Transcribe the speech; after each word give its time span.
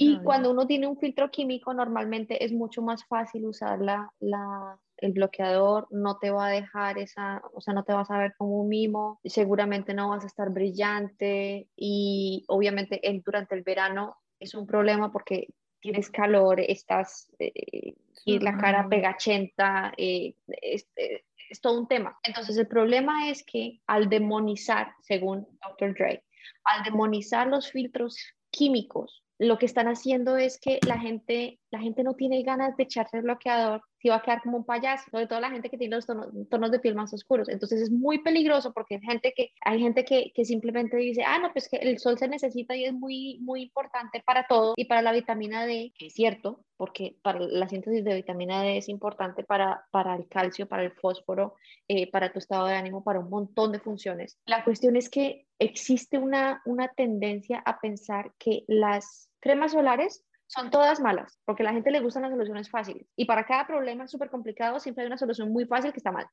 Y 0.00 0.20
cuando 0.20 0.52
uno 0.52 0.64
tiene 0.68 0.86
un 0.86 0.96
filtro 0.96 1.28
químico, 1.28 1.74
normalmente 1.74 2.44
es 2.44 2.52
mucho 2.52 2.82
más 2.82 3.04
fácil 3.04 3.46
usar 3.46 3.80
la, 3.80 4.12
la, 4.20 4.78
el 4.98 5.12
bloqueador, 5.12 5.88
no 5.90 6.18
te 6.18 6.30
va 6.30 6.46
a 6.46 6.50
dejar 6.50 6.98
esa, 6.98 7.42
o 7.52 7.60
sea, 7.60 7.74
no 7.74 7.82
te 7.82 7.92
vas 7.92 8.08
a 8.12 8.18
ver 8.18 8.32
como 8.38 8.60
un 8.60 8.68
mimo, 8.68 9.18
seguramente 9.24 9.94
no 9.94 10.10
vas 10.10 10.22
a 10.22 10.28
estar 10.28 10.50
brillante 10.50 11.68
y 11.74 12.44
obviamente 12.46 13.00
el, 13.08 13.22
durante 13.22 13.56
el 13.56 13.62
verano 13.62 14.16
es 14.38 14.54
un 14.54 14.68
problema 14.68 15.10
porque 15.10 15.48
tienes 15.80 16.10
calor, 16.10 16.60
estás 16.60 17.32
eh, 17.40 17.94
y 18.24 18.38
la 18.38 18.56
cara 18.56 18.88
pegachenta, 18.88 19.92
eh, 19.96 20.36
es, 20.62 20.86
eh, 20.94 21.24
es, 21.50 21.60
todo 21.60 21.80
un 21.80 21.88
tema. 21.88 22.16
Entonces 22.22 22.56
el 22.56 22.68
problema 22.68 23.30
es 23.30 23.42
que 23.42 23.80
al 23.88 24.08
demonizar, 24.08 24.92
según 25.02 25.48
Dr. 25.60 25.94
Dre, 25.94 26.24
al 26.62 26.84
demonizar 26.84 27.48
los 27.48 27.72
filtros 27.72 28.16
químicos, 28.50 29.24
lo 29.38 29.58
que 29.58 29.66
están 29.66 29.86
haciendo 29.86 30.36
es 30.36 30.58
que 30.60 30.80
la 30.86 30.98
gente, 30.98 31.60
la 31.70 31.78
gente 31.80 32.02
no 32.02 32.14
tiene 32.14 32.42
ganas 32.42 32.76
de 32.76 32.84
echarse 32.84 33.18
el 33.18 33.22
bloqueador 33.22 33.82
si 34.00 34.08
va 34.08 34.16
a 34.16 34.22
quedar 34.22 34.42
como 34.42 34.58
un 34.58 34.64
payaso, 34.64 35.10
sobre 35.10 35.26
todo 35.26 35.40
la 35.40 35.50
gente 35.50 35.70
que 35.70 35.78
tiene 35.78 35.96
los 35.96 36.06
tonos, 36.06 36.70
de 36.70 36.78
piel 36.78 36.94
más 36.94 37.12
oscuros. 37.12 37.48
Entonces 37.48 37.82
es 37.82 37.90
muy 37.90 38.18
peligroso 38.18 38.72
porque 38.72 38.96
hay 38.96 39.00
gente 39.00 39.32
que, 39.36 39.50
hay 39.60 39.80
gente 39.80 40.04
que, 40.04 40.32
que, 40.34 40.44
simplemente 40.44 40.96
dice, 40.96 41.24
ah, 41.24 41.38
no, 41.38 41.52
pues 41.52 41.68
que 41.68 41.76
el 41.76 41.98
sol 41.98 42.18
se 42.18 42.28
necesita 42.28 42.76
y 42.76 42.84
es 42.84 42.92
muy, 42.92 43.38
muy 43.40 43.62
importante 43.62 44.22
para 44.24 44.46
todo 44.46 44.74
y 44.76 44.84
para 44.84 45.02
la 45.02 45.12
vitamina 45.12 45.66
D, 45.66 45.92
es 45.98 46.14
cierto, 46.14 46.64
porque 46.76 47.16
para 47.22 47.40
la 47.40 47.68
síntesis 47.68 48.04
de 48.04 48.14
vitamina 48.14 48.62
D 48.62 48.78
es 48.78 48.88
importante 48.88 49.42
para, 49.42 49.84
para 49.90 50.14
el 50.14 50.28
calcio, 50.28 50.68
para 50.68 50.84
el 50.84 50.92
fósforo, 50.92 51.54
eh, 51.88 52.10
para 52.10 52.32
tu 52.32 52.38
estado 52.38 52.66
de 52.66 52.74
ánimo, 52.74 53.02
para 53.02 53.18
un 53.18 53.30
montón 53.30 53.72
de 53.72 53.80
funciones. 53.80 54.38
La 54.46 54.62
cuestión 54.64 54.94
es 54.96 55.10
que 55.10 55.46
existe 55.58 56.18
una, 56.18 56.62
una 56.66 56.88
tendencia 56.88 57.62
a 57.64 57.80
pensar 57.80 58.32
que 58.38 58.64
las 58.68 59.27
cremas 59.40 59.72
solares 59.72 60.24
son 60.48 60.70
todas 60.70 61.00
malas, 61.00 61.38
porque 61.44 61.62
a 61.62 61.66
la 61.66 61.72
gente 61.72 61.90
le 61.90 62.00
gustan 62.00 62.22
las 62.22 62.32
soluciones 62.32 62.70
fáciles. 62.70 63.06
Y 63.16 63.26
para 63.26 63.44
cada 63.44 63.66
problema 63.66 64.08
súper 64.08 64.30
complicado 64.30 64.80
siempre 64.80 65.02
hay 65.02 65.08
una 65.08 65.18
solución 65.18 65.52
muy 65.52 65.66
fácil 65.66 65.92
que 65.92 65.98
está 65.98 66.10
mal. 66.10 66.26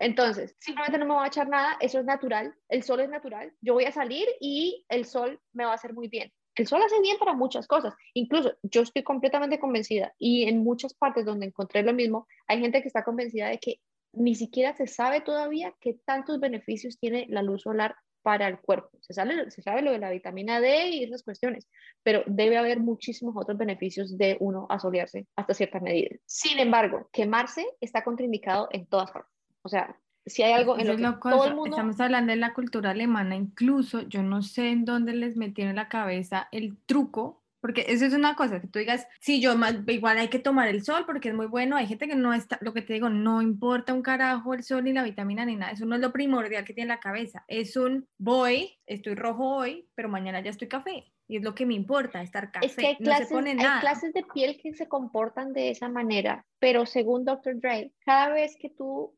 Entonces, 0.00 0.56
simplemente 0.58 0.98
no 0.98 1.06
me 1.06 1.14
voy 1.14 1.24
a 1.24 1.28
echar 1.28 1.48
nada, 1.48 1.76
eso 1.80 2.00
es 2.00 2.04
natural, 2.04 2.54
el 2.68 2.82
sol 2.82 3.00
es 3.00 3.08
natural, 3.08 3.52
yo 3.60 3.74
voy 3.74 3.84
a 3.84 3.92
salir 3.92 4.26
y 4.40 4.84
el 4.88 5.04
sol 5.04 5.40
me 5.52 5.64
va 5.64 5.72
a 5.72 5.74
hacer 5.74 5.94
muy 5.94 6.08
bien. 6.08 6.32
El 6.56 6.66
sol 6.66 6.82
hace 6.82 7.00
bien 7.00 7.18
para 7.18 7.34
muchas 7.34 7.68
cosas, 7.68 7.94
incluso 8.14 8.52
yo 8.62 8.82
estoy 8.82 9.04
completamente 9.04 9.60
convencida 9.60 10.12
y 10.18 10.48
en 10.48 10.64
muchas 10.64 10.92
partes 10.92 11.24
donde 11.24 11.46
encontré 11.46 11.84
lo 11.84 11.92
mismo, 11.92 12.26
hay 12.48 12.60
gente 12.60 12.82
que 12.82 12.88
está 12.88 13.04
convencida 13.04 13.46
de 13.46 13.58
que 13.58 13.80
ni 14.12 14.34
siquiera 14.34 14.74
se 14.74 14.88
sabe 14.88 15.20
todavía 15.20 15.72
qué 15.80 15.94
tantos 16.04 16.40
beneficios 16.40 16.98
tiene 16.98 17.26
la 17.28 17.42
luz 17.42 17.62
solar 17.62 17.94
para 18.28 18.46
el 18.46 18.58
cuerpo. 18.58 18.90
Se 19.00 19.14
sabe, 19.14 19.50
se 19.50 19.62
sabe 19.62 19.80
lo 19.80 19.90
de 19.90 19.98
la 19.98 20.10
vitamina 20.10 20.60
D 20.60 20.90
y 20.90 21.02
esas 21.02 21.22
cuestiones, 21.22 21.66
pero 22.02 22.22
debe 22.26 22.58
haber 22.58 22.78
muchísimos 22.78 23.34
otros 23.34 23.56
beneficios 23.56 24.18
de 24.18 24.36
uno 24.38 24.66
asolearse 24.68 25.26
hasta 25.34 25.54
cierta 25.54 25.80
medida. 25.80 26.14
Sin 26.26 26.58
embargo, 26.58 27.08
quemarse 27.10 27.64
está 27.80 28.04
contraindicado 28.04 28.68
en 28.70 28.84
todas 28.84 29.10
formas. 29.10 29.32
O 29.62 29.70
sea, 29.70 29.98
si 30.26 30.42
hay 30.42 30.52
algo 30.52 30.78
en 30.78 30.88
lo 30.88 30.96
que 31.14 31.20
todo 31.22 31.46
el 31.46 31.54
mundo... 31.54 31.70
Estamos 31.70 31.98
hablando 32.00 32.32
de 32.32 32.36
la 32.36 32.52
cultura 32.52 32.90
alemana, 32.90 33.34
incluso 33.34 34.02
yo 34.02 34.22
no 34.22 34.42
sé 34.42 34.72
en 34.72 34.84
dónde 34.84 35.14
les 35.14 35.38
metieron 35.38 35.70
en 35.70 35.76
la 35.76 35.88
cabeza 35.88 36.48
el 36.52 36.76
truco 36.84 37.42
porque 37.68 37.84
eso 37.86 38.06
es 38.06 38.14
una 38.14 38.34
cosa, 38.34 38.62
que 38.62 38.66
tú 38.66 38.78
digas, 38.78 39.06
sí, 39.20 39.42
yo 39.42 39.52
igual 39.88 40.16
hay 40.16 40.28
que 40.28 40.38
tomar 40.38 40.68
el 40.68 40.82
sol 40.82 41.04
porque 41.04 41.28
es 41.28 41.34
muy 41.34 41.44
bueno. 41.44 41.76
Hay 41.76 41.86
gente 41.86 42.08
que 42.08 42.14
no 42.14 42.32
está, 42.32 42.56
lo 42.62 42.72
que 42.72 42.80
te 42.80 42.94
digo, 42.94 43.10
no 43.10 43.42
importa 43.42 43.92
un 43.92 44.00
carajo 44.00 44.54
el 44.54 44.62
sol 44.62 44.84
ni 44.84 44.94
la 44.94 45.02
vitamina 45.02 45.44
ni 45.44 45.54
nada. 45.54 45.72
Eso 45.72 45.84
no 45.84 45.94
es 45.94 46.00
lo 46.00 46.10
primordial 46.10 46.64
que 46.64 46.72
tiene 46.72 46.88
la 46.88 46.98
cabeza. 46.98 47.44
Es 47.46 47.76
un 47.76 48.08
voy, 48.16 48.78
estoy 48.86 49.16
rojo 49.16 49.56
hoy, 49.56 49.86
pero 49.94 50.08
mañana 50.08 50.40
ya 50.40 50.48
estoy 50.48 50.66
café. 50.66 51.12
Y 51.28 51.36
es 51.36 51.42
lo 51.42 51.54
que 51.54 51.66
me 51.66 51.74
importa, 51.74 52.22
estar 52.22 52.50
café. 52.50 52.64
Es 52.64 52.74
que 52.74 52.86
hay 52.86 52.96
clases, 52.96 53.32
hay 53.32 53.80
clases 53.80 54.14
de 54.14 54.24
piel 54.32 54.58
que 54.58 54.72
se 54.72 54.88
comportan 54.88 55.52
de 55.52 55.68
esa 55.68 55.90
manera, 55.90 56.46
pero 56.58 56.86
según 56.86 57.26
Dr. 57.26 57.60
Dre, 57.60 57.92
cada 58.02 58.30
vez 58.30 58.56
que 58.58 58.70
tú, 58.70 59.14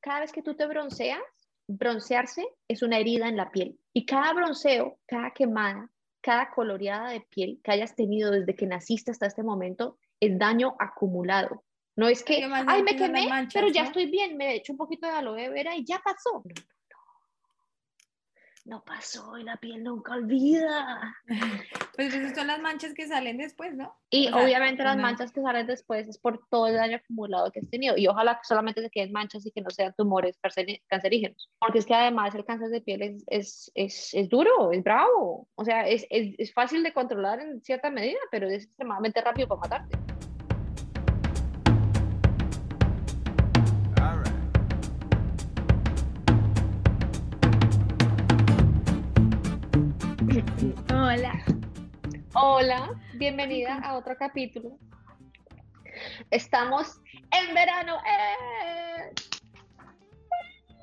cada 0.00 0.20
vez 0.20 0.32
que 0.32 0.40
tú 0.40 0.54
te 0.54 0.64
bronceas, 0.66 1.20
broncearse 1.68 2.46
es 2.66 2.82
una 2.82 2.96
herida 2.96 3.28
en 3.28 3.36
la 3.36 3.50
piel. 3.50 3.78
Y 3.92 4.06
cada 4.06 4.32
bronceo, 4.32 4.96
cada 5.06 5.32
quemada, 5.32 5.90
cada 6.24 6.50
coloreada 6.50 7.10
de 7.10 7.20
piel 7.20 7.60
que 7.62 7.70
hayas 7.70 7.94
tenido 7.94 8.30
desde 8.30 8.54
que 8.54 8.66
naciste 8.66 9.10
hasta 9.10 9.26
este 9.26 9.42
momento 9.42 9.98
es 10.18 10.38
daño 10.38 10.74
acumulado. 10.78 11.62
No 11.96 12.08
es 12.08 12.24
que, 12.24 12.42
ay, 12.42 12.82
me 12.82 12.96
quemé, 12.96 13.28
pero 13.52 13.68
ya 13.68 13.82
estoy 13.82 14.06
bien, 14.06 14.36
me 14.36 14.52
he 14.52 14.56
hecho 14.56 14.72
un 14.72 14.78
poquito 14.78 15.06
de 15.06 15.12
aloe 15.12 15.50
vera 15.50 15.76
y 15.76 15.84
ya 15.84 16.00
pasó 16.02 16.42
no 18.64 18.82
pasó 18.82 19.36
y 19.38 19.44
la 19.44 19.56
piel 19.56 19.82
nunca 19.82 20.14
olvida. 20.14 21.14
Pues 21.96 22.12
esas 22.12 22.34
son 22.34 22.48
las 22.48 22.60
manchas 22.60 22.92
que 22.92 23.06
salen 23.06 23.36
después, 23.36 23.72
¿no? 23.76 23.94
Y 24.10 24.26
obviamente 24.26 24.82
las 24.82 24.96
manchas 24.96 25.30
que 25.30 25.40
salen 25.40 25.64
después 25.64 26.08
es 26.08 26.18
por 26.18 26.44
todo 26.48 26.66
el 26.66 26.74
daño 26.74 26.96
acumulado 26.96 27.52
que 27.52 27.60
has 27.60 27.70
tenido. 27.70 27.96
Y 27.96 28.08
ojalá 28.08 28.34
que 28.34 28.40
solamente 28.42 28.82
se 28.82 28.90
queden 28.90 29.12
manchas 29.12 29.46
y 29.46 29.52
que 29.52 29.60
no 29.60 29.70
sean 29.70 29.94
tumores 29.96 30.36
cancerígenos. 30.88 31.50
Porque 31.60 31.78
es 31.78 31.86
que 31.86 31.94
además 31.94 32.34
el 32.34 32.44
cáncer 32.44 32.70
de 32.70 32.80
piel 32.80 33.02
es, 33.02 33.24
es, 33.28 33.70
es, 33.76 34.12
es 34.12 34.28
duro, 34.28 34.72
es 34.72 34.82
bravo. 34.82 35.46
O 35.54 35.64
sea, 35.64 35.86
es, 35.86 36.04
es 36.10 36.52
fácil 36.52 36.82
de 36.82 36.92
controlar 36.92 37.38
en 37.38 37.62
cierta 37.62 37.90
medida, 37.90 38.18
pero 38.32 38.48
es 38.48 38.64
extremadamente 38.64 39.20
rápido 39.20 39.46
para 39.46 39.60
matarte. 39.60 40.03
Hola. 50.64 51.44
Hola, 52.34 52.90
bienvenida 53.16 53.78
a 53.80 53.98
otro 53.98 54.16
capítulo. 54.16 54.78
Estamos 56.30 57.00
en 57.32 57.54
verano. 57.54 57.96
¡eh! 57.98 59.14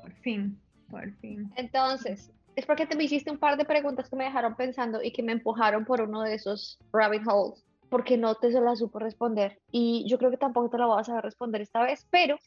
Por 0.00 0.12
fin, 0.20 0.60
por 0.88 1.12
fin. 1.16 1.52
Entonces, 1.56 2.30
es 2.54 2.64
porque 2.64 2.86
te 2.86 2.94
me 2.94 3.04
hiciste 3.04 3.32
un 3.32 3.38
par 3.38 3.56
de 3.56 3.64
preguntas 3.64 4.08
que 4.08 4.14
me 4.14 4.24
dejaron 4.24 4.54
pensando 4.54 5.02
y 5.02 5.10
que 5.10 5.24
me 5.24 5.32
empujaron 5.32 5.84
por 5.84 6.00
uno 6.00 6.22
de 6.22 6.34
esos 6.34 6.78
rabbit 6.92 7.22
holes, 7.26 7.64
porque 7.88 8.16
no 8.16 8.36
te 8.36 8.52
se 8.52 8.60
las 8.60 8.78
supo 8.78 9.00
responder. 9.00 9.58
Y 9.72 10.06
yo 10.08 10.16
creo 10.16 10.30
que 10.30 10.36
tampoco 10.36 10.70
te 10.70 10.78
la 10.78 10.86
voy 10.86 11.00
a 11.00 11.04
saber 11.04 11.24
responder 11.24 11.60
esta 11.60 11.82
vez, 11.82 12.06
pero, 12.08 12.38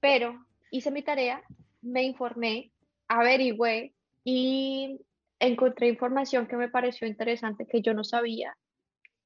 pero 0.00 0.42
hice 0.70 0.90
mi 0.90 1.02
tarea, 1.02 1.42
me 1.82 2.04
informé, 2.04 2.72
averigüé 3.08 3.92
y 4.24 5.00
encontré 5.40 5.88
información 5.88 6.46
que 6.46 6.56
me 6.56 6.68
pareció 6.68 7.06
interesante 7.06 7.66
que 7.66 7.82
yo 7.82 7.94
no 7.94 8.04
sabía, 8.04 8.56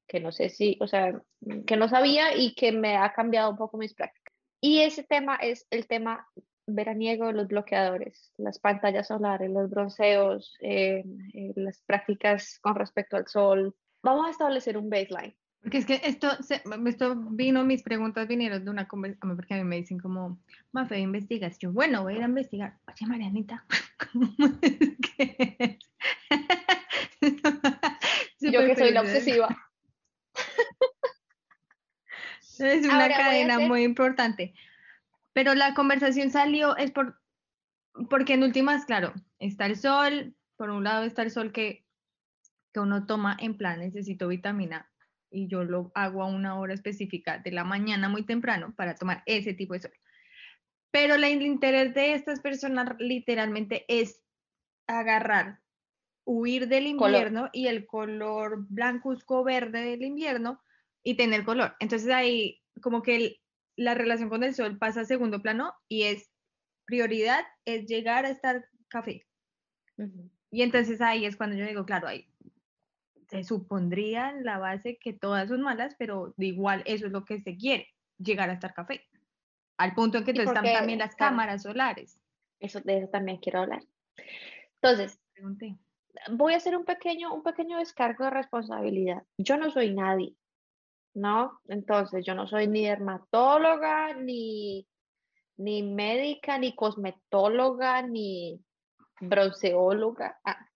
que 0.07 0.19
no 0.19 0.31
sé 0.31 0.49
si, 0.49 0.77
o 0.79 0.87
sea, 0.87 1.21
que 1.65 1.77
no 1.77 1.87
sabía 1.87 2.35
y 2.35 2.53
que 2.55 2.71
me 2.71 2.97
ha 2.97 3.13
cambiado 3.13 3.49
un 3.49 3.57
poco 3.57 3.77
mis 3.77 3.93
prácticas. 3.93 4.33
Y 4.61 4.79
ese 4.81 5.03
tema 5.03 5.35
es 5.35 5.67
el 5.71 5.87
tema 5.87 6.27
veraniego 6.65 7.27
de 7.27 7.33
los 7.33 7.47
bloqueadores, 7.47 8.31
las 8.37 8.59
pantallas 8.59 9.07
solares, 9.07 9.51
los 9.51 9.69
bronceos, 9.69 10.55
eh, 10.61 11.03
eh, 11.33 11.51
las 11.55 11.81
prácticas 11.81 12.59
con 12.61 12.75
respecto 12.75 13.17
al 13.17 13.27
sol. 13.27 13.75
Vamos 14.01 14.27
a 14.27 14.31
establecer 14.31 14.77
un 14.77 14.89
baseline. 14.89 15.35
Porque 15.61 15.77
es 15.77 15.85
que 15.85 16.01
esto, 16.03 16.27
esto 16.49 17.15
vino, 17.15 17.63
mis 17.63 17.83
preguntas 17.83 18.27
vinieron 18.27 18.65
de 18.65 18.69
una 18.69 18.85
conversación, 18.85 19.35
porque 19.37 19.53
a 19.53 19.57
mí 19.57 19.63
me 19.63 19.77
dicen 19.77 19.97
como, 19.97 20.39
Mafe, 20.73 20.99
investigas. 20.99 21.57
Yo, 21.57 21.71
bueno, 21.71 22.03
voy 22.03 22.13
a 22.13 22.17
ir 22.17 22.23
a 22.23 22.27
investigar. 22.27 22.77
Oye, 22.87 23.07
Marianita, 23.07 23.65
¿cómo 24.11 24.27
es 24.61 24.97
que 25.17 25.79
Yo 28.39 28.65
que 28.65 28.75
soy 28.75 28.91
la 28.91 29.01
obsesiva. 29.01 29.47
Es 32.59 32.85
una 32.85 33.09
cadena 33.09 33.59
muy 33.59 33.83
importante. 33.83 34.53
Pero 35.33 35.55
la 35.55 35.73
conversación 35.73 36.29
salió, 36.29 36.77
es 36.77 36.91
por, 36.91 37.19
porque 38.09 38.33
en 38.35 38.43
últimas, 38.43 38.85
claro, 38.85 39.11
está 39.39 39.65
el 39.65 39.75
sol, 39.75 40.35
por 40.55 40.69
un 40.69 40.83
lado 40.83 41.03
está 41.03 41.23
el 41.23 41.31
sol 41.31 41.51
que, 41.51 41.83
que 42.71 42.79
uno 42.79 43.07
toma 43.07 43.35
en 43.39 43.57
plan, 43.57 43.79
necesito 43.79 44.27
vitamina 44.27 44.93
y 45.33 45.47
yo 45.47 45.63
lo 45.63 45.91
hago 45.95 46.23
a 46.23 46.27
una 46.27 46.59
hora 46.59 46.73
específica 46.73 47.39
de 47.39 47.51
la 47.51 47.63
mañana 47.63 48.07
muy 48.07 48.23
temprano 48.23 48.73
para 48.75 48.95
tomar 48.95 49.23
ese 49.25 49.53
tipo 49.53 49.73
de 49.73 49.81
sol. 49.81 49.93
Pero 50.91 51.15
el 51.15 51.41
interés 51.41 51.93
de 51.95 52.13
estas 52.13 52.39
personas 52.39 52.95
literalmente 52.99 53.83
es 53.87 54.21
agarrar 54.85 55.62
huir 56.25 56.67
del 56.67 56.87
invierno 56.87 57.49
y 57.51 57.67
el 57.67 57.85
color 57.85 58.65
blancuzco 58.69 59.43
verde 59.43 59.81
del 59.81 60.03
invierno 60.03 60.61
y 61.03 61.15
tener 61.15 61.43
color. 61.43 61.75
Entonces 61.79 62.09
ahí 62.09 62.61
como 62.81 63.01
que 63.01 63.41
la 63.75 63.93
relación 63.93 64.29
con 64.29 64.43
el 64.43 64.53
sol 64.53 64.77
pasa 64.77 65.01
a 65.01 65.05
segundo 65.05 65.41
plano 65.41 65.73
y 65.87 66.03
es 66.03 66.29
prioridad 66.85 67.43
es 67.65 67.85
llegar 67.85 68.25
a 68.25 68.29
estar 68.29 68.65
café. 68.87 69.25
Y 70.51 70.61
entonces 70.61 71.01
ahí 71.01 71.25
es 71.25 71.35
cuando 71.35 71.55
yo 71.55 71.65
digo, 71.65 71.85
claro, 71.85 72.07
ahí 72.07 72.27
se 73.29 73.43
supondría 73.43 74.29
en 74.29 74.43
la 74.43 74.59
base 74.59 74.97
que 74.97 75.13
todas 75.13 75.49
son 75.49 75.61
malas, 75.61 75.95
pero 75.97 76.33
de 76.37 76.47
igual 76.47 76.83
eso 76.85 77.07
es 77.07 77.11
lo 77.11 77.25
que 77.25 77.41
se 77.41 77.57
quiere, 77.57 77.87
llegar 78.17 78.49
a 78.49 78.53
estar 78.53 78.73
café. 78.73 79.07
Al 79.77 79.95
punto 79.95 80.19
en 80.19 80.23
que 80.23 80.31
entonces 80.31 80.55
están 80.55 80.73
también 80.73 80.99
las 80.99 81.15
cámaras 81.15 81.63
solares. 81.63 82.19
Eso, 82.59 82.79
de 82.81 82.99
eso 82.99 83.07
también 83.07 83.37
quiero 83.37 83.61
hablar. 83.61 83.83
Entonces, 84.81 85.19
Pregunté 85.33 85.75
voy 86.31 86.53
a 86.53 86.57
hacer 86.57 86.75
un 86.77 86.85
pequeño, 86.85 87.33
un 87.33 87.43
pequeño 87.43 87.77
descargo 87.77 88.25
de 88.25 88.31
responsabilidad. 88.31 89.23
Yo 89.37 89.57
no 89.57 89.71
soy 89.71 89.93
nadie, 89.93 90.35
¿no? 91.13 91.59
Entonces, 91.67 92.25
yo 92.25 92.35
no 92.35 92.47
soy 92.47 92.67
ni 92.67 92.85
dermatóloga, 92.85 94.13
ni, 94.13 94.87
ni 95.57 95.83
médica, 95.83 96.57
ni 96.57 96.75
cosmetóloga, 96.75 98.01
ni 98.01 98.59
bronceóloga. 99.21 100.39
Ah, 100.43 100.67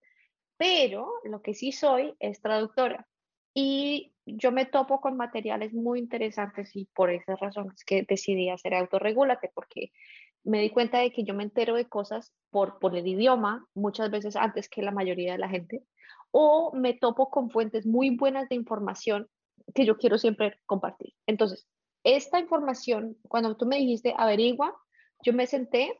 pero 0.57 1.12
lo 1.24 1.42
que 1.42 1.54
sí 1.54 1.72
soy 1.72 2.16
es 2.19 2.42
traductora. 2.42 3.07
Y 3.54 4.13
yo 4.25 4.51
me 4.51 4.66
topo 4.66 5.01
con 5.01 5.18
materiales 5.18 5.74
muy 5.74 6.00
interesantes 6.00 6.75
y 6.75 6.86
por 6.86 7.10
esas 7.10 7.39
razones 7.39 7.84
que 7.86 8.06
decidí 8.07 8.50
hacer 8.50 8.74
autorregulate, 8.74 9.51
porque 9.54 9.92
me 10.48 10.62
di 10.62 10.70
cuenta 10.70 11.00
de 11.00 11.12
que 11.12 11.24
yo 11.24 11.34
me 11.34 11.44
entero 11.44 11.76
de 11.76 11.88
cosas 11.90 12.34
por, 12.50 12.80
por 12.80 12.96
el 12.96 13.06
idioma 13.06 13.68
muchas 13.74 14.10
veces 14.10 14.36
antes 14.36 14.70
que 14.70 14.82
la 14.82 14.92
mayoría 14.92 15.34
de 15.34 15.38
la 15.38 15.50
gente, 15.50 15.84
o 16.32 16.72
me 16.74 16.94
topo 16.94 17.30
con 17.30 17.50
fuentes 17.50 17.86
muy 17.86 18.16
buenas 18.16 18.48
de 18.48 18.56
información 18.56 19.28
que 19.76 19.86
yo 19.86 19.98
quiero 19.98 20.18
siempre 20.18 20.58
compartir. 20.66 21.14
Entonces, 21.26 21.68
esta 22.04 22.40
información, 22.40 23.18
cuando 23.28 23.58
tú 23.58 23.66
me 23.66 23.78
dijiste 23.78 24.14
averigua, 24.18 24.74
yo 25.24 25.34
me 25.34 25.48
senté 25.48 26.00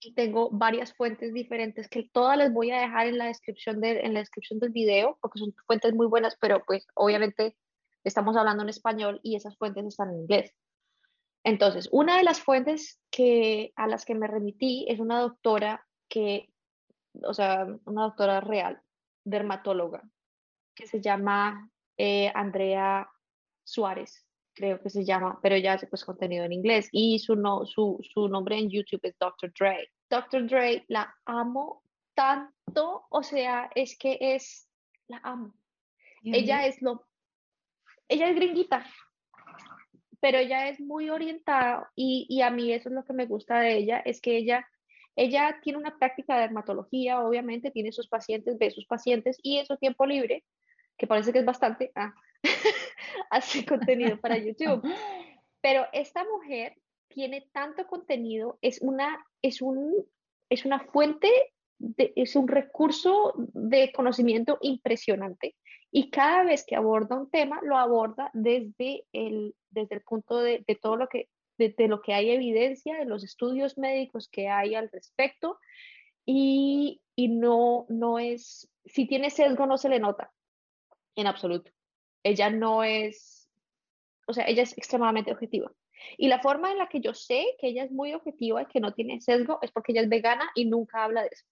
y 0.00 0.14
tengo 0.14 0.50
varias 0.50 0.92
fuentes 0.94 1.32
diferentes 1.32 1.88
que 1.88 2.10
todas 2.12 2.36
les 2.36 2.52
voy 2.52 2.72
a 2.72 2.80
dejar 2.80 3.06
en 3.06 3.18
la 3.18 3.26
descripción, 3.26 3.80
de, 3.80 4.00
en 4.00 4.14
la 4.14 4.20
descripción 4.20 4.58
del 4.58 4.70
video, 4.70 5.16
porque 5.20 5.38
son 5.38 5.54
fuentes 5.66 5.94
muy 5.94 6.06
buenas, 6.06 6.36
pero 6.40 6.62
pues 6.66 6.86
obviamente 6.94 7.56
estamos 8.02 8.36
hablando 8.36 8.64
en 8.64 8.68
español 8.68 9.20
y 9.22 9.36
esas 9.36 9.56
fuentes 9.56 9.86
están 9.86 10.10
en 10.10 10.20
inglés. 10.22 10.52
Entonces, 11.44 11.88
una 11.92 12.16
de 12.16 12.24
las 12.24 12.40
fuentes 12.40 13.00
que, 13.10 13.72
a 13.76 13.86
las 13.86 14.06
que 14.06 14.14
me 14.14 14.26
remití 14.26 14.86
es 14.88 14.98
una 14.98 15.20
doctora 15.20 15.86
que, 16.08 16.48
o 17.22 17.34
sea, 17.34 17.66
una 17.84 18.04
doctora 18.04 18.40
real, 18.40 18.80
dermatóloga, 19.24 20.02
que 20.74 20.86
se 20.86 21.02
llama 21.02 21.70
eh, 21.98 22.32
Andrea 22.34 23.08
Suárez, 23.62 24.26
creo 24.54 24.80
que 24.80 24.88
se 24.88 25.04
llama, 25.04 25.38
pero 25.42 25.56
ya 25.58 25.74
hace 25.74 25.86
pues 25.86 26.04
contenido 26.04 26.44
en 26.44 26.52
inglés 26.52 26.88
y 26.92 27.18
su, 27.18 27.36
no, 27.36 27.66
su, 27.66 28.00
su 28.14 28.28
nombre 28.28 28.58
en 28.58 28.70
YouTube 28.70 29.00
es 29.02 29.16
Dr. 29.18 29.52
Dre. 29.52 29.90
Dr. 30.08 30.46
Dre 30.46 30.84
la 30.88 31.14
amo 31.26 31.82
tanto, 32.14 33.06
o 33.10 33.22
sea, 33.22 33.70
es 33.74 33.98
que 33.98 34.16
es, 34.20 34.66
la 35.08 35.20
amo. 35.24 35.54
Ella 36.22 36.66
es 36.66 36.80
lo, 36.80 37.06
ella 38.08 38.30
es 38.30 38.36
gringuita, 38.36 38.86
pero 40.24 40.38
ella 40.38 40.70
es 40.70 40.80
muy 40.80 41.10
orientada 41.10 41.92
y, 41.94 42.24
y, 42.30 42.40
a 42.40 42.48
mí 42.48 42.72
eso 42.72 42.88
es 42.88 42.94
lo 42.94 43.04
que 43.04 43.12
me 43.12 43.26
gusta 43.26 43.60
de 43.60 43.76
ella, 43.76 43.98
es 43.98 44.22
que 44.22 44.38
ella, 44.38 44.66
ella 45.16 45.58
tiene 45.62 45.78
una 45.78 45.98
práctica 45.98 46.34
de 46.34 46.40
dermatología, 46.40 47.20
obviamente, 47.20 47.70
tiene 47.70 47.92
sus 47.92 48.08
pacientes, 48.08 48.56
ve 48.56 48.70
sus 48.70 48.86
pacientes 48.86 49.36
y 49.42 49.58
en 49.58 49.66
su 49.66 49.76
tiempo 49.76 50.06
libre, 50.06 50.42
que 50.96 51.06
parece 51.06 51.30
que 51.30 51.40
es 51.40 51.44
bastante, 51.44 51.92
ah, 51.94 52.14
hace 53.30 53.66
contenido 53.66 54.18
para 54.18 54.38
YouTube. 54.38 54.80
Pero 55.60 55.86
esta 55.92 56.24
mujer 56.24 56.74
tiene 57.08 57.46
tanto 57.52 57.86
contenido, 57.86 58.58
es 58.62 58.80
una, 58.80 59.26
es 59.42 59.60
un, 59.60 60.06
es 60.48 60.64
una 60.64 60.80
fuente, 60.80 61.28
de, 61.76 62.14
es 62.16 62.34
un 62.34 62.48
recurso 62.48 63.34
de 63.36 63.92
conocimiento 63.92 64.56
impresionante. 64.62 65.54
Y 65.96 66.10
cada 66.10 66.42
vez 66.42 66.64
que 66.66 66.74
aborda 66.74 67.14
un 67.14 67.30
tema, 67.30 67.60
lo 67.62 67.78
aborda 67.78 68.28
desde 68.32 69.06
el, 69.12 69.54
desde 69.70 69.94
el 69.94 70.00
punto 70.00 70.38
de, 70.38 70.64
todo 70.82 70.96
lo 70.96 71.06
que, 71.08 71.28
de, 71.56 71.72
lo 71.86 72.02
que 72.02 72.12
hay 72.12 72.32
evidencia, 72.32 72.98
de 72.98 73.04
los 73.04 73.22
estudios 73.22 73.78
médicos 73.78 74.28
que 74.28 74.48
hay 74.48 74.74
al 74.74 74.90
respecto. 74.90 75.56
Y, 76.26 77.00
y 77.14 77.28
no, 77.28 77.86
no 77.88 78.18
es, 78.18 78.68
si 78.84 79.06
tiene 79.06 79.30
sesgo 79.30 79.66
no 79.66 79.78
se 79.78 79.88
le 79.88 80.00
nota 80.00 80.32
en 81.14 81.28
absoluto. 81.28 81.70
Ella 82.24 82.50
no 82.50 82.82
es, 82.82 83.48
o 84.26 84.32
sea, 84.32 84.48
ella 84.48 84.64
es 84.64 84.76
extremadamente 84.76 85.30
objetiva. 85.30 85.70
Y 86.18 86.26
la 86.26 86.40
forma 86.40 86.72
en 86.72 86.78
la 86.78 86.88
que 86.88 87.00
yo 87.00 87.14
sé 87.14 87.54
que 87.60 87.68
ella 87.68 87.84
es 87.84 87.92
muy 87.92 88.14
objetiva 88.14 88.62
y 88.62 88.66
que 88.66 88.80
no 88.80 88.94
tiene 88.94 89.20
sesgo 89.20 89.60
es 89.62 89.70
porque 89.70 89.92
ella 89.92 90.00
es 90.00 90.08
vegana 90.08 90.50
y 90.56 90.64
nunca 90.64 91.04
habla 91.04 91.22
de 91.22 91.28
eso. 91.30 91.44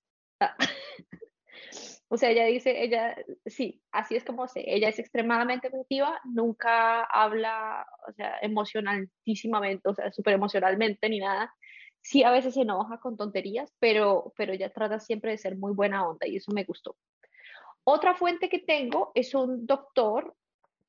O 2.12 2.18
sea, 2.18 2.28
ella 2.28 2.44
dice, 2.44 2.84
ella, 2.84 3.16
sí, 3.46 3.80
así 3.90 4.16
es 4.16 4.22
como 4.22 4.46
sé, 4.46 4.62
ella 4.66 4.90
es 4.90 4.98
extremadamente 4.98 5.68
objetiva, 5.68 6.20
nunca 6.24 7.04
habla, 7.04 7.86
o 8.06 8.12
sea, 8.12 8.36
emocionalísimamente, 8.42 9.88
o 9.88 9.94
sea, 9.94 10.12
súper 10.12 10.34
emocionalmente 10.34 11.08
ni 11.08 11.20
nada. 11.20 11.54
Sí, 12.02 12.22
a 12.22 12.30
veces 12.30 12.52
se 12.52 12.60
enoja 12.60 12.98
con 12.98 13.16
tonterías, 13.16 13.72
pero, 13.78 14.34
pero 14.36 14.52
ella 14.52 14.70
trata 14.70 15.00
siempre 15.00 15.30
de 15.30 15.38
ser 15.38 15.56
muy 15.56 15.72
buena 15.72 16.06
onda 16.06 16.26
y 16.26 16.36
eso 16.36 16.52
me 16.52 16.64
gustó. 16.64 16.96
Otra 17.82 18.14
fuente 18.14 18.50
que 18.50 18.58
tengo 18.58 19.12
es 19.14 19.34
un 19.34 19.64
doctor 19.64 20.36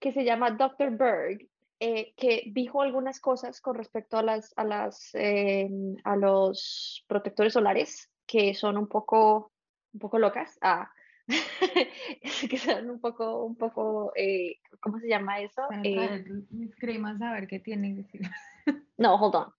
que 0.02 0.12
se 0.12 0.26
llama 0.26 0.52
Dr. 0.52 0.98
Berg 0.98 1.48
eh, 1.80 2.14
que 2.18 2.44
dijo 2.48 2.82
algunas 2.82 3.22
cosas 3.22 3.62
con 3.62 3.76
respecto 3.76 4.18
a, 4.18 4.24
las, 4.24 4.54
eh, 5.14 5.70
a 6.04 6.18
los 6.18 7.06
protectores 7.08 7.54
solares 7.54 8.12
que 8.28 8.54
son 8.54 8.78
un 8.78 8.90
poco, 8.90 9.54
un 9.94 10.00
poco 10.02 10.20
locas. 10.20 10.60
Ah, 10.62 10.92
que 12.50 12.58
son 12.58 12.90
un 12.90 13.00
poco, 13.00 13.46
un 13.46 13.56
poco, 13.56 14.12
eh, 14.16 14.58
¿cómo 14.80 15.00
se 15.00 15.08
llama 15.08 15.42
eso? 15.42 15.62
mis 16.50 16.76
cremas 16.76 17.22
a 17.22 17.34
ver 17.34 17.48
qué 17.48 17.60
tienen. 17.60 18.08
no, 18.98 19.16
hold 19.16 19.36
on. 19.36 19.54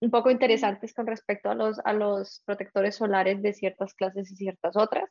Un 0.00 0.10
poco 0.10 0.30
interesantes 0.30 0.92
con 0.92 1.06
respecto 1.06 1.50
a 1.50 1.54
los, 1.54 1.78
a 1.84 1.92
los 1.92 2.42
protectores 2.44 2.96
solares 2.96 3.40
de 3.42 3.52
ciertas 3.54 3.94
clases 3.94 4.30
y 4.30 4.36
ciertas 4.36 4.76
otras. 4.76 5.10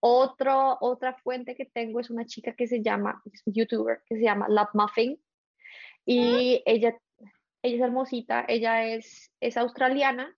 Otro, 0.00 0.76
otra 0.80 1.14
fuente 1.14 1.56
que 1.56 1.64
tengo 1.64 2.00
es 2.00 2.10
una 2.10 2.26
chica 2.26 2.54
que 2.54 2.66
se 2.66 2.82
llama, 2.82 3.22
es 3.32 3.42
youtuber, 3.46 4.02
que 4.06 4.16
se 4.16 4.22
llama 4.22 4.46
Love 4.48 4.74
Muffin, 4.74 5.18
y 6.06 6.62
ella, 6.64 6.96
ella 7.62 7.76
es 7.76 7.80
hermosita, 7.80 8.44
ella 8.46 8.84
es, 8.86 9.32
es 9.40 9.56
australiana 9.56 10.32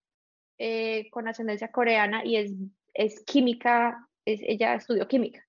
eh, 0.57 1.11
con 1.11 1.29
ascendencia 1.29 1.71
coreana 1.71 2.25
y 2.25 2.37
es, 2.37 2.53
es 2.95 3.23
química, 3.25 4.08
es, 4.33 4.41
ella 4.43 4.75
estudió 4.75 5.07
química. 5.09 5.45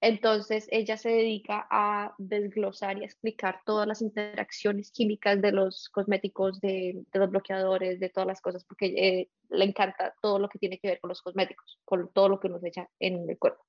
Entonces 0.00 0.68
ella 0.70 0.96
se 0.98 1.08
dedica 1.08 1.66
a 1.70 2.14
desglosar 2.18 2.98
y 2.98 3.02
a 3.02 3.06
explicar 3.06 3.62
todas 3.64 3.88
las 3.88 4.02
interacciones 4.02 4.90
químicas 4.90 5.40
de 5.40 5.52
los 5.52 5.88
cosméticos, 5.88 6.60
de, 6.60 7.02
de 7.12 7.18
los 7.18 7.30
bloqueadores, 7.30 7.98
de 7.98 8.10
todas 8.10 8.26
las 8.26 8.40
cosas, 8.42 8.64
porque 8.64 8.86
eh, 8.86 9.30
le 9.48 9.64
encanta 9.64 10.14
todo 10.20 10.38
lo 10.38 10.48
que 10.48 10.58
tiene 10.58 10.78
que 10.78 10.88
ver 10.88 11.00
con 11.00 11.08
los 11.08 11.22
cosméticos, 11.22 11.80
con 11.84 12.12
todo 12.12 12.28
lo 12.28 12.40
que 12.40 12.50
nos 12.50 12.62
echa 12.62 12.88
en 13.00 13.28
el 13.28 13.38
cuerpo. 13.38 13.64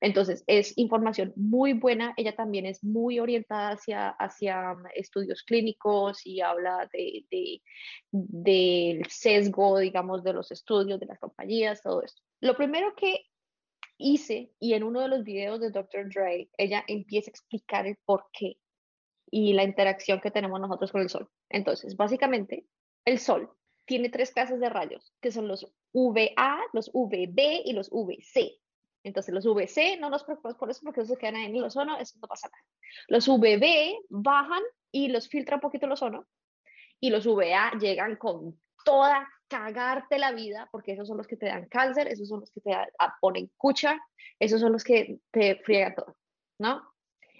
Entonces, 0.00 0.44
es 0.46 0.76
información 0.76 1.32
muy 1.36 1.72
buena. 1.72 2.12
Ella 2.16 2.36
también 2.36 2.66
es 2.66 2.84
muy 2.84 3.18
orientada 3.18 3.70
hacia, 3.70 4.10
hacia 4.10 4.76
estudios 4.94 5.42
clínicos 5.42 6.26
y 6.26 6.40
habla 6.40 6.88
de, 6.92 7.24
de, 7.30 7.62
del 8.10 9.06
sesgo, 9.08 9.78
digamos, 9.78 10.22
de 10.22 10.34
los 10.34 10.50
estudios, 10.50 11.00
de 11.00 11.06
las 11.06 11.18
compañías, 11.18 11.80
todo 11.82 12.02
esto. 12.02 12.20
Lo 12.40 12.56
primero 12.56 12.94
que 12.94 13.24
hice, 13.98 14.52
y 14.58 14.74
en 14.74 14.82
uno 14.82 15.00
de 15.00 15.08
los 15.08 15.24
videos 15.24 15.60
de 15.60 15.70
Dr. 15.70 16.08
Dre, 16.08 16.50
ella 16.56 16.84
empieza 16.86 17.30
a 17.30 17.32
explicar 17.32 17.86
el 17.86 17.96
por 18.04 18.26
qué 18.32 18.58
y 19.30 19.52
la 19.52 19.64
interacción 19.64 20.20
que 20.20 20.30
tenemos 20.30 20.60
nosotros 20.60 20.92
con 20.92 21.02
el 21.02 21.08
sol. 21.08 21.28
Entonces, 21.48 21.96
básicamente, 21.96 22.66
el 23.04 23.18
sol 23.18 23.50
tiene 23.86 24.08
tres 24.08 24.32
clases 24.32 24.60
de 24.60 24.68
rayos, 24.68 25.12
que 25.20 25.32
son 25.32 25.48
los 25.48 25.72
VA, 25.92 26.58
los 26.72 26.90
VB 26.92 27.62
y 27.64 27.72
los 27.72 27.90
VC. 27.90 28.58
Entonces 29.04 29.32
los 29.32 29.46
VC 29.46 29.98
no 30.00 30.10
nos 30.10 30.24
preocupamos 30.24 30.58
por 30.58 30.68
eso 30.68 30.80
porque 30.82 31.02
eso 31.02 31.14
se 31.14 31.18
quedan 31.18 31.36
ahí 31.36 31.44
en 31.44 31.54
el 31.54 31.64
ozono, 31.64 31.96
eso 31.96 32.18
no 32.20 32.26
pasa 32.26 32.48
nada. 32.48 32.64
Los 33.06 33.28
VB 33.28 34.00
bajan 34.08 34.62
y 34.90 35.08
los 35.08 35.28
filtra 35.28 35.56
un 35.56 35.60
poquito 35.60 35.86
el 35.86 35.92
ozono 35.92 36.26
y 36.98 37.10
los 37.10 37.24
VA 37.24 37.72
llegan 37.78 38.16
con 38.16 38.60
toda 38.86 39.28
cagarte 39.48 40.18
la 40.18 40.32
vida 40.32 40.68
porque 40.70 40.92
esos 40.92 41.08
son 41.08 41.18
los 41.18 41.26
que 41.26 41.36
te 41.36 41.46
dan 41.46 41.66
cáncer, 41.66 42.06
esos 42.06 42.28
son 42.28 42.40
los 42.40 42.50
que 42.50 42.60
te 42.60 42.72
ponen 43.20 43.50
cucha, 43.56 43.98
esos 44.38 44.60
son 44.60 44.72
los 44.72 44.84
que 44.84 45.18
te 45.32 45.56
friegan 45.56 45.94
todo, 45.94 46.16
¿no? 46.58 46.82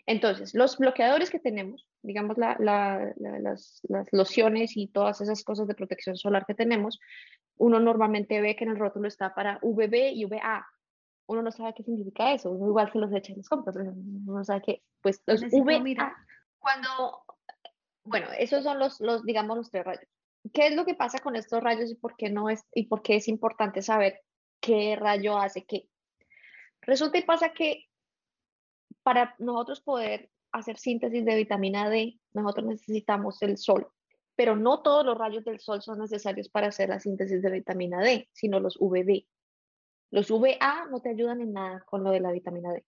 Entonces, 0.07 0.55
los 0.55 0.77
bloqueadores 0.77 1.31
que 1.31 1.39
tenemos, 1.39 1.89
digamos 2.03 2.37
las, 2.39 2.59
las 2.61 4.09
lociones 4.13 4.77
y 4.77 4.89
todas 4.89 5.21
esas 5.21 5.43
cosas 5.43 5.67
de 5.67 5.75
protección 5.75 6.17
solar 6.17 6.45
que 6.47 6.55
tenemos, 6.55 6.99
uno 7.57 7.81
normalmente 7.81 8.41
ve 8.41 8.55
que 8.55 8.65
en 8.65 8.71
el 8.71 8.79
rótulo 8.79 9.09
está 9.09 9.35
para 9.35 9.59
VB 9.63 10.13
y 10.15 10.25
VA, 10.25 10.67
uno 11.29 11.43
no 11.43 11.51
sabe 11.51 11.75
qué 11.75 11.83
significa 11.83 12.33
eso, 12.33 12.51
uno 12.51 12.69
igual 12.69 12.93
se 12.93 12.99
los 12.99 13.13
echa 13.13 13.33
en 13.33 13.39
los 13.39 13.49
compras, 13.49 13.77
uno 13.77 13.95
no 14.39 14.45
sabe 14.45 14.63
qué, 14.65 14.83
pues 15.01 15.23
los 15.27 15.43
mira. 15.83 16.15
cuando, 16.59 17.25
bueno, 18.05 18.29
esos 18.39 18.63
son 18.63 18.79
los, 18.79 19.01
los, 19.01 19.25
digamos, 19.25 19.57
los 19.57 19.71
tres 19.71 19.85
rayos. 19.85 20.16
¿Qué 20.53 20.69
es 20.69 20.77
lo 20.77 20.85
que 20.85 20.95
pasa 20.95 21.19
con 21.19 21.37
estos 21.37 21.63
rayos 21.63 21.91
y 21.91 21.95
por 21.95 22.17
qué 22.17 22.31
no 22.31 22.51
es, 22.51 22.65
y 22.75 22.87
por 22.87 23.03
qué 23.03 23.17
es 23.17 23.29
importante 23.29 23.83
saber 23.83 24.21
qué 24.61 24.97
rayo 24.97 25.39
hace 25.39 25.65
qué? 25.65 25.89
Resulta 26.83 27.19
y 27.19 27.23
pasa 27.23 27.53
que 27.53 27.87
para 29.03 29.35
nosotros 29.39 29.81
poder 29.81 30.31
hacer 30.53 30.79
síntesis 30.79 31.25
de 31.25 31.37
vitamina 31.37 31.89
D, 31.89 32.19
nosotros 32.33 32.67
necesitamos 32.67 33.41
el 33.43 33.57
sol, 33.57 33.89
pero 34.35 34.57
no 34.57 34.83
todos 34.83 35.05
los 35.05 35.17
rayos 35.17 35.45
del 35.45 35.61
sol 35.61 35.83
son 35.83 35.99
necesarios 35.99 36.49
para 36.49 36.69
hacer 36.69 36.89
la 36.89 37.01
síntesis 37.01 37.43
de 37.43 37.51
vitamina 37.51 38.01
D, 38.01 38.29
sino 38.33 38.61
los 38.61 38.77
UVD. 38.79 39.27
Los 40.11 40.31
VA 40.31 40.87
no 40.91 41.01
te 41.01 41.11
ayudan 41.11 41.41
en 41.41 41.53
nada 41.53 41.85
con 41.87 42.05
lo 42.05 42.11
de 42.11 42.21
la 42.21 42.33
vitamina 42.33 42.73
D. 42.73 42.85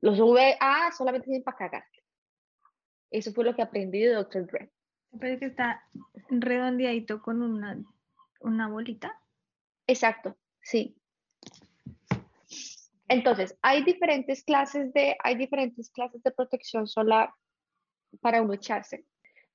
Los 0.00 0.18
VA 0.18 0.92
solamente 0.96 1.26
sirven 1.26 1.42
para 1.42 1.56
cagar. 1.56 1.84
Eso 3.10 3.32
fue 3.32 3.44
lo 3.44 3.54
que 3.54 3.62
aprendí 3.62 4.00
de 4.00 4.14
Dr. 4.14 4.46
Dre. 4.46 4.72
Parece 5.18 5.38
que 5.38 5.46
está 5.46 5.84
redondeadito 6.30 7.20
con 7.20 7.42
una, 7.42 7.78
una 8.40 8.68
bolita. 8.68 9.18
Exacto, 9.86 10.36
sí. 10.60 10.96
Entonces, 13.08 13.58
hay 13.60 13.84
diferentes 13.84 14.42
clases 14.42 14.92
de, 14.94 15.16
hay 15.22 15.36
diferentes 15.36 15.90
clases 15.90 16.22
de 16.22 16.30
protección 16.30 16.86
solar 16.86 17.30
para 18.20 18.40
uno 18.40 18.54
echarse 18.54 19.04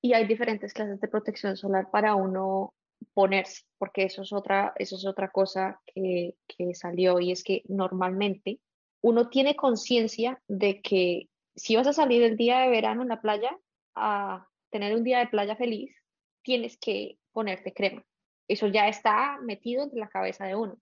y 0.00 0.12
hay 0.12 0.26
diferentes 0.26 0.72
clases 0.72 1.00
de 1.00 1.08
protección 1.08 1.56
solar 1.56 1.90
para 1.90 2.14
uno 2.14 2.74
ponerse, 3.14 3.64
porque 3.78 4.04
eso 4.04 4.22
es 4.22 4.32
otra, 4.32 4.72
eso 4.76 4.96
es 4.96 5.06
otra 5.06 5.30
cosa 5.30 5.80
que, 5.86 6.36
que 6.46 6.74
salió 6.74 7.18
y 7.18 7.32
es 7.32 7.42
que 7.42 7.62
normalmente 7.68 8.60
uno 9.00 9.28
tiene 9.28 9.56
conciencia 9.56 10.40
de 10.46 10.80
que 10.80 11.28
si 11.56 11.74
vas 11.74 11.86
a 11.88 11.92
salir 11.92 12.22
el 12.22 12.36
día 12.36 12.60
de 12.60 12.68
verano 12.68 13.02
en 13.02 13.08
la 13.08 13.20
playa 13.20 13.56
a 13.96 14.46
tener 14.70 14.94
un 14.94 15.04
día 15.04 15.18
de 15.18 15.26
playa 15.26 15.56
feliz, 15.56 15.94
tienes 16.42 16.78
que 16.78 17.18
ponerte 17.32 17.72
crema. 17.72 18.04
Eso 18.48 18.66
ya 18.66 18.88
está 18.88 19.38
metido 19.42 19.82
entre 19.82 20.00
la 20.00 20.08
cabeza 20.08 20.46
de 20.46 20.56
uno. 20.56 20.78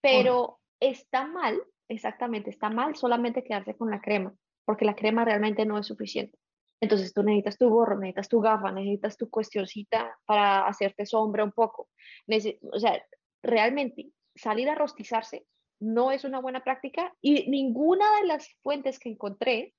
Pero 0.00 0.60
está 0.78 1.26
mal, 1.26 1.60
exactamente, 1.88 2.50
está 2.50 2.70
mal 2.70 2.96
solamente 2.96 3.44
quedarse 3.44 3.76
con 3.76 3.90
la 3.90 4.00
crema, 4.00 4.34
porque 4.64 4.84
la 4.84 4.94
crema 4.94 5.24
realmente 5.24 5.66
no 5.66 5.78
es 5.78 5.86
suficiente. 5.86 6.38
Entonces 6.80 7.12
tú 7.12 7.22
necesitas 7.22 7.58
tu 7.58 7.68
gorro, 7.68 7.98
necesitas 7.98 8.28
tu 8.28 8.40
gafa, 8.40 8.72
necesitas 8.72 9.16
tu 9.18 9.28
cuestioncita 9.28 10.16
para 10.24 10.66
hacerte 10.66 11.04
sombra 11.04 11.44
un 11.44 11.52
poco. 11.52 11.88
o 12.72 12.78
sea, 12.78 13.04
realmente 13.42 14.10
salir 14.34 14.70
a 14.70 14.74
rostizarse 14.74 15.46
no 15.78 16.10
es 16.10 16.24
una 16.24 16.40
buena 16.40 16.62
práctica 16.62 17.14
y 17.20 17.48
ninguna 17.50 18.04
de 18.20 18.26
las 18.26 18.48
fuentes 18.62 18.98
que 18.98 19.10
encontré, 19.10 19.74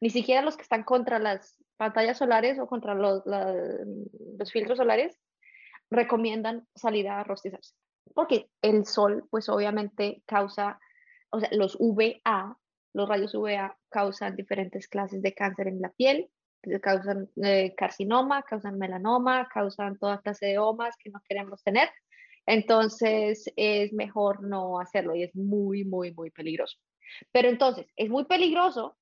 ni 0.00 0.10
siquiera 0.10 0.42
los 0.42 0.56
que 0.56 0.62
están 0.62 0.84
contra 0.84 1.18
las 1.18 1.63
pantallas 1.76 2.18
solares 2.18 2.58
o 2.58 2.66
contra 2.66 2.94
los, 2.94 3.22
los 3.26 4.52
filtros 4.52 4.78
solares, 4.78 5.18
recomiendan 5.90 6.66
salir 6.74 7.08
a 7.08 7.24
rostizarse. 7.24 7.74
Porque 8.14 8.48
el 8.62 8.84
sol, 8.86 9.26
pues 9.30 9.48
obviamente 9.48 10.22
causa, 10.26 10.78
o 11.30 11.40
sea, 11.40 11.48
los 11.52 11.76
UVA 11.78 12.58
los 12.94 13.08
rayos 13.08 13.34
UVA 13.34 13.76
causan 13.90 14.36
diferentes 14.36 14.88
clases 14.88 15.20
de 15.20 15.34
cáncer 15.34 15.66
en 15.66 15.80
la 15.80 15.90
piel, 15.90 16.30
causan 16.80 17.28
eh, 17.42 17.74
carcinoma, 17.76 18.42
causan 18.44 18.78
melanoma, 18.78 19.48
causan 19.52 19.98
toda 19.98 20.22
clase 20.22 20.46
de 20.46 20.58
omas 20.58 20.96
que 20.96 21.10
no 21.10 21.20
queremos 21.28 21.62
tener. 21.62 21.90
Entonces 22.46 23.52
es 23.56 23.92
mejor 23.92 24.42
no 24.42 24.78
hacerlo 24.80 25.14
y 25.14 25.24
es 25.24 25.34
muy, 25.34 25.84
muy, 25.84 26.14
muy 26.14 26.30
peligroso. 26.30 26.78
Pero 27.32 27.48
entonces, 27.48 27.86
es 27.96 28.08
muy 28.08 28.24
peligroso, 28.24 28.96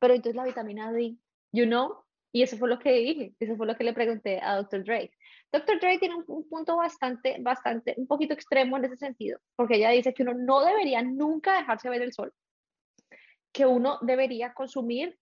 pero 0.00 0.14
entonces 0.14 0.36
la 0.36 0.44
vitamina 0.44 0.92
D, 0.92 1.16
you 1.52 1.66
know, 1.66 2.04
y 2.32 2.42
eso 2.42 2.56
fue 2.56 2.68
lo 2.68 2.78
que 2.78 2.92
dije, 2.92 3.34
eso 3.38 3.56
fue 3.56 3.66
lo 3.66 3.76
que 3.76 3.84
le 3.84 3.92
pregunté 3.92 4.40
a 4.40 4.56
Dr. 4.56 4.84
Drake. 4.84 5.12
Dr. 5.52 5.78
Drake 5.78 5.98
tiene 5.98 6.16
un, 6.16 6.24
un, 6.26 6.48
punto 6.48 6.76
bastante, 6.76 7.36
bastante, 7.40 7.94
un 7.98 8.06
poquito 8.06 8.32
extremo 8.32 8.78
en 8.78 8.86
ese 8.86 8.96
sentido, 8.96 9.38
porque 9.54 9.76
ella 9.76 9.90
dice 9.90 10.14
que 10.14 10.22
uno 10.22 10.34
no 10.34 10.64
debería 10.64 11.02
nunca 11.02 11.58
dejarse 11.58 11.90
ver 11.90 12.02
el 12.02 12.12
sol, 12.12 12.32
que 13.52 13.66
uno 13.66 13.98
debería 14.00 14.54
consumir 14.54 15.18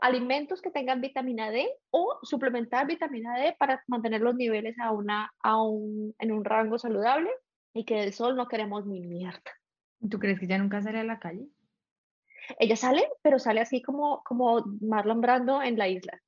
alimentos 0.00 0.62
que 0.62 0.70
tengan 0.70 1.00
vitamina 1.00 1.50
D 1.50 1.68
o 1.90 2.18
suplementar 2.22 2.86
vitamina 2.86 3.38
D 3.38 3.54
para 3.58 3.82
mantener 3.86 4.20
los 4.20 4.34
niveles 4.34 4.78
a 4.78 4.90
una, 4.90 5.32
a 5.40 5.62
un, 5.62 6.14
en 6.18 6.32
un 6.32 6.44
rango 6.44 6.78
saludable 6.78 7.30
y 7.74 7.84
que 7.84 7.96
del 7.96 8.12
sol 8.12 8.36
no 8.36 8.48
queremos 8.48 8.86
ni 8.86 9.00
mierda. 9.00 9.42
¿Tú 10.10 10.18
crees 10.18 10.40
que 10.40 10.46
ya 10.46 10.58
nunca 10.58 10.82
sale 10.82 11.00
a 11.00 11.04
la 11.04 11.18
calle? 11.18 11.46
Ella 12.58 12.76
sale, 12.76 13.08
pero 13.22 13.38
sale 13.38 13.60
así 13.60 13.82
como, 13.82 14.22
como 14.24 14.64
Marlon 14.80 15.20
Brando 15.20 15.62
en 15.62 15.78
la 15.78 15.88
isla. 15.88 16.20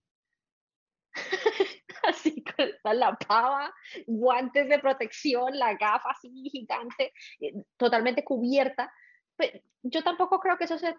así 2.02 2.42
con 2.44 2.98
la 2.98 3.16
pava, 3.16 3.72
guantes 4.06 4.68
de 4.68 4.78
protección, 4.78 5.58
la 5.58 5.74
gafa 5.74 6.10
así 6.10 6.30
gigante, 6.50 7.12
eh, 7.40 7.54
totalmente 7.76 8.24
cubierta, 8.24 8.92
pues, 9.36 9.52
yo 9.82 10.02
tampoco 10.02 10.38
creo 10.40 10.56
que 10.56 10.64
eso 10.64 10.78
sea, 10.78 10.96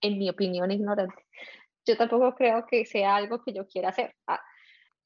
en 0.00 0.18
mi 0.18 0.28
opinión 0.28 0.70
ignorante, 0.70 1.26
yo 1.84 1.96
tampoco 1.96 2.34
creo 2.34 2.66
que 2.66 2.84
sea 2.84 3.16
algo 3.16 3.42
que 3.42 3.52
yo 3.52 3.66
quiera 3.66 3.88
hacer. 3.90 4.14
Ah, 4.26 4.40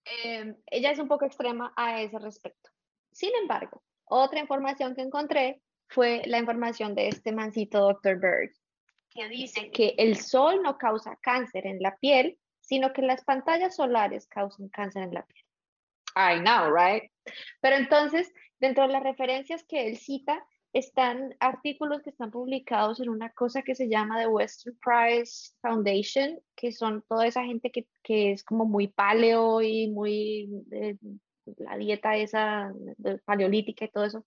em, 0.04 0.56
ella 0.66 0.90
es 0.90 0.98
un 0.98 1.08
poco 1.08 1.24
extrema 1.24 1.72
a 1.76 2.02
ese 2.02 2.18
respecto. 2.18 2.70
Sin 3.12 3.30
embargo, 3.40 3.82
otra 4.04 4.40
información 4.40 4.94
que 4.94 5.02
encontré 5.02 5.62
fue 5.88 6.22
la 6.26 6.38
información 6.38 6.94
de 6.94 7.08
este 7.08 7.32
mancito 7.32 7.80
Dr. 7.80 8.18
Bird, 8.18 8.52
que 9.14 9.28
dice 9.28 9.70
que 9.70 9.94
el 9.98 10.16
sol 10.16 10.62
no 10.62 10.78
causa 10.78 11.16
cáncer 11.22 11.66
en 11.66 11.80
la 11.80 11.96
piel, 11.96 12.38
sino 12.60 12.92
que 12.92 13.02
las 13.02 13.24
pantallas 13.24 13.76
solares 13.76 14.26
causan 14.26 14.68
cáncer 14.68 15.02
en 15.02 15.14
la 15.14 15.26
piel. 15.26 15.44
I 16.16 16.40
know, 16.40 16.72
right? 16.74 17.10
Pero 17.60 17.76
entonces, 17.76 18.32
dentro 18.60 18.86
de 18.86 18.92
las 18.92 19.02
referencias 19.02 19.64
que 19.64 19.88
él 19.88 19.96
cita, 19.96 20.44
están 20.72 21.36
artículos 21.38 22.00
que 22.02 22.10
están 22.10 22.30
publicados 22.30 23.00
en 23.00 23.10
una 23.10 23.30
cosa 23.30 23.62
que 23.62 23.74
se 23.74 23.88
llama 23.88 24.18
The 24.18 24.28
Western 24.28 24.78
Prize 24.78 25.52
Foundation, 25.60 26.40
que 26.56 26.72
son 26.72 27.02
toda 27.08 27.26
esa 27.26 27.44
gente 27.44 27.70
que, 27.70 27.86
que 28.02 28.32
es 28.32 28.42
como 28.42 28.64
muy 28.64 28.88
paleo 28.88 29.60
y 29.60 29.88
muy 29.88 30.48
de, 30.66 30.96
la 31.58 31.76
dieta 31.76 32.16
esa 32.16 32.72
paleolítica 33.24 33.84
y 33.84 33.90
todo 33.90 34.04
eso, 34.04 34.24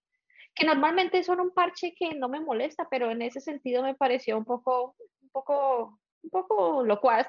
que 0.55 0.65
normalmente 0.65 1.21
son 1.24 1.41
un 1.41 1.51
parche 1.51 1.93
que 1.93 2.15
no 2.15 2.29
me 2.29 2.39
molesta, 2.39 2.88
pero 2.89 3.12
en 3.12 3.21
ese 3.21 3.41
sentido 3.41 3.83
me 3.83 3.93
pareció 3.93 4.38
un 4.38 4.45
poco, 4.45 4.95
un 5.21 5.29
poco, 5.29 6.00
un 6.24 6.29
poco 6.29 6.83
locuaz 6.83 7.27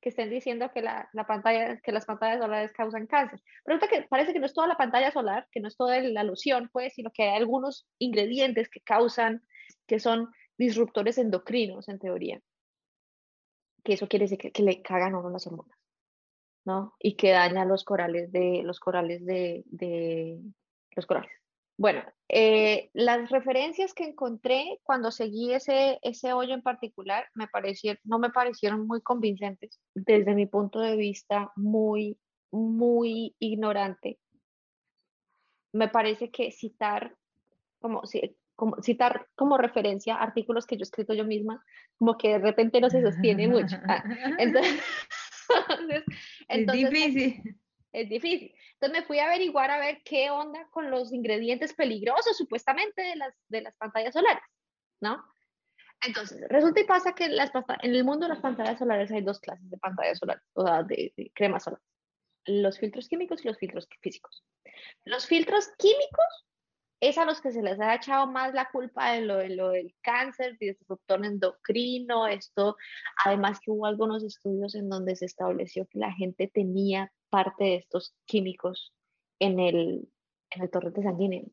que 0.00 0.10
estén 0.10 0.30
diciendo 0.30 0.70
que, 0.72 0.82
la, 0.82 1.08
la, 1.12 1.26
pantalla, 1.26 1.80
que 1.80 1.90
las 1.90 2.06
pantallas 2.06 2.38
solares 2.38 2.72
causan 2.72 3.08
cáncer. 3.08 3.42
Pero 3.64 3.80
que 3.80 4.02
parece 4.08 4.32
que 4.32 4.38
no 4.38 4.46
es 4.46 4.54
toda 4.54 4.68
la 4.68 4.76
pantalla 4.76 5.10
solar, 5.10 5.48
que 5.50 5.58
no 5.58 5.66
es 5.66 5.76
toda 5.76 6.00
la 6.00 6.20
alusión, 6.20 6.70
pues, 6.72 6.94
sino 6.94 7.10
que 7.10 7.24
hay 7.24 7.36
algunos 7.36 7.88
ingredientes 7.98 8.68
que 8.68 8.80
causan, 8.80 9.42
que 9.88 9.98
son 9.98 10.30
disruptores 10.56 11.18
endocrinos, 11.18 11.88
en 11.88 11.98
teoría. 11.98 12.40
Que 13.82 13.94
eso 13.94 14.06
quiere 14.06 14.26
decir 14.26 14.38
que, 14.38 14.62
le 14.62 14.82
cagan 14.82 15.14
a 15.14 15.18
uno 15.18 15.30
las 15.30 15.48
hormonas, 15.48 15.76
¿no? 16.64 16.94
Y 17.00 17.16
que 17.16 17.30
daña 17.30 17.64
los 17.64 17.82
corales 17.82 18.30
de, 18.30 18.62
los 18.62 18.78
corales 18.78 19.26
de, 19.26 19.64
de 19.66 20.40
los 20.94 21.06
corales. 21.06 21.32
Bueno, 21.78 22.02
eh, 22.28 22.90
las 22.94 23.30
referencias 23.30 23.92
que 23.92 24.04
encontré 24.04 24.80
cuando 24.82 25.10
seguí 25.10 25.52
ese, 25.52 25.98
ese 26.02 26.32
hoyo 26.32 26.54
en 26.54 26.62
particular 26.62 27.28
me 27.34 27.48
parecieron, 27.48 28.00
no 28.04 28.18
me 28.18 28.30
parecieron 28.30 28.86
muy 28.86 29.02
convincentes 29.02 29.78
desde 29.94 30.34
mi 30.34 30.46
punto 30.46 30.80
de 30.80 30.96
vista 30.96 31.52
muy, 31.54 32.18
muy 32.50 33.36
ignorante. 33.38 34.18
Me 35.72 35.88
parece 35.88 36.30
que 36.30 36.50
citar 36.50 37.14
como, 37.78 38.02
como, 38.54 38.80
citar 38.82 39.28
como 39.34 39.58
referencia 39.58 40.16
artículos 40.16 40.66
que 40.66 40.76
yo 40.76 40.80
he 40.80 40.84
escrito 40.84 41.12
yo 41.12 41.26
misma, 41.26 41.62
como 41.98 42.16
que 42.16 42.30
de 42.30 42.38
repente 42.38 42.80
no 42.80 42.88
se 42.88 43.02
sostiene 43.02 43.48
mucho. 43.48 43.76
Ah, 43.86 44.02
entonces, 44.38 44.82
entonces, 46.48 46.84
es 46.84 46.90
difícil 46.90 47.60
es 47.96 48.08
difícil. 48.10 48.54
Entonces 48.74 49.00
me 49.00 49.06
fui 49.06 49.18
a 49.18 49.26
averiguar 49.26 49.70
a 49.70 49.78
ver 49.78 50.02
qué 50.04 50.30
onda 50.30 50.68
con 50.70 50.90
los 50.90 51.12
ingredientes 51.12 51.72
peligrosos 51.72 52.36
supuestamente 52.36 53.00
de 53.00 53.16
las, 53.16 53.34
de 53.48 53.62
las 53.62 53.74
pantallas 53.76 54.12
solares, 54.12 54.42
¿no? 55.00 55.24
Entonces, 56.06 56.42
resulta 56.50 56.80
y 56.80 56.84
pasa 56.84 57.14
que 57.14 57.24
en 57.24 57.94
el 57.94 58.04
mundo 58.04 58.26
de 58.26 58.34
las 58.34 58.42
pantallas 58.42 58.78
solares 58.78 59.10
hay 59.10 59.22
dos 59.22 59.40
clases 59.40 59.68
de 59.70 59.78
pantallas 59.78 60.18
solares, 60.18 60.44
o 60.52 60.62
de, 60.84 61.14
de 61.16 61.32
cremas 61.34 61.64
solares. 61.64 61.86
Los 62.44 62.78
filtros 62.78 63.08
químicos 63.08 63.42
y 63.42 63.48
los 63.48 63.56
filtros 63.56 63.88
físicos. 64.02 64.44
Los 65.04 65.26
filtros 65.26 65.68
químicos 65.78 66.46
es 67.00 67.16
a 67.18 67.24
los 67.24 67.40
que 67.40 67.50
se 67.50 67.62
les 67.62 67.80
ha 67.80 67.94
echado 67.94 68.26
más 68.26 68.52
la 68.54 68.68
culpa 68.70 69.12
de 69.12 69.22
lo, 69.22 69.36
de 69.36 69.50
lo 69.50 69.70
del 69.70 69.94
cáncer, 70.02 70.56
disruptor 70.58 71.24
endocrino, 71.24 72.26
esto, 72.26 72.76
además 73.24 73.58
que 73.60 73.70
hubo 73.70 73.86
algunos 73.86 74.22
estudios 74.22 74.74
en 74.74 74.88
donde 74.88 75.16
se 75.16 75.24
estableció 75.26 75.86
que 75.86 75.98
la 75.98 76.12
gente 76.12 76.48
tenía 76.52 77.10
parte 77.36 77.64
de 77.64 77.74
estos 77.76 78.14
químicos 78.24 78.94
en 79.38 79.60
el, 79.60 80.08
en 80.48 80.62
el 80.62 80.70
torrente 80.70 81.02
sanguíneo. 81.02 81.44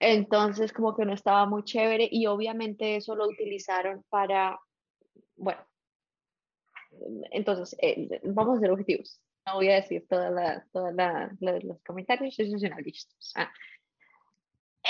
Entonces, 0.00 0.72
como 0.72 0.96
que 0.96 1.04
no 1.04 1.12
estaba 1.12 1.44
muy 1.44 1.62
chévere 1.62 2.08
y 2.10 2.24
obviamente 2.24 2.96
eso 2.96 3.14
lo 3.14 3.28
utilizaron 3.28 4.02
para, 4.08 4.58
bueno, 5.36 5.60
entonces, 7.32 7.76
eh, 7.82 8.08
vamos 8.22 8.56
a 8.56 8.60
ser 8.60 8.70
objetivos. 8.70 9.20
No 9.44 9.56
voy 9.56 9.68
a 9.68 9.74
decir 9.74 10.06
toda 10.08 10.30
la, 10.30 10.66
toda 10.72 10.90
la, 10.90 11.36
los 11.38 11.82
comentarios 11.82 12.38
institucionalistas. 12.38 13.32
Ah. 13.36 13.52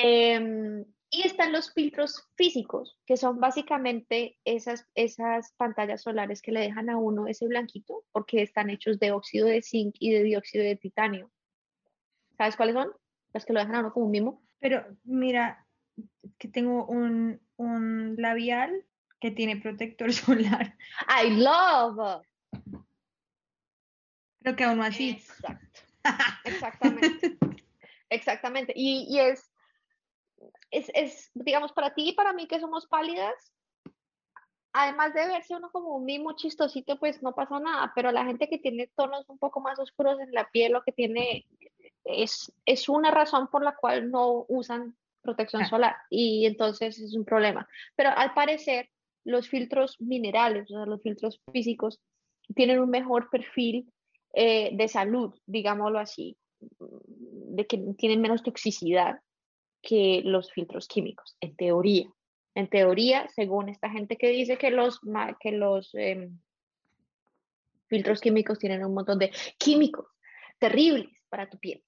Eh, 0.01 0.85
y 1.12 1.23
están 1.23 1.52
los 1.52 1.73
filtros 1.73 2.28
físicos, 2.37 2.99
que 3.07 3.16
son 3.16 3.38
básicamente 3.38 4.38
esas, 4.45 4.88
esas 4.95 5.52
pantallas 5.52 6.02
solares 6.02 6.42
que 6.42 6.52
le 6.52 6.61
dejan 6.61 6.90
a 6.90 6.97
uno 6.97 7.28
ese 7.28 7.47
blanquito, 7.47 8.04
porque 8.11 8.42
están 8.42 8.71
hechos 8.71 8.99
de 8.99 9.12
óxido 9.12 9.47
de 9.47 9.62
zinc 9.62 9.95
y 10.00 10.11
de 10.11 10.25
dióxido 10.25 10.64
de 10.64 10.76
titanio. 10.76 11.31
¿Sabes 12.37 12.57
cuáles 12.57 12.75
son? 12.75 12.92
las 13.33 13.45
que 13.45 13.52
lo 13.52 13.61
dejan 13.61 13.76
a 13.76 13.81
uno 13.81 13.92
como 13.92 14.07
un 14.07 14.12
mimo. 14.12 14.42
Pero 14.61 14.85
mira, 15.04 15.66
que 16.38 16.49
tengo 16.49 16.87
un, 16.87 17.40
un 17.57 18.14
labial 18.19 18.85
que 19.21 19.31
tiene 19.31 19.57
protector 19.57 20.12
solar. 20.12 20.76
I 21.09 21.31
love. 21.31 22.23
Pero 24.40 24.57
que 24.57 24.64
aún 24.64 24.81
así. 24.81 25.11
Exacto. 25.11 25.81
Exactamente. 26.45 27.38
Exactamente. 28.11 28.73
Y, 28.76 29.07
y 29.09 29.21
es, 29.21 29.51
es, 30.71 30.91
es, 30.95 31.31
digamos, 31.35 31.73
para 31.73 31.95
ti 31.95 32.11
y 32.11 32.13
para 32.15 32.33
mí 32.33 32.47
que 32.47 32.61
somos 32.61 32.87
pálidas, 32.87 33.53
además 34.73 35.13
de 35.15 35.27
verse 35.27 35.55
uno 35.55 35.71
como 35.71 35.97
un 35.97 36.05
mimo 36.05 36.33
chistosito, 36.35 36.99
pues 36.99 37.23
no 37.23 37.35
pasa 37.35 37.61
nada, 37.61 37.93
pero 37.95 38.11
la 38.11 38.25
gente 38.25 38.49
que 38.49 38.59
tiene 38.59 38.91
tonos 38.97 39.29
un 39.29 39.39
poco 39.39 39.61
más 39.61 39.79
oscuros 39.79 40.19
en 40.21 40.33
la 40.33 40.49
piel, 40.51 40.73
lo 40.73 40.83
que 40.83 40.93
tiene 40.93 41.47
es, 42.05 42.53
es 42.65 42.89
una 42.89 43.11
razón 43.11 43.49
por 43.49 43.63
la 43.63 43.77
cual 43.77 44.11
no 44.11 44.45
usan 44.49 44.97
protección 45.21 45.65
solar 45.67 45.97
y 46.11 46.47
entonces 46.47 46.99
es 46.99 47.15
un 47.15 47.25
problema. 47.25 47.69
Pero 47.95 48.11
al 48.11 48.35
parecer, 48.35 48.89
los 49.25 49.49
filtros 49.49 50.01
minerales, 50.01 50.71
o 50.71 50.75
sea, 50.75 50.87
los 50.87 51.03
filtros 51.03 51.41
físicos, 51.53 52.01
tienen 52.55 52.81
un 52.81 52.91
mejor 52.91 53.31
perfil 53.31 53.93
eh, 54.35 54.71
de 54.73 54.89
salud, 54.89 55.33
digámoslo 55.47 55.99
así, 55.99 56.37
de 56.79 57.67
que 57.67 57.79
tienen 57.97 58.21
menos 58.21 58.43
toxicidad 58.43 59.21
que 59.83 60.23
los 60.25 60.53
filtros 60.53 60.87
químicos, 60.87 61.37
en 61.41 61.57
teoría. 61.57 62.09
En 62.55 62.69
teoría, 62.69 63.29
según 63.29 63.69
esta 63.69 63.91
gente 63.91 64.17
que 64.17 64.29
dice 64.29 64.57
que 64.57 64.71
los, 64.71 65.01
que 65.41 65.53
los 65.53 65.91
em, 65.95 66.39
filtros 67.89 68.21
químicos 68.21 68.59
tienen 68.59 68.85
un 68.85 68.95
montón 68.95 69.19
de 69.19 69.33
químicos 69.59 70.07
terribles 70.59 71.11
para 71.29 71.49
tu 71.51 71.59
piel 71.59 71.83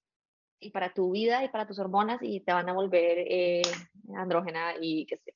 y 0.59 0.71
para 0.71 0.93
tu 0.93 1.11
vida 1.11 1.43
y 1.43 1.49
para 1.49 1.67
tus 1.67 1.79
hormonas 1.79 2.19
y 2.21 2.41
te 2.41 2.51
van 2.51 2.67
a 2.67 2.73
volver 2.73 3.19
eh, 3.19 3.61
andrógena 4.15 4.73
y 4.79 5.05
qué 5.05 5.17
sé. 5.17 5.35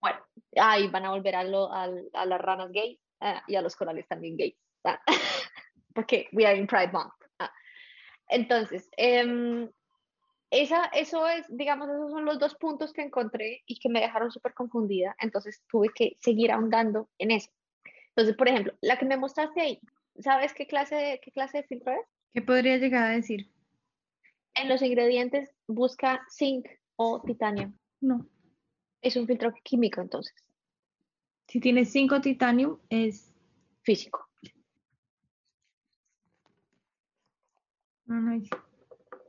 Bueno, 0.00 0.20
ahí 0.56 0.88
van 0.88 1.06
a 1.06 1.10
volver 1.10 1.36
a, 1.36 1.40
a, 1.40 2.26
las 2.26 2.40
ranas 2.40 2.70
gay 2.70 2.98
ah, 3.20 3.42
y 3.46 3.56
a 3.56 3.62
los 3.62 3.76
corales 3.76 4.06
también 4.06 4.36
gays. 4.36 4.56
Ah, 4.84 5.00
porque 5.94 6.28
we 6.32 6.46
are 6.46 6.56
in 6.56 6.66
Pride 6.66 6.92
Month. 6.92 7.12
Ah. 7.38 7.52
Entonces, 8.28 8.88
eh, 8.96 9.68
esa, 10.50 10.86
eso 10.86 11.28
es, 11.28 11.46
digamos, 11.48 11.88
esos 11.88 12.10
son 12.10 12.24
los 12.24 12.38
dos 12.38 12.56
puntos 12.56 12.92
que 12.92 13.02
encontré 13.02 13.62
y 13.66 13.78
que 13.78 13.88
me 13.88 14.00
dejaron 14.00 14.32
súper 14.32 14.52
confundida. 14.52 15.14
Entonces 15.20 15.62
tuve 15.68 15.90
que 15.94 16.16
seguir 16.20 16.50
ahondando 16.50 17.08
en 17.18 17.30
eso. 17.30 17.50
Entonces, 18.08 18.36
por 18.36 18.48
ejemplo, 18.48 18.74
la 18.80 18.98
que 18.98 19.06
me 19.06 19.16
mostraste 19.16 19.60
ahí, 19.60 19.80
¿sabes 20.18 20.52
qué 20.52 20.66
clase 20.66 20.96
de, 20.96 21.20
qué 21.22 21.30
clase 21.30 21.58
de 21.58 21.64
filtro 21.64 21.92
es? 21.92 22.06
¿Qué 22.34 22.42
podría 22.42 22.78
llegar 22.78 23.04
a 23.04 23.14
decir? 23.14 23.50
En 24.54 24.68
los 24.68 24.82
ingredientes 24.82 25.54
busca 25.68 26.20
zinc 26.36 26.66
o 26.96 27.22
titanio. 27.22 27.72
No. 28.00 28.26
Es 29.02 29.16
un 29.16 29.26
filtro 29.26 29.54
químico 29.62 30.00
entonces. 30.00 30.34
Si 31.46 31.60
tiene 31.60 31.84
zinc 31.84 32.12
o 32.12 32.20
titanio, 32.20 32.80
es 32.90 33.32
físico. 33.82 34.28
No, 38.06 38.20
no 38.20 38.42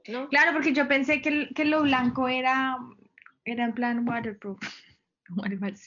Claro, 0.04 0.54
porque 0.54 0.74
yo 0.74 0.88
pensé 0.88 1.22
que, 1.22 1.50
que, 1.54 1.66
lo 1.66 1.84
blanco 1.84 2.28
era, 2.28 2.78
era 3.46 3.66
en 3.66 3.74
plan 3.74 4.08
waterproof. 4.08 4.60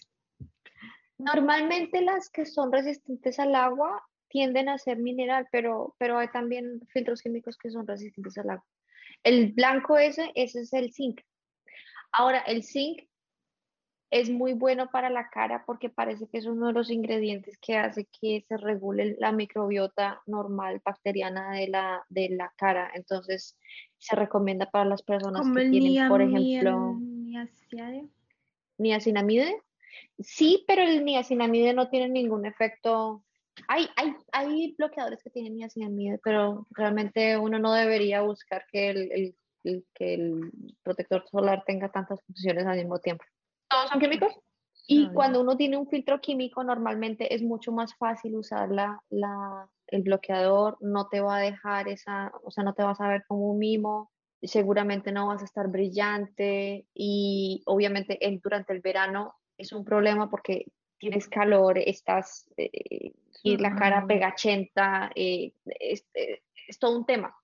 Normalmente 1.18 2.00
las 2.00 2.28
que 2.30 2.44
son 2.44 2.72
resistentes 2.72 3.38
al 3.38 3.54
agua 3.54 4.02
tienden 4.28 4.68
a 4.68 4.78
ser 4.78 4.98
mineral, 4.98 5.46
pero, 5.52 5.94
pero 5.98 6.18
hay 6.18 6.28
también 6.28 6.80
filtros 6.88 7.22
químicos 7.22 7.56
que 7.56 7.70
son 7.70 7.86
resistentes 7.86 8.36
al 8.38 8.50
agua. 8.50 8.66
El 9.22 9.52
blanco 9.52 9.96
ese, 9.96 10.32
ese 10.34 10.60
es 10.60 10.72
el 10.72 10.92
zinc. 10.92 11.20
Ahora, 12.12 12.40
el 12.40 12.62
zinc 12.62 13.02
es 14.14 14.30
muy 14.30 14.52
bueno 14.52 14.88
para 14.92 15.10
la 15.10 15.28
cara 15.28 15.64
porque 15.66 15.90
parece 15.90 16.28
que 16.28 16.38
es 16.38 16.46
uno 16.46 16.68
de 16.68 16.72
los 16.72 16.88
ingredientes 16.88 17.58
que 17.58 17.76
hace 17.76 18.06
que 18.20 18.44
se 18.46 18.56
regule 18.56 19.16
la 19.18 19.32
microbiota 19.32 20.22
normal 20.26 20.80
bacteriana 20.84 21.50
de 21.50 21.66
la, 21.66 22.04
de 22.08 22.28
la 22.28 22.52
cara. 22.56 22.92
Entonces, 22.94 23.58
se 23.98 24.14
recomienda 24.14 24.70
para 24.70 24.84
las 24.84 25.02
personas 25.02 25.44
que 25.52 25.68
tienen, 25.68 26.08
por 26.08 26.22
ejemplo, 26.22 26.96
niacinamide. 28.78 29.60
Sí, 30.20 30.64
pero 30.68 30.82
el 30.82 31.04
niacinamide 31.04 31.74
no 31.74 31.88
tiene 31.88 32.08
ningún 32.08 32.46
efecto. 32.46 33.24
Hay, 33.66 33.88
hay, 33.96 34.14
hay 34.30 34.76
bloqueadores 34.78 35.24
que 35.24 35.30
tienen 35.30 35.56
niacinamide, 35.56 36.20
pero 36.22 36.68
realmente 36.70 37.36
uno 37.36 37.58
no 37.58 37.72
debería 37.72 38.20
buscar 38.20 38.64
que 38.70 38.90
el, 38.90 39.34
el, 39.64 39.84
que 39.92 40.14
el 40.14 40.52
protector 40.84 41.24
solar 41.28 41.64
tenga 41.66 41.90
tantas 41.90 42.22
funciones 42.22 42.64
al 42.64 42.76
mismo 42.76 43.00
tiempo. 43.00 43.24
Todos 43.74 43.90
son 43.90 44.00
químicos. 44.00 44.32
Y 44.86 45.08
cuando 45.12 45.40
uno 45.40 45.56
tiene 45.56 45.78
un 45.78 45.88
filtro 45.88 46.20
químico, 46.20 46.62
normalmente 46.62 47.34
es 47.34 47.42
mucho 47.42 47.72
más 47.72 47.96
fácil 47.96 48.36
usar 48.36 48.70
la, 48.70 49.02
la, 49.08 49.66
el 49.86 50.02
bloqueador, 50.02 50.76
no 50.80 51.08
te 51.08 51.20
va 51.20 51.38
a 51.38 51.40
dejar 51.40 51.88
esa, 51.88 52.30
o 52.44 52.50
sea, 52.50 52.64
no 52.64 52.74
te 52.74 52.82
vas 52.82 53.00
a 53.00 53.08
ver 53.08 53.24
como 53.26 53.50
un 53.50 53.58
mimo, 53.58 54.12
seguramente 54.42 55.10
no 55.10 55.28
vas 55.28 55.40
a 55.40 55.46
estar 55.46 55.68
brillante 55.68 56.86
y 56.92 57.62
obviamente 57.64 58.18
el, 58.26 58.40
durante 58.40 58.74
el 58.74 58.80
verano 58.80 59.34
es 59.56 59.72
un 59.72 59.84
problema 59.84 60.28
porque 60.28 60.66
tienes 60.98 61.28
calor, 61.28 61.78
estás 61.78 62.50
eh, 62.58 63.12
y 63.42 63.56
la 63.56 63.74
cara 63.74 64.06
pegachenta, 64.06 65.10
eh, 65.14 65.54
es, 65.64 66.06
eh, 66.14 66.42
es 66.68 66.78
todo 66.78 66.96
un 66.96 67.06
tema. 67.06 67.34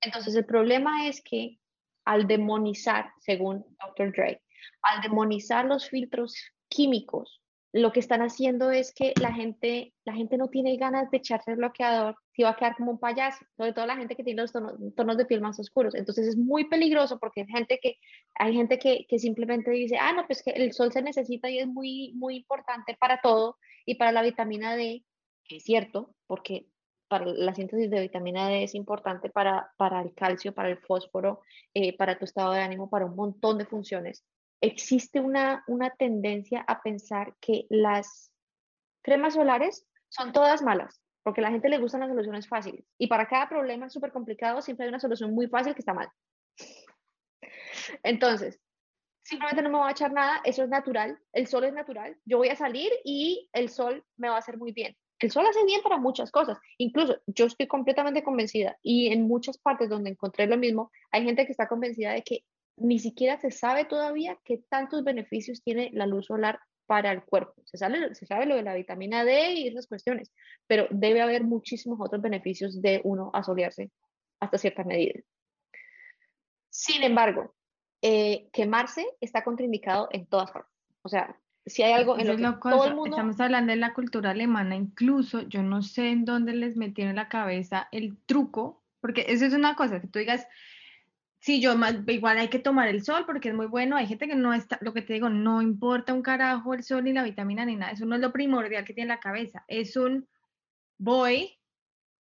Entonces 0.00 0.34
el 0.34 0.46
problema 0.46 1.06
es 1.06 1.22
que 1.22 1.58
al 2.04 2.26
demonizar, 2.26 3.12
según 3.18 3.64
Dr. 3.78 4.12
Dre, 4.12 4.42
al 4.82 5.02
demonizar 5.02 5.64
los 5.64 5.88
filtros 5.88 6.34
químicos, 6.68 7.42
lo 7.72 7.92
que 7.92 8.00
están 8.00 8.22
haciendo 8.22 8.70
es 8.70 8.94
que 8.94 9.12
la 9.20 9.32
gente, 9.32 9.92
la 10.04 10.14
gente 10.14 10.38
no 10.38 10.48
tiene 10.48 10.76
ganas 10.78 11.10
de 11.10 11.18
echarse 11.18 11.50
el 11.50 11.58
bloqueador, 11.58 12.16
si 12.32 12.42
va 12.42 12.50
a 12.50 12.56
quedar 12.56 12.76
como 12.76 12.92
un 12.92 12.98
payaso, 12.98 13.44
sobre 13.56 13.74
todo 13.74 13.86
la 13.86 13.96
gente 13.96 14.16
que 14.16 14.24
tiene 14.24 14.40
los 14.40 14.52
tonos, 14.52 15.16
de 15.16 15.24
piel 15.26 15.42
más 15.42 15.60
oscuros. 15.60 15.94
Entonces 15.94 16.28
es 16.28 16.36
muy 16.36 16.64
peligroso 16.68 17.18
porque 17.18 17.42
hay 17.42 17.46
gente 17.46 17.78
que, 17.82 17.96
hay 18.36 18.54
gente 18.54 18.78
que, 18.78 19.06
que, 19.06 19.18
simplemente 19.18 19.70
dice, 19.70 19.98
ah, 19.98 20.12
no, 20.14 20.26
pues 20.26 20.42
que 20.42 20.50
el 20.52 20.72
sol 20.72 20.92
se 20.92 21.02
necesita 21.02 21.50
y 21.50 21.58
es 21.58 21.66
muy, 21.66 22.12
muy 22.14 22.36
importante 22.36 22.96
para 22.98 23.20
todo 23.20 23.58
y 23.84 23.96
para 23.96 24.12
la 24.12 24.22
vitamina 24.22 24.74
D, 24.74 25.04
que 25.44 25.56
es 25.56 25.64
cierto, 25.64 26.14
porque 26.26 26.68
para 27.08 27.26
la 27.26 27.54
síntesis 27.54 27.90
de 27.90 28.00
vitamina 28.00 28.48
D 28.48 28.64
es 28.64 28.74
importante 28.74 29.28
para, 29.28 29.72
para 29.76 30.00
el 30.00 30.14
calcio, 30.14 30.54
para 30.54 30.70
el 30.70 30.78
fósforo, 30.78 31.42
eh, 31.74 31.96
para 31.96 32.18
tu 32.18 32.24
estado 32.24 32.52
de 32.52 32.60
ánimo, 32.60 32.88
para 32.88 33.06
un 33.06 33.16
montón 33.16 33.58
de 33.58 33.66
funciones 33.66 34.24
existe 34.60 35.20
una, 35.20 35.64
una 35.66 35.90
tendencia 35.90 36.64
a 36.66 36.82
pensar 36.82 37.34
que 37.40 37.66
las 37.70 38.32
cremas 39.02 39.34
solares 39.34 39.86
son 40.08 40.32
todas 40.32 40.62
malas, 40.62 41.00
porque 41.22 41.40
a 41.40 41.44
la 41.44 41.50
gente 41.50 41.68
le 41.68 41.78
gustan 41.78 42.00
las 42.00 42.10
soluciones 42.10 42.48
fáciles. 42.48 42.84
Y 42.98 43.06
para 43.06 43.28
cada 43.28 43.48
problema 43.48 43.90
súper 43.90 44.12
complicado 44.12 44.62
siempre 44.62 44.84
hay 44.84 44.88
una 44.88 45.00
solución 45.00 45.34
muy 45.34 45.48
fácil 45.48 45.74
que 45.74 45.80
está 45.80 45.94
mal. 45.94 46.08
Entonces, 48.02 48.60
simplemente 49.22 49.62
no 49.62 49.70
me 49.70 49.78
voy 49.78 49.88
a 49.88 49.92
echar 49.92 50.12
nada, 50.12 50.40
eso 50.44 50.62
es 50.62 50.68
natural, 50.68 51.18
el 51.32 51.46
sol 51.46 51.64
es 51.64 51.74
natural, 51.74 52.16
yo 52.24 52.38
voy 52.38 52.48
a 52.48 52.56
salir 52.56 52.90
y 53.04 53.48
el 53.52 53.68
sol 53.68 54.04
me 54.16 54.28
va 54.28 54.36
a 54.36 54.38
hacer 54.38 54.56
muy 54.56 54.72
bien. 54.72 54.96
El 55.18 55.30
sol 55.30 55.46
hace 55.46 55.64
bien 55.64 55.82
para 55.82 55.98
muchas 55.98 56.30
cosas, 56.30 56.58
incluso 56.78 57.20
yo 57.26 57.46
estoy 57.46 57.66
completamente 57.66 58.22
convencida 58.22 58.78
y 58.82 59.12
en 59.12 59.26
muchas 59.26 59.58
partes 59.58 59.88
donde 59.88 60.10
encontré 60.10 60.46
lo 60.46 60.56
mismo, 60.56 60.90
hay 61.10 61.24
gente 61.24 61.44
que 61.44 61.52
está 61.52 61.66
convencida 61.68 62.12
de 62.12 62.22
que 62.22 62.44
ni 62.80 62.98
siquiera 62.98 63.38
se 63.38 63.50
sabe 63.50 63.84
todavía 63.84 64.38
qué 64.44 64.62
tantos 64.68 65.04
beneficios 65.04 65.62
tiene 65.62 65.90
la 65.92 66.06
luz 66.06 66.26
solar 66.26 66.58
para 66.86 67.12
el 67.12 67.22
cuerpo. 67.22 67.54
Se 67.64 67.76
sabe, 67.76 68.14
se 68.14 68.26
sabe 68.26 68.46
lo 68.46 68.56
de 68.56 68.62
la 68.62 68.74
vitamina 68.74 69.24
D 69.24 69.52
y 69.52 69.68
esas 69.68 69.86
cuestiones, 69.86 70.32
pero 70.66 70.88
debe 70.90 71.20
haber 71.20 71.44
muchísimos 71.44 71.98
otros 72.00 72.22
beneficios 72.22 72.80
de 72.80 73.00
uno 73.04 73.30
asolearse 73.34 73.90
hasta 74.40 74.58
cierta 74.58 74.84
medida. 74.84 75.20
Sin 76.70 77.02
embargo, 77.02 77.54
eh, 78.00 78.48
quemarse 78.52 79.06
está 79.20 79.44
contraindicado 79.44 80.08
en 80.12 80.26
todas 80.26 80.50
formas. 80.50 80.70
O 81.02 81.08
sea, 81.08 81.38
si 81.66 81.82
hay 81.82 81.92
algo 81.92 82.18
en 82.18 82.28
lo 82.28 82.36
que 82.36 82.60
todo 82.70 82.86
el 82.86 82.94
mundo... 82.94 83.16
Estamos 83.16 83.40
hablando 83.40 83.72
de 83.72 83.76
la 83.76 83.92
cultura 83.92 84.30
alemana, 84.30 84.76
incluso 84.76 85.42
yo 85.42 85.62
no 85.62 85.82
sé 85.82 86.08
en 86.08 86.24
dónde 86.24 86.54
les 86.54 86.76
metieron 86.76 87.10
en 87.10 87.16
la 87.16 87.28
cabeza 87.28 87.88
el 87.92 88.16
truco, 88.24 88.82
porque 89.00 89.26
eso 89.28 89.44
es 89.44 89.52
una 89.52 89.74
cosa, 89.76 90.00
que 90.00 90.08
tú 90.08 90.18
digas, 90.18 90.46
Sí, 91.40 91.60
yo 91.60 91.76
más, 91.76 91.96
igual 92.08 92.38
hay 92.38 92.48
que 92.48 92.58
tomar 92.58 92.88
el 92.88 93.04
sol 93.04 93.24
porque 93.24 93.50
es 93.50 93.54
muy 93.54 93.66
bueno. 93.66 93.96
Hay 93.96 94.06
gente 94.06 94.26
que 94.26 94.34
no 94.34 94.52
está, 94.52 94.78
lo 94.80 94.92
que 94.92 95.02
te 95.02 95.12
digo, 95.12 95.28
no 95.28 95.62
importa 95.62 96.12
un 96.12 96.22
carajo 96.22 96.74
el 96.74 96.82
sol 96.82 97.04
ni 97.04 97.12
la 97.12 97.22
vitamina 97.22 97.64
ni 97.64 97.76
nada. 97.76 97.92
Eso 97.92 98.06
no 98.06 98.16
es 98.16 98.20
lo 98.20 98.32
primordial 98.32 98.84
que 98.84 98.94
tiene 98.94 99.08
la 99.08 99.20
cabeza. 99.20 99.64
Es 99.68 99.96
un 99.96 100.26
voy, 100.98 101.58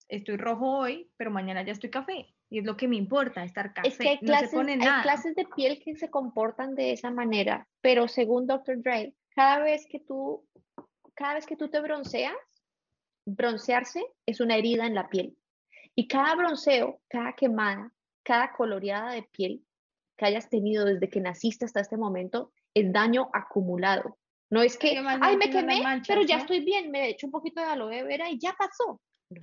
estoy 0.08 0.36
rojo 0.36 0.78
hoy, 0.78 1.10
pero 1.16 1.30
mañana 1.30 1.62
ya 1.62 1.72
estoy 1.72 1.90
café. 1.90 2.34
Y 2.48 2.58
es 2.58 2.64
lo 2.64 2.76
que 2.76 2.88
me 2.88 2.96
importa, 2.96 3.44
estar 3.44 3.72
café. 3.72 3.88
Es 3.88 3.98
que 3.98 4.08
hay, 4.08 4.18
clases, 4.18 4.54
hay 4.54 5.02
clases 5.02 5.34
de 5.34 5.46
piel 5.56 5.82
que 5.82 5.94
se 5.94 6.10
comportan 6.10 6.74
de 6.74 6.92
esa 6.92 7.10
manera, 7.10 7.66
pero 7.80 8.08
según 8.08 8.46
Dr. 8.46 8.82
Dre, 8.82 9.14
cada 9.30 9.58
vez 9.60 9.86
que 9.88 10.00
tú, 10.00 10.46
cada 11.14 11.34
vez 11.34 11.46
que 11.46 11.56
tú 11.56 11.70
te 11.70 11.80
bronceas, 11.80 12.34
broncearse 13.24 14.04
es 14.26 14.40
una 14.40 14.56
herida 14.56 14.86
en 14.86 14.94
la 14.94 15.08
piel. 15.08 15.36
Y 15.94 16.08
cada 16.08 16.34
bronceo, 16.34 17.00
cada 17.08 17.34
quemada, 17.34 17.92
cada 18.22 18.52
coloreada 18.52 19.12
de 19.12 19.22
piel 19.22 19.64
que 20.16 20.26
hayas 20.26 20.48
tenido 20.48 20.84
desde 20.84 21.08
que 21.08 21.20
naciste 21.20 21.64
hasta 21.64 21.80
este 21.80 21.96
momento 21.96 22.52
es 22.74 22.92
daño 22.92 23.28
acumulado. 23.32 24.18
No 24.50 24.62
es 24.62 24.76
que, 24.76 24.98
ay, 24.98 25.36
me 25.36 25.50
quemé, 25.50 25.82
pero 26.06 26.22
ya 26.22 26.36
estoy 26.36 26.60
bien, 26.60 26.90
me 26.90 27.06
he 27.06 27.10
hecho 27.10 27.26
un 27.26 27.32
poquito 27.32 27.62
de 27.62 27.68
aloe 27.68 28.02
vera 28.02 28.28
y 28.28 28.38
ya 28.38 28.52
pasó. 28.52 29.00
No, 29.30 29.40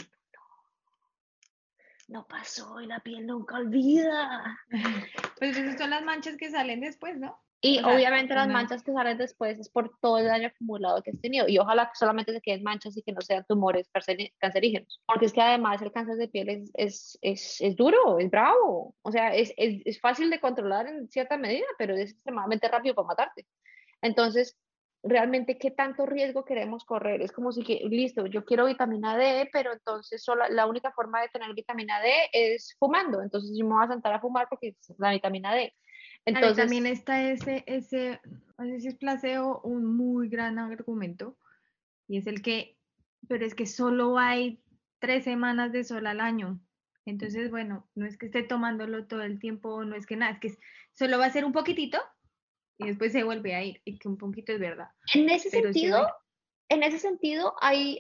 no, 2.07 2.19
no. 2.19 2.27
pasó 2.27 2.79
y 2.79 2.85
la 2.85 2.99
piel 2.99 3.25
nunca 3.25 3.57
olvida. 3.57 4.59
Pues 5.39 5.55
esas 5.57 5.79
son 5.79 5.89
las 5.89 6.03
manchas 6.03 6.35
que 6.35 6.51
salen 6.51 6.81
después, 6.81 7.17
¿no? 7.17 7.41
Y 7.61 7.79
obviamente 7.83 8.33
las 8.33 8.47
manchas 8.47 8.83
que 8.83 8.93
salen 8.93 9.17
después 9.17 9.59
es 9.59 9.69
por 9.69 9.91
todo 9.99 10.17
el 10.17 10.27
daño 10.27 10.47
acumulado 10.47 11.03
que 11.03 11.11
has 11.11 11.19
tenido. 11.19 11.45
Y 11.49 11.57
ojalá 11.57 11.87
que 11.87 11.97
solamente 11.97 12.31
se 12.31 12.39
queden 12.39 12.63
manchas 12.63 12.95
y 12.95 13.01
que 13.01 13.11
no 13.11 13.19
sean 13.19 13.45
tumores 13.47 13.89
cancerígenos. 14.39 15.01
Porque 15.05 15.25
es 15.25 15.33
que 15.33 15.41
además 15.41 15.81
el 15.81 15.91
cáncer 15.91 16.15
de 16.15 16.29
piel 16.29 16.49
es, 16.49 16.71
es, 16.75 17.19
es, 17.21 17.59
es 17.59 17.75
duro, 17.75 18.17
es 18.17 18.29
bravo. 18.29 18.95
O 19.01 19.11
sea, 19.11 19.35
es, 19.35 19.53
es, 19.57 19.99
fácil 19.99 20.29
de 20.29 20.39
controlar 20.39 20.87
en 20.87 21.09
cierta 21.09 21.37
medida, 21.37 21.65
pero 21.77 21.95
es 21.95 22.11
extremadamente 22.11 22.69
rápido 22.69 22.95
para 22.95 23.07
matarte. 23.07 23.45
Entonces, 24.01 24.57
realmente 25.03 25.57
qué 25.57 25.71
tanto 25.71 26.05
riesgo 26.05 26.45
queremos 26.45 26.85
correr. 26.85 27.21
Es 27.21 27.33
como 27.33 27.51
si, 27.51 27.63
que, 27.63 27.81
listo, 27.89 28.25
yo 28.25 28.45
quiero 28.45 28.67
vitamina 28.67 29.17
D, 29.17 29.49
pero 29.51 29.73
entonces 29.73 30.23
solo, 30.23 30.47
la 30.49 30.65
única 30.65 30.93
forma 30.93 31.21
de 31.21 31.27
tener 31.27 31.53
vitamina 31.53 31.99
D 31.99 32.09
es 32.31 32.77
fumando. 32.79 33.21
Entonces 33.21 33.57
yo 33.57 33.65
me 33.65 33.75
voy 33.75 33.83
a 33.83 33.89
sentar 33.89 34.13
a 34.13 34.21
fumar 34.21 34.47
porque 34.49 34.69
es 34.69 34.95
la 34.97 35.11
vitamina 35.11 35.53
D. 35.53 35.73
Entonces, 36.35 36.57
también 36.57 36.85
está 36.85 37.31
ese, 37.31 37.63
ese, 37.67 38.19
no 38.57 38.65
sé 38.65 38.79
si 38.79 38.87
es 38.87 38.95
placebo, 38.95 39.61
un 39.61 39.85
muy 39.85 40.29
gran 40.29 40.59
argumento, 40.59 41.37
y 42.07 42.17
es 42.17 42.27
el 42.27 42.41
que, 42.41 42.77
pero 43.27 43.45
es 43.45 43.55
que 43.55 43.65
solo 43.65 44.17
hay 44.17 44.61
tres 44.99 45.23
semanas 45.23 45.71
de 45.71 45.83
sol 45.83 46.07
al 46.07 46.19
año. 46.19 46.59
Entonces, 47.05 47.49
bueno, 47.49 47.87
no 47.95 48.05
es 48.05 48.17
que 48.17 48.27
esté 48.27 48.43
tomándolo 48.43 49.05
todo 49.07 49.23
el 49.23 49.39
tiempo, 49.39 49.83
no 49.83 49.95
es 49.95 50.05
que 50.05 50.15
nada, 50.15 50.33
es 50.33 50.39
que 50.39 50.57
solo 50.93 51.17
va 51.17 51.25
a 51.25 51.31
ser 51.31 51.45
un 51.45 51.53
poquitito 51.53 51.99
y 52.77 52.87
después 52.87 53.11
se 53.11 53.23
vuelve 53.23 53.55
a 53.55 53.63
ir, 53.63 53.81
y 53.83 53.97
que 53.97 54.07
un 54.07 54.17
poquito 54.17 54.53
es 54.53 54.59
verdad. 54.59 54.89
En 55.13 55.29
ese 55.29 55.49
sentido, 55.49 56.07
en 56.69 56.83
ese 56.83 56.99
sentido, 56.99 57.55
hay, 57.61 57.99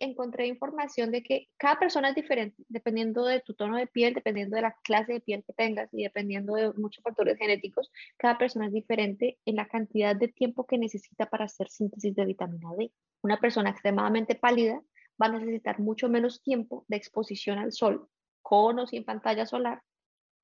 encontré 0.00 0.46
información 0.46 1.10
de 1.10 1.22
que 1.22 1.48
cada 1.56 1.78
persona 1.78 2.10
es 2.10 2.14
diferente, 2.14 2.62
dependiendo 2.68 3.24
de 3.24 3.40
tu 3.40 3.54
tono 3.54 3.78
de 3.78 3.86
piel, 3.86 4.12
dependiendo 4.12 4.56
de 4.56 4.62
la 4.62 4.76
clase 4.84 5.14
de 5.14 5.20
piel 5.20 5.42
que 5.46 5.54
tengas 5.54 5.88
y 5.92 6.02
dependiendo 6.02 6.54
de 6.54 6.72
muchos 6.74 7.02
factores 7.02 7.38
genéticos, 7.38 7.90
cada 8.18 8.36
persona 8.36 8.66
es 8.66 8.72
diferente 8.74 9.38
en 9.46 9.56
la 9.56 9.66
cantidad 9.66 10.14
de 10.14 10.28
tiempo 10.28 10.66
que 10.66 10.76
necesita 10.76 11.26
para 11.26 11.46
hacer 11.46 11.70
síntesis 11.70 12.14
de 12.14 12.26
vitamina 12.26 12.68
D. 12.76 12.92
Una 13.22 13.40
persona 13.40 13.70
extremadamente 13.70 14.34
pálida 14.34 14.82
va 15.20 15.26
a 15.26 15.32
necesitar 15.32 15.80
mucho 15.80 16.10
menos 16.10 16.42
tiempo 16.42 16.84
de 16.88 16.98
exposición 16.98 17.58
al 17.58 17.72
sol, 17.72 18.08
con 18.42 18.78
o 18.78 18.86
sin 18.86 19.04
pantalla 19.04 19.46
solar, 19.46 19.82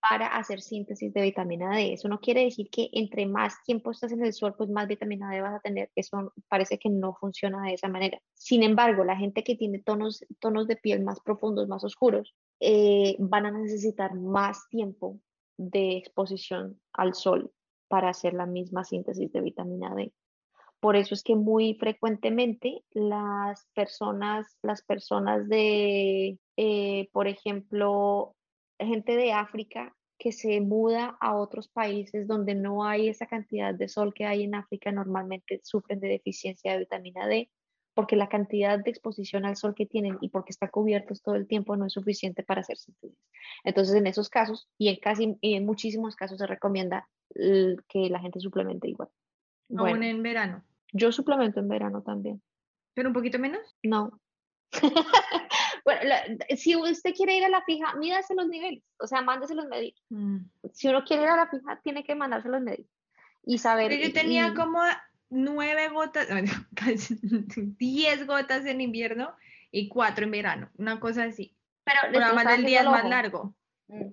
para 0.01 0.27
hacer 0.29 0.61
síntesis 0.61 1.13
de 1.13 1.23
vitamina 1.23 1.75
D. 1.75 1.93
Eso 1.93 2.09
no 2.09 2.21
quiere 2.21 2.45
decir 2.45 2.69
que 2.71 2.89
entre 2.93 3.27
más 3.27 3.63
tiempo 3.65 3.91
estás 3.91 4.13
en 4.13 4.25
el 4.25 4.33
sol, 4.33 4.55
pues 4.57 4.71
más 4.71 4.87
vitamina 4.87 5.31
D 5.31 5.41
vas 5.41 5.57
a 5.57 5.61
tener. 5.61 5.91
Eso 5.95 6.33
parece 6.49 6.79
que 6.79 6.89
no 6.89 7.15
funciona 7.15 7.63
de 7.63 7.75
esa 7.75 7.89
manera. 7.89 8.21
Sin 8.35 8.63
embargo, 8.63 9.05
la 9.05 9.17
gente 9.17 9.43
que 9.43 9.57
tiene 9.57 9.81
tonos, 9.81 10.25
tonos 10.39 10.67
de 10.67 10.77
piel 10.77 11.03
más 11.03 11.21
profundos, 11.21 11.69
más 11.69 11.85
oscuros, 11.85 12.35
eh, 12.61 13.17
van 13.19 13.47
a 13.47 13.51
necesitar 13.51 14.15
más 14.15 14.69
tiempo 14.69 15.19
de 15.57 15.97
exposición 15.97 16.81
al 16.93 17.15
sol 17.15 17.53
para 17.89 18.11
hacer 18.11 18.35
la 18.35 18.47
misma 18.47 18.85
síntesis 18.85 19.33
de 19.33 19.41
vitamina 19.41 19.95
D. 19.95 20.13
Por 20.81 20.95
eso 20.95 21.15
es 21.15 21.25
que 21.25 21.35
muy 21.35 21.75
frecuentemente 21.75 22.85
las 22.93 23.67
personas, 23.75 24.57
las 24.63 24.83
personas 24.83 25.49
de, 25.49 26.39
eh, 26.57 27.09
por 27.13 27.27
ejemplo, 27.27 28.37
gente 28.87 29.17
de 29.17 29.33
África 29.33 29.95
que 30.19 30.33
se 30.33 30.61
muda 30.61 31.17
a 31.21 31.37
otros 31.37 31.69
países 31.69 32.27
donde 32.27 32.55
no 32.55 32.85
hay 32.85 33.09
esa 33.09 33.27
cantidad 33.27 33.73
de 33.73 33.89
sol 33.89 34.13
que 34.13 34.27
hay 34.27 34.43
en 34.43 34.55
África, 34.55 34.91
normalmente 34.91 35.61
sufren 35.63 36.01
de 36.01 36.09
deficiencia 36.09 36.73
de 36.73 36.79
vitamina 36.81 37.27
D, 37.27 37.49
porque 37.95 38.17
la 38.17 38.29
cantidad 38.29 38.79
de 38.79 38.91
exposición 38.91 39.45
al 39.45 39.57
sol 39.57 39.75
que 39.77 39.87
tienen 39.87 40.19
y 40.21 40.29
porque 40.29 40.51
están 40.51 40.71
cubiertos 40.71 41.23
todo 41.23 41.37
el 41.37 41.47
tiempo 41.47 41.77
no 41.77 41.87
es 41.87 41.93
suficiente 41.93 42.43
para 42.43 42.63
hacer 42.63 42.77
síntesis. 42.79 43.19
Entonces, 43.65 43.95
en 43.95 44.07
esos 44.07 44.29
casos, 44.29 44.69
y 44.77 44.89
en 44.89 44.97
casi 44.97 45.37
y 45.41 45.55
en 45.55 45.65
muchísimos 45.65 46.17
casos 46.17 46.39
se 46.39 46.47
recomienda 46.47 47.09
que 47.35 48.09
la 48.11 48.21
gente 48.21 48.41
suplemente 48.41 48.89
igual. 48.89 49.09
Aún 49.77 50.03
en 50.03 50.23
verano. 50.23 50.65
Yo 50.93 51.13
suplemento 51.13 51.61
en 51.61 51.69
verano 51.69 52.03
también. 52.03 52.43
¿Pero 52.95 53.11
un 53.11 53.15
poquito 53.15 53.39
menos? 53.39 53.77
No. 53.83 54.19
Bueno, 55.89 56.03
si 56.55 56.77
usted 56.77 57.15
quiere 57.15 57.39
ir 57.39 57.45
a 57.47 57.49
la 57.49 57.63
fija, 57.63 57.95
mídase 57.95 58.35
los 58.35 58.47
niveles, 58.47 58.85
o 59.01 59.07
sea, 59.07 59.23
mándeselos 59.23 59.65
medir. 59.69 59.95
Mm. 60.11 60.41
Si 60.71 60.87
uno 60.87 61.03
quiere 61.03 61.23
ir 61.23 61.31
a 61.31 61.37
la 61.37 61.47
fija, 61.49 61.81
tiene 61.83 62.05
que 62.05 62.15
mandárselos 62.15 62.61
medir 62.61 62.87
y 63.43 63.57
saber. 63.57 63.99
yo 63.99 64.13
tenía 64.13 64.53
como 64.53 64.83
nueve 65.31 65.89
gotas, 65.89 66.29
diez 67.79 68.27
gotas 68.27 68.67
en 68.67 68.83
invierno 68.83 69.35
y 69.71 69.89
cuatro 69.89 70.27
en 70.27 70.31
verano, 70.33 70.69
una 70.77 71.01
cosa 71.01 71.25
así. 71.25 71.57
Pero 71.85 72.01
además 72.03 72.59
el 72.59 72.67
día 72.67 72.81
es 72.81 72.87
más 72.87 73.09
largo. 73.09 73.55
Mm. 73.87 74.11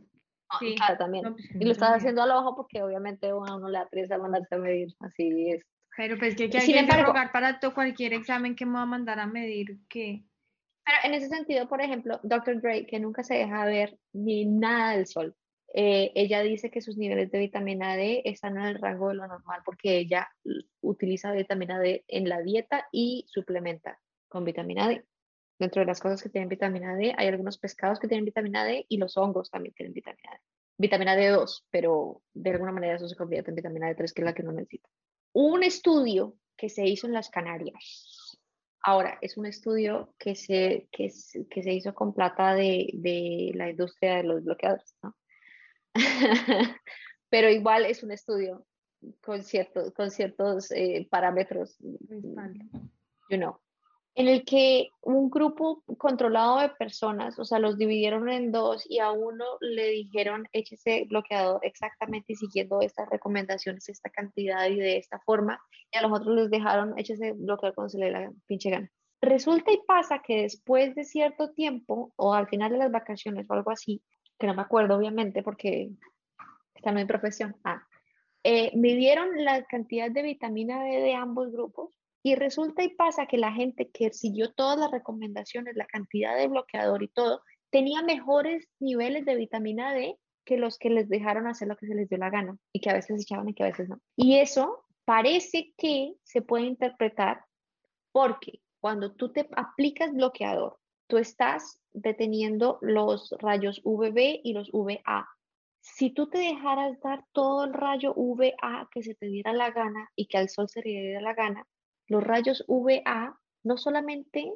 sí. 0.61 0.75
Claro, 0.75 0.97
también. 0.97 1.33
Pues, 1.33 1.55
y 1.59 1.65
lo 1.65 1.73
estás 1.73 1.97
haciendo 1.97 2.23
al 2.23 2.31
ojo 2.31 2.55
porque 2.55 2.83
obviamente 2.83 3.27
a 3.27 3.35
uno 3.35 3.67
le 3.67 3.79
apriesa 3.79 4.17
mandarse 4.17 4.55
a 4.55 4.59
medir, 4.59 4.95
así 5.01 5.49
es. 5.49 5.65
Pero 5.97 6.17
pues 6.17 6.37
que, 6.37 6.49
que 6.49 6.57
hay 6.57 6.87
que 6.87 7.03
rogar 7.03 7.33
para 7.33 7.59
cualquier 7.73 8.13
examen 8.13 8.55
que 8.55 8.65
me 8.65 8.75
va 8.75 8.83
a 8.83 8.85
mandar 8.85 9.19
a 9.19 9.27
medir 9.27 9.77
que 9.89 10.23
en 11.03 11.13
ese 11.13 11.27
sentido, 11.27 11.67
por 11.67 11.81
ejemplo, 11.81 12.19
Dr. 12.23 12.61
Dre, 12.61 12.85
que 12.85 12.99
nunca 12.99 13.23
se 13.23 13.35
deja 13.35 13.65
ver 13.65 13.97
ni 14.13 14.45
nada 14.45 14.95
del 14.95 15.07
sol, 15.07 15.35
eh, 15.73 16.13
ella 16.15 16.41
dice 16.41 16.71
que 16.71 16.79
sus 16.79 16.95
niveles 16.95 17.29
de 17.31 17.39
vitamina 17.39 17.97
D 17.97 18.21
están 18.23 18.55
en 18.57 18.63
el 18.63 18.79
rango 18.79 19.09
de 19.09 19.15
lo 19.15 19.27
normal 19.27 19.61
porque 19.65 19.97
ella 19.97 20.29
utiliza 20.79 21.33
vitamina 21.33 21.79
D 21.79 22.05
en 22.07 22.29
la 22.29 22.41
dieta 22.41 22.87
y 22.93 23.25
suplementa 23.27 23.99
con 24.29 24.45
vitamina 24.45 24.87
D. 24.87 25.03
Dentro 25.59 25.81
de 25.81 25.85
las 25.85 25.99
cosas 25.99 26.23
que 26.23 26.29
tienen 26.29 26.47
vitamina 26.47 26.95
D, 26.95 27.13
hay 27.17 27.27
algunos 27.27 27.57
pescados 27.57 27.99
que 27.99 28.07
tienen 28.07 28.23
vitamina 28.23 28.63
D 28.63 28.85
y 28.87 28.97
los 28.97 29.17
hongos 29.17 29.49
también 29.49 29.73
tienen 29.75 29.93
vitamina 29.93 30.31
D. 30.31 30.39
Vitamina 30.77 31.15
D2, 31.15 31.63
pero 31.69 32.21
de 32.33 32.51
alguna 32.51 32.71
manera 32.71 32.95
eso 32.95 33.07
se 33.09 33.15
convierte 33.15 33.51
en 33.51 33.55
vitamina 33.55 33.89
D3, 33.89 34.13
que 34.13 34.21
es 34.21 34.25
la 34.25 34.33
que 34.33 34.43
uno 34.43 34.53
necesita. 34.53 34.89
Un 35.33 35.63
estudio 35.63 36.37
que 36.57 36.69
se 36.69 36.85
hizo 36.85 37.07
en 37.07 37.13
las 37.13 37.29
Canarias, 37.29 38.24
Ahora, 38.87 39.17
es 39.21 39.35
un 39.35 39.47
estudio 39.47 40.13
que 40.19 40.35
se, 40.35 40.87
que, 40.91 41.11
que 41.49 41.63
se 41.63 41.73
hizo 41.73 41.95
con 41.95 42.13
plata 42.13 42.53
de, 42.53 42.91
de, 42.93 43.51
la 43.55 43.71
industria 43.71 44.17
de 44.17 44.23
los 44.23 44.43
bloqueadores, 44.43 44.95
¿no? 45.01 45.15
Pero 47.29 47.49
igual 47.49 47.85
es 47.85 48.03
un 48.03 48.11
estudio 48.11 48.65
con, 49.21 49.43
cierto, 49.43 49.91
con 49.93 50.11
ciertos 50.11 50.71
eh, 50.71 51.07
parámetros, 51.09 51.77
you 51.79 53.37
know 53.37 53.59
en 54.15 54.29
el 54.29 54.45
que 54.45 54.89
un 55.01 55.29
grupo 55.29 55.83
controlado 55.97 56.59
de 56.59 56.69
personas, 56.69 57.37
o 57.37 57.43
sea, 57.43 57.59
los 57.59 57.77
dividieron 57.77 58.29
en 58.29 58.51
dos 58.51 58.85
y 58.89 58.99
a 58.99 59.11
uno 59.11 59.45
le 59.59 59.89
dijeron 59.89 60.47
échese 60.53 61.05
bloqueador 61.09 61.59
exactamente 61.63 62.33
siguiendo 62.33 62.79
estas 62.79 63.09
recomendaciones, 63.09 63.89
esta 63.89 64.09
cantidad 64.09 64.67
y 64.69 64.77
de 64.77 64.97
esta 64.97 65.19
forma, 65.19 65.59
y 65.91 65.97
a 65.97 66.01
los 66.01 66.13
otros 66.13 66.33
les 66.33 66.49
dejaron 66.49 66.97
échese 66.97 67.33
bloqueador 67.33 67.75
cuando 67.75 67.89
se 67.89 67.97
le 67.99 68.11
la 68.11 68.31
pinche 68.47 68.69
gana. 68.69 68.89
Resulta 69.21 69.73
y 69.73 69.81
pasa 69.85 70.21
que 70.25 70.43
después 70.43 70.95
de 70.95 71.03
cierto 71.03 71.51
tiempo, 71.51 72.13
o 72.15 72.33
al 72.33 72.47
final 72.47 72.71
de 72.71 72.77
las 72.77 72.91
vacaciones 72.91 73.45
o 73.49 73.53
algo 73.53 73.71
así, 73.71 74.01
que 74.39 74.47
no 74.47 74.53
me 74.53 74.61
acuerdo 74.61 74.95
obviamente 74.95 75.43
porque 75.43 75.89
está 76.73 76.91
en 76.91 76.95
mi 76.95 77.05
profesión, 77.05 77.55
ah, 77.65 77.83
eh, 78.43 78.71
midieron 78.75 79.43
la 79.43 79.65
cantidad 79.65 80.09
de 80.09 80.21
vitamina 80.21 80.83
D 80.83 81.01
de 81.01 81.15
ambos 81.15 81.51
grupos 81.51 81.89
y 82.25 82.33
resulta 82.33 82.83
y 82.83 82.89
pasa 82.89 83.27
que 83.27 83.37
la 83.37 83.51
gente 83.51 83.91
que 83.93 84.11
siguió 84.11 84.51
todas 84.51 84.79
las 84.79 84.89
recomendaciones, 84.89 85.75
la 85.75 85.85
cantidad 85.85 86.35
de 86.35 86.47
bloqueador 86.47 87.03
y 87.03 87.07
todo, 87.07 87.43
tenía 87.69 88.01
mejores 88.01 88.67
niveles 88.79 89.25
de 89.25 89.35
vitamina 89.35 89.93
D 89.93 90.17
que 90.43 90.57
los 90.57 90.79
que 90.79 90.89
les 90.89 91.07
dejaron 91.07 91.45
hacer 91.45 91.67
lo 91.67 91.77
que 91.77 91.85
se 91.85 91.93
les 91.93 92.09
dio 92.09 92.17
la 92.17 92.31
gana 92.31 92.57
y 92.73 92.79
que 92.79 92.89
a 92.89 92.95
veces 92.95 93.21
echaban 93.21 93.47
y 93.49 93.53
que 93.53 93.61
a 93.61 93.67
veces 93.67 93.89
no. 93.89 94.01
Y 94.15 94.37
eso 94.37 94.85
parece 95.05 95.75
que 95.77 96.15
se 96.23 96.41
puede 96.41 96.65
interpretar 96.65 97.45
porque 98.11 98.59
cuando 98.79 99.13
tú 99.13 99.31
te 99.31 99.47
aplicas 99.55 100.11
bloqueador, 100.11 100.79
tú 101.05 101.19
estás 101.19 101.79
deteniendo 101.93 102.79
los 102.81 103.35
rayos 103.37 103.81
UVB 103.83 104.39
y 104.43 104.53
los 104.53 104.71
VA. 104.71 105.29
Si 105.79 106.09
tú 106.09 106.27
te 106.27 106.39
dejaras 106.39 106.99
dar 107.01 107.23
todo 107.33 107.65
el 107.65 107.73
rayo 107.75 108.15
VA 108.15 108.89
que 108.91 109.03
se 109.03 109.13
te 109.13 109.27
diera 109.27 109.53
la 109.53 109.69
gana 109.69 110.09
y 110.15 110.25
que 110.25 110.39
al 110.39 110.49
sol 110.49 110.67
se 110.67 110.81
le 110.81 110.89
diera 110.89 111.21
la 111.21 111.35
gana, 111.35 111.67
los 112.07 112.23
rayos 112.23 112.63
UVA 112.67 113.39
no 113.63 113.77
solamente 113.77 114.51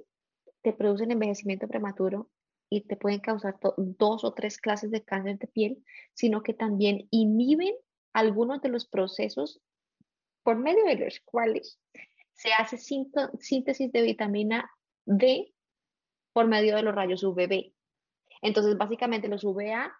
te 0.61 0.73
producen 0.73 1.11
envejecimiento 1.11 1.67
prematuro 1.67 2.29
y 2.69 2.81
te 2.81 2.95
pueden 2.95 3.19
causar 3.19 3.57
dos 3.77 4.23
o 4.23 4.33
tres 4.33 4.59
clases 4.59 4.91
de 4.91 5.03
cáncer 5.03 5.39
de 5.39 5.47
piel, 5.47 5.83
sino 6.13 6.43
que 6.43 6.53
también 6.53 7.07
inhiben 7.09 7.73
algunos 8.13 8.61
de 8.61 8.69
los 8.69 8.87
procesos 8.87 9.61
por 10.43 10.57
medio 10.57 10.85
de 10.85 10.95
los 10.95 11.19
cuales 11.25 11.79
se 12.33 12.53
hace 12.53 12.77
síntesis 12.77 13.91
de 13.91 14.01
vitamina 14.01 14.69
D 15.05 15.53
por 16.33 16.47
medio 16.47 16.75
de 16.75 16.83
los 16.83 16.95
rayos 16.95 17.23
UVB. 17.23 17.73
Entonces, 18.41 18.77
básicamente 18.77 19.27
los 19.27 19.43
UVA 19.43 19.93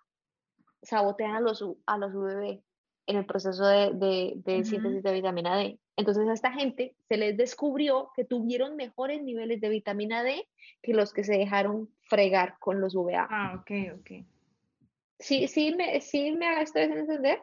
sabotean 0.81 1.35
a 1.35 1.41
los, 1.41 1.63
a 1.85 1.97
los 1.97 2.13
UVB 2.13 2.63
en 3.07 3.17
el 3.17 3.25
proceso 3.25 3.65
de, 3.65 4.33
de, 4.35 4.63
síntesis 4.63 5.03
de 5.03 5.13
vitamina 5.13 5.57
D. 5.57 5.79
Entonces 5.99 6.29
a 6.29 6.33
esta 6.33 6.53
gente 6.53 6.95
se 7.09 7.17
les 7.17 7.35
descubrió 7.35 8.11
que 8.15 8.23
tuvieron 8.23 8.77
mejores 8.77 9.21
niveles 9.21 9.59
de 9.59 9.67
vitamina 9.67 10.23
D 10.23 10.47
que 10.81 10.93
los 10.93 11.11
que 11.11 11.25
se 11.25 11.33
dejaron 11.33 11.89
fregar 12.03 12.55
con 12.59 12.79
los 12.79 12.95
UVA. 12.95 13.27
Ah, 13.29 13.55
ok, 13.59 13.99
ok. 13.99 14.25
Sí, 15.19 15.49
sí 15.49 15.75
me, 15.75 15.99
sí 15.99 16.31
me 16.31 16.61
estoy 16.61 16.83
entender. 16.83 17.41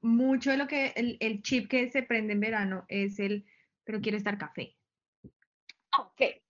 Mucho 0.00 0.50
de 0.50 0.56
lo 0.56 0.66
que 0.66 0.92
el, 0.96 1.18
el, 1.20 1.40
chip 1.42 1.70
que 1.70 1.88
se 1.88 2.02
prende 2.02 2.32
en 2.32 2.40
verano 2.40 2.84
es 2.88 3.20
el, 3.20 3.46
pero 3.84 4.00
quiero 4.00 4.18
estar 4.18 4.38
café. 4.38 4.74
Ok. 5.96 6.42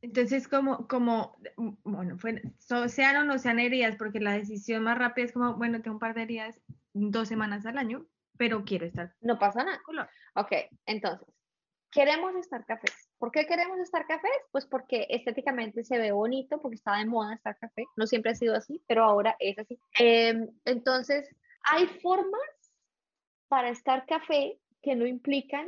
Entonces, 0.00 0.46
como, 0.46 0.86
como, 0.86 1.36
bueno, 1.82 2.18
fue, 2.18 2.40
sean 2.86 3.16
o 3.16 3.24
no 3.24 3.38
sean 3.38 3.58
heridas, 3.58 3.96
porque 3.96 4.20
la 4.20 4.34
decisión 4.34 4.84
más 4.84 4.96
rápida 4.96 5.24
es 5.24 5.32
como, 5.32 5.54
bueno, 5.54 5.82
tengo 5.82 5.96
un 5.96 6.00
par 6.00 6.14
de 6.14 6.22
heridas 6.22 6.60
dos 6.92 7.26
semanas 7.26 7.66
al 7.66 7.78
año, 7.78 8.06
pero 8.36 8.64
quiero 8.64 8.86
estar. 8.86 9.14
No 9.20 9.38
pasa 9.38 9.64
nada. 9.64 9.80
Ok, 10.34 10.52
entonces, 10.86 11.26
queremos 11.90 12.34
estar 12.36 12.64
cafés. 12.66 13.08
¿Por 13.18 13.30
qué 13.30 13.46
queremos 13.46 13.78
estar 13.78 14.06
cafés? 14.06 14.30
Pues 14.50 14.66
porque 14.66 15.06
estéticamente 15.08 15.84
se 15.84 15.98
ve 15.98 16.12
bonito, 16.12 16.60
porque 16.60 16.76
está 16.76 16.96
de 16.96 17.06
moda 17.06 17.34
estar 17.34 17.56
café. 17.58 17.84
No 17.96 18.06
siempre 18.06 18.32
ha 18.32 18.34
sido 18.34 18.56
así, 18.56 18.82
pero 18.86 19.04
ahora 19.04 19.36
es 19.38 19.58
así. 19.58 19.78
Em, 19.98 20.48
entonces, 20.64 21.28
hay 21.62 21.86
formas 22.02 22.40
para 23.48 23.70
estar 23.70 24.04
café 24.06 24.58
que 24.82 24.96
no 24.96 25.06
implican 25.06 25.66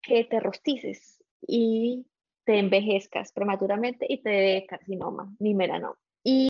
que 0.00 0.24
te 0.24 0.40
rostices 0.40 1.22
y 1.40 2.06
te 2.44 2.58
envejezcas 2.58 3.32
prematuramente 3.32 4.06
y 4.08 4.22
te 4.22 4.30
dé 4.30 4.66
carcinoma 4.66 5.30
ni 5.38 5.54
melanoma. 5.54 5.98
Y 6.22 6.48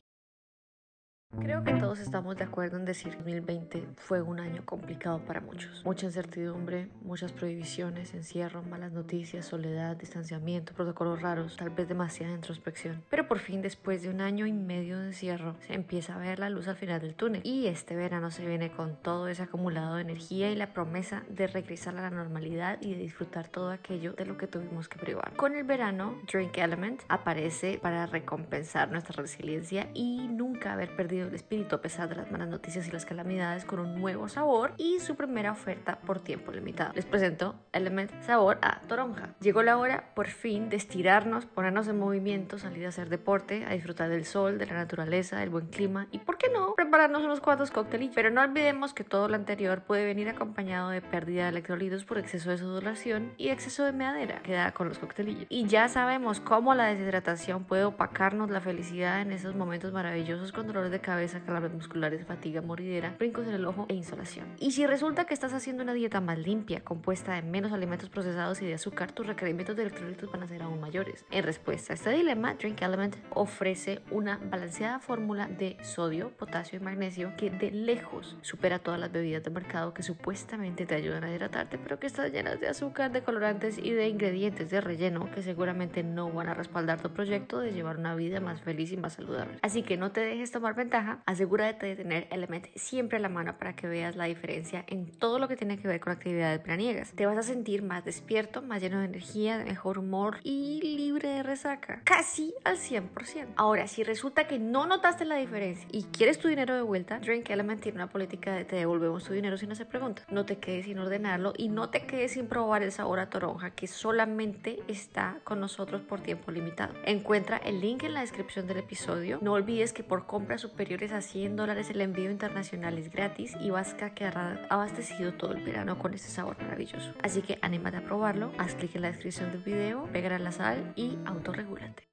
Creo 1.36 1.62
que 1.62 1.74
todos 1.74 1.98
estamos 1.98 2.36
de 2.36 2.44
acuerdo 2.44 2.78
en 2.78 2.86
decir 2.86 3.12
que 3.12 3.18
2020 3.18 3.86
fue 3.96 4.22
un 4.22 4.40
año 4.40 4.62
complicado 4.64 5.20
para 5.20 5.42
muchos. 5.42 5.84
Mucha 5.84 6.06
incertidumbre, 6.06 6.88
muchas 7.02 7.32
prohibiciones, 7.32 8.14
encierro, 8.14 8.62
malas 8.62 8.92
noticias, 8.92 9.44
soledad, 9.44 9.96
distanciamiento, 9.96 10.72
protocolos 10.72 11.20
raros, 11.20 11.56
tal 11.56 11.68
vez 11.68 11.86
demasiada 11.86 12.32
introspección. 12.32 13.04
Pero 13.10 13.28
por 13.28 13.40
fin, 13.40 13.60
después 13.60 14.02
de 14.02 14.08
un 14.08 14.22
año 14.22 14.46
y 14.46 14.54
medio 14.54 14.98
de 14.98 15.08
encierro, 15.08 15.54
se 15.66 15.74
empieza 15.74 16.14
a 16.14 16.18
ver 16.18 16.38
la 16.38 16.48
luz 16.48 16.66
al 16.66 16.76
final 16.76 17.02
del 17.02 17.14
túnel. 17.14 17.42
Y 17.44 17.66
este 17.66 17.94
verano 17.94 18.30
se 18.30 18.46
viene 18.46 18.72
con 18.72 18.96
todo 18.96 19.28
ese 19.28 19.42
acumulado 19.42 19.96
de 19.96 20.02
energía 20.02 20.50
y 20.50 20.56
la 20.56 20.72
promesa 20.72 21.24
de 21.28 21.46
regresar 21.46 21.96
a 21.98 22.02
la 22.02 22.10
normalidad 22.10 22.78
y 22.80 22.94
de 22.94 23.00
disfrutar 23.00 23.48
todo 23.48 23.70
aquello 23.70 24.14
de 24.14 24.24
lo 24.24 24.38
que 24.38 24.46
tuvimos 24.46 24.88
que 24.88 24.98
privar. 24.98 25.34
Con 25.36 25.54
el 25.54 25.64
verano, 25.64 26.18
Drink 26.32 26.56
Element 26.56 27.02
aparece 27.08 27.78
para 27.80 28.06
recompensar 28.06 28.90
nuestra 28.90 29.20
resiliencia 29.20 29.90
y 29.92 30.26
nunca 30.28 30.72
haber 30.72 30.96
perdido 30.96 31.17
el 31.26 31.34
espíritu 31.34 31.74
a 31.74 31.80
pesar 31.80 32.08
de 32.08 32.16
las 32.16 32.30
malas 32.30 32.48
noticias 32.48 32.86
y 32.86 32.90
las 32.90 33.04
calamidades 33.04 33.64
con 33.64 33.80
un 33.80 34.00
nuevo 34.00 34.28
sabor 34.28 34.74
y 34.76 35.00
su 35.00 35.16
primera 35.16 35.52
oferta 35.52 35.98
por 36.00 36.20
tiempo 36.20 36.52
limitado. 36.52 36.92
Les 36.94 37.06
presento 37.06 37.56
Element 37.72 38.10
Sabor 38.22 38.58
a 38.62 38.80
Toronja. 38.82 39.34
Llegó 39.40 39.62
la 39.62 39.78
hora 39.78 40.12
por 40.14 40.28
fin 40.28 40.68
de 40.68 40.76
estirarnos, 40.76 41.46
ponernos 41.46 41.88
en 41.88 41.98
movimiento, 41.98 42.58
salir 42.58 42.86
a 42.86 42.90
hacer 42.90 43.08
deporte, 43.08 43.64
a 43.66 43.72
disfrutar 43.72 44.08
del 44.08 44.24
sol, 44.24 44.58
de 44.58 44.66
la 44.66 44.74
naturaleza, 44.74 45.38
del 45.38 45.50
buen 45.50 45.66
clima 45.66 46.06
y, 46.12 46.18
¿por 46.18 46.38
qué 46.38 46.48
no?, 46.52 46.74
prepararnos 46.74 47.22
unos 47.22 47.40
cuantos 47.40 47.70
cócteles. 47.70 48.10
Pero 48.14 48.30
no 48.30 48.42
olvidemos 48.42 48.94
que 48.94 49.04
todo 49.04 49.28
lo 49.28 49.34
anterior 49.34 49.82
puede 49.82 50.04
venir 50.04 50.28
acompañado 50.28 50.90
de 50.90 51.02
pérdida 51.02 51.44
de 51.44 51.48
electrolitos 51.50 52.04
por 52.04 52.18
exceso 52.18 52.50
de 52.50 52.58
sudoración 52.58 53.32
y 53.36 53.48
exceso 53.48 53.84
de 53.84 53.92
meadera 53.92 54.40
que 54.42 54.52
da 54.52 54.72
con 54.72 54.88
los 54.88 54.98
coctelillos. 54.98 55.46
Y 55.48 55.66
ya 55.66 55.88
sabemos 55.88 56.40
cómo 56.40 56.74
la 56.74 56.86
deshidratación 56.86 57.64
puede 57.64 57.84
opacarnos 57.84 58.50
la 58.50 58.60
felicidad 58.60 59.20
en 59.20 59.32
esos 59.32 59.54
momentos 59.54 59.92
maravillosos 59.92 60.52
con 60.52 60.66
dolores 60.66 60.90
de 60.90 61.00
cabeza, 61.08 61.40
calambres 61.40 61.72
musculares, 61.72 62.26
fatiga 62.26 62.60
moridera, 62.60 63.14
brincos 63.18 63.46
en 63.46 63.54
el 63.54 63.64
ojo 63.64 63.86
e 63.88 63.94
insolación. 63.94 64.46
Y 64.58 64.72
si 64.72 64.86
resulta 64.86 65.24
que 65.24 65.32
estás 65.32 65.54
haciendo 65.54 65.82
una 65.82 65.94
dieta 65.94 66.20
más 66.20 66.38
limpia, 66.38 66.84
compuesta 66.84 67.32
de 67.32 67.40
menos 67.40 67.72
alimentos 67.72 68.10
procesados 68.10 68.60
y 68.60 68.66
de 68.66 68.74
azúcar, 68.74 69.12
tus 69.12 69.26
requerimientos 69.26 69.74
de 69.74 69.84
electrolitos 69.84 70.30
van 70.30 70.42
a 70.42 70.46
ser 70.46 70.60
aún 70.60 70.80
mayores. 70.80 71.24
En 71.30 71.44
respuesta 71.44 71.94
a 71.94 71.96
este 71.96 72.10
dilema, 72.10 72.52
Drink 72.56 72.82
Element 72.82 73.16
ofrece 73.30 74.02
una 74.10 74.36
balanceada 74.36 74.98
fórmula 74.98 75.48
de 75.48 75.78
sodio, 75.82 76.28
potasio 76.36 76.78
y 76.78 76.82
magnesio 76.82 77.32
que 77.38 77.48
de 77.48 77.70
lejos 77.70 78.36
supera 78.42 78.78
todas 78.78 79.00
las 79.00 79.10
bebidas 79.10 79.42
de 79.42 79.48
mercado 79.48 79.94
que 79.94 80.02
supuestamente 80.02 80.84
te 80.84 80.94
ayudan 80.94 81.24
a 81.24 81.30
hidratarte, 81.30 81.78
pero 81.78 81.98
que 81.98 82.06
están 82.06 82.30
llenas 82.32 82.60
de 82.60 82.68
azúcar, 82.68 83.12
de 83.12 83.22
colorantes 83.22 83.78
y 83.78 83.92
de 83.92 84.08
ingredientes 84.08 84.68
de 84.68 84.82
relleno 84.82 85.30
que 85.30 85.40
seguramente 85.40 86.02
no 86.02 86.30
van 86.30 86.50
a 86.50 86.54
respaldar 86.54 87.00
tu 87.00 87.08
proyecto 87.14 87.60
de 87.60 87.72
llevar 87.72 87.96
una 87.96 88.14
vida 88.14 88.40
más 88.40 88.60
feliz 88.60 88.92
y 88.92 88.98
más 88.98 89.14
saludable. 89.14 89.58
Así 89.62 89.82
que 89.82 89.96
no 89.96 90.10
te 90.12 90.20
dejes 90.20 90.52
tomar 90.52 90.74
ventaja 90.74 90.97
asegúrate 91.26 91.86
de 91.86 91.96
tener 91.96 92.28
Element 92.30 92.66
siempre 92.74 93.18
a 93.18 93.20
la 93.20 93.28
mano 93.28 93.58
para 93.58 93.74
que 93.74 93.86
veas 93.86 94.16
la 94.16 94.24
diferencia 94.24 94.84
en 94.86 95.06
todo 95.06 95.38
lo 95.38 95.48
que 95.48 95.56
tiene 95.56 95.78
que 95.78 95.88
ver 95.88 96.00
con 96.00 96.12
actividades 96.12 96.60
planiegas. 96.60 97.12
Te 97.12 97.26
vas 97.26 97.38
a 97.38 97.42
sentir 97.42 97.82
más 97.82 98.04
despierto, 98.04 98.62
más 98.62 98.82
lleno 98.82 99.00
de 99.00 99.06
energía, 99.06 99.58
de 99.58 99.64
mejor 99.64 99.98
humor 99.98 100.38
y 100.42 100.80
libre 100.82 101.28
de 101.28 101.42
resaca. 101.42 102.00
Casi 102.04 102.54
al 102.64 102.76
100%. 102.76 103.46
Ahora, 103.56 103.86
si 103.86 104.02
resulta 104.02 104.46
que 104.46 104.58
no 104.58 104.86
notaste 104.86 105.24
la 105.24 105.36
diferencia 105.36 105.86
y 105.92 106.04
quieres 106.04 106.38
tu 106.38 106.48
dinero 106.48 106.74
de 106.74 106.82
vuelta, 106.82 107.18
Drink 107.18 107.48
Element 107.50 107.82
tiene 107.82 107.96
una 107.96 108.08
política 108.08 108.54
de 108.54 108.64
te 108.64 108.76
devolvemos 108.76 109.24
tu 109.24 109.32
dinero 109.32 109.56
sin 109.56 109.72
hacer 109.72 109.86
preguntas. 109.86 110.26
No 110.30 110.44
te 110.44 110.58
quedes 110.58 110.86
sin 110.86 110.98
ordenarlo 110.98 111.52
y 111.56 111.68
no 111.68 111.90
te 111.90 112.06
quedes 112.06 112.32
sin 112.32 112.46
probar 112.46 112.82
el 112.82 112.92
sabor 112.92 113.20
a 113.20 113.30
toronja 113.30 113.70
que 113.70 113.86
solamente 113.86 114.80
está 114.88 115.38
con 115.44 115.60
nosotros 115.60 116.02
por 116.02 116.20
tiempo 116.20 116.50
limitado. 116.50 116.94
Encuentra 117.04 117.56
el 117.58 117.80
link 117.80 118.04
en 118.04 118.14
la 118.14 118.20
descripción 118.20 118.66
del 118.66 118.78
episodio. 118.78 119.38
No 119.42 119.52
olvides 119.52 119.92
que 119.92 120.02
por 120.02 120.26
compra 120.26 120.58
superior 120.58 120.87
a 120.88 121.20
100 121.20 121.54
dólares 121.54 121.90
el 121.90 122.00
envío 122.00 122.30
internacional 122.30 122.96
es 122.96 123.12
gratis 123.12 123.54
y 123.60 123.68
vas 123.68 123.94
a 124.02 124.14
quedar 124.14 124.66
abastecido 124.70 125.34
todo 125.34 125.52
el 125.52 125.62
verano 125.62 125.98
con 125.98 126.14
este 126.14 126.28
sabor 126.28 126.56
maravilloso. 126.62 127.12
Así 127.22 127.42
que 127.42 127.58
anímate 127.60 127.98
a 127.98 128.04
probarlo, 128.04 128.52
haz 128.56 128.74
clic 128.74 128.96
en 128.96 129.02
la 129.02 129.08
descripción 129.08 129.52
del 129.52 129.60
video, 129.60 130.08
pégale 130.12 130.38
la 130.38 130.50
sal 130.50 130.94
y 130.96 131.18
autorregúlate. 131.26 132.08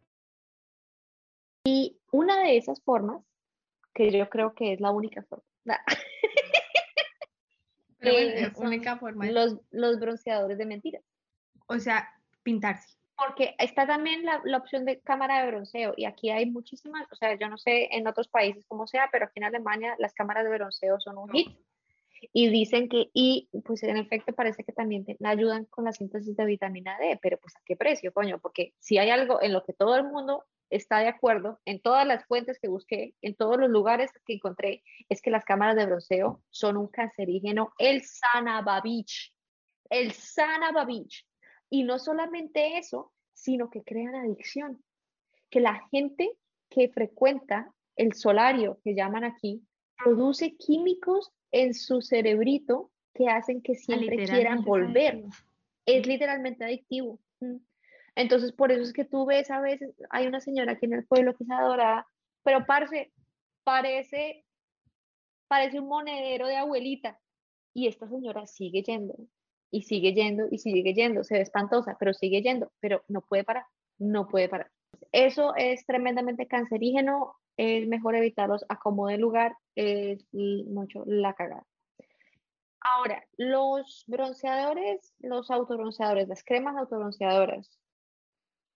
Y 1.64 1.98
una 2.12 2.44
de 2.44 2.58
esas 2.58 2.82
formas, 2.82 3.24
que 3.94 4.12
yo 4.12 4.30
creo 4.30 4.54
que 4.54 4.74
es 4.74 4.82
la 4.82 4.92
única 4.92 5.24
forma, 5.24 5.46
eh, 8.02 8.52
única 8.58 8.98
forma. 8.98 9.26
Los, 9.28 9.58
los 9.72 10.02
bronceadores 10.02 10.58
de 10.58 10.66
mentiras. 10.66 11.04
O 11.68 11.80
sea, 11.80 12.10
pintarse 12.44 12.98
porque 13.18 13.56
está 13.60 13.88
también 13.88 14.26
la, 14.26 14.42
la, 14.44 14.58
opción 14.58 14.86
de 14.86 15.00
cámara 15.00 15.42
de 15.42 15.48
bronceo 15.52 15.94
y 15.96 16.06
aquí 16.06 16.30
hay 16.30 16.46
muchísimas, 16.46 17.08
o 17.12 17.16
sea, 17.16 17.38
yo 17.38 17.48
no 17.50 17.58
sé 17.58 17.90
en 17.92 18.08
otros 18.08 18.28
países 18.28 18.66
cómo 18.68 18.88
sea, 18.88 19.10
pero 19.12 19.26
aquí 19.26 19.40
en 19.40 19.46
Alemania 19.46 19.96
las 20.00 20.14
cámaras 20.14 20.44
de 20.44 20.50
bronceo 20.52 21.00
son 21.00 21.18
un 21.18 21.30
hit. 21.32 21.58
Y 22.34 22.50
dicen 22.50 22.90
que, 22.90 23.10
y 23.14 23.50
pues 23.66 23.84
en 23.84 23.98
efecto 23.98 24.34
parece 24.34 24.64
que 24.64 24.72
también 24.72 25.06
te, 25.06 25.18
ayudan 25.24 25.66
con 25.66 25.86
la 25.86 25.92
síntesis 25.92 26.36
de 26.36 26.46
vitamina 26.46 26.98
D, 26.98 27.20
pero 27.22 27.38
pues 27.38 27.56
a 27.56 27.62
qué 27.66 27.76
precio, 27.76 28.14
coño, 28.14 28.40
porque 28.40 28.74
si 28.80 28.98
hay 28.98 29.10
algo 29.10 29.42
en 29.42 29.54
lo 29.54 29.64
que 29.64 29.74
todo 29.74 29.96
el 29.96 30.06
mundo 30.06 30.44
está 30.70 31.00
de 31.00 31.08
acuerdo, 31.08 31.60
en 31.66 31.82
todas 31.82 32.08
las 32.08 32.26
fuentes 32.26 32.60
que 32.60 32.68
busqué, 32.68 33.14
en 33.22 33.36
todos 33.36 33.58
los 33.58 33.70
lugares 33.70 34.12
que 34.26 34.34
encontré, 34.34 34.84
es 35.10 35.22
que 35.22 35.30
las 35.30 35.46
cámaras 35.46 35.76
de 35.76 35.86
bronceo 35.86 36.42
son 36.50 36.78
un 36.78 36.88
cancerígeno, 36.88 37.74
el 37.78 38.02
Sanabavich, 38.04 39.34
el 39.90 40.12
Sanabavich 40.12 41.26
y 41.76 41.84
no 41.84 42.00
solamente 42.00 42.78
eso, 42.78 43.12
sino 43.34 43.70
que 43.70 43.84
crean 43.84 44.16
adicción. 44.16 44.82
Que 45.50 45.60
la 45.60 45.86
gente 45.90 46.32
que 46.70 46.88
frecuenta 46.88 47.74
el 47.98 48.14
solario, 48.14 48.80
que 48.82 48.96
llaman 48.96 49.26
aquí, 49.26 49.62
produce 50.02 50.56
químicos 50.56 51.34
en 51.52 51.74
su 51.74 52.02
cerebrito 52.02 52.92
que 53.14 53.28
hacen 53.28 53.62
que 53.62 53.76
siempre 53.76 54.26
quieran 54.26 54.64
volver. 54.64 55.26
Es 55.86 56.08
literalmente 56.08 56.64
adictivo. 56.64 57.20
Entonces, 58.16 58.54
por 58.54 58.72
eso 58.72 58.84
es 58.84 58.94
que 58.94 59.04
tú 59.04 59.26
ves 59.26 59.52
a 59.52 59.60
veces, 59.60 59.94
hay 60.12 60.28
una 60.28 60.40
señora 60.40 60.74
aquí 60.74 60.86
en 60.86 60.94
el 60.94 61.06
pueblo 61.06 61.36
que 61.36 61.44
es 61.44 61.52
adorada, 61.52 62.08
pero 62.42 62.66
parce, 62.66 63.12
parece, 63.66 64.46
parece 65.50 65.82
un 65.82 65.90
monedero 65.90 66.48
de 66.48 66.56
abuelita. 66.56 67.20
Y 67.74 67.88
esta 67.88 68.08
señora 68.08 68.48
sigue 68.48 68.82
yendo 68.82 69.18
y 69.76 69.82
sigue 69.82 70.14
yendo 70.14 70.48
y 70.50 70.60
sigue 70.60 70.94
yendo, 70.94 71.26
se 71.26 71.34
ve 71.34 71.42
espantosa, 71.42 71.98
pero 72.00 72.14
sigue 72.14 72.42
yendo, 72.42 72.72
pero 72.80 73.04
no 73.10 73.20
puede 73.20 73.44
parar, 73.44 73.66
no 73.98 74.30
puede 74.30 74.48
parar. 74.48 74.72
Eso 75.12 75.54
es 75.58 75.86
tremendamente 75.86 76.48
cancerígeno, 76.48 77.36
es 77.58 77.86
mejor 77.86 78.16
evitarlos 78.16 78.66
a 78.70 78.80
como 78.80 79.08
de 79.08 79.18
lugar, 79.18 79.58
es 79.76 80.26
mucho 80.32 81.04
la 81.06 81.34
cagada. 81.34 81.66
Ahora, 82.80 83.22
los 83.36 84.06
bronceadores, 84.08 85.14
los 85.20 85.52
autobronceadores, 85.52 86.30
las 86.30 86.46
cremas 86.46 86.78
autobronceadoras, 86.78 87.78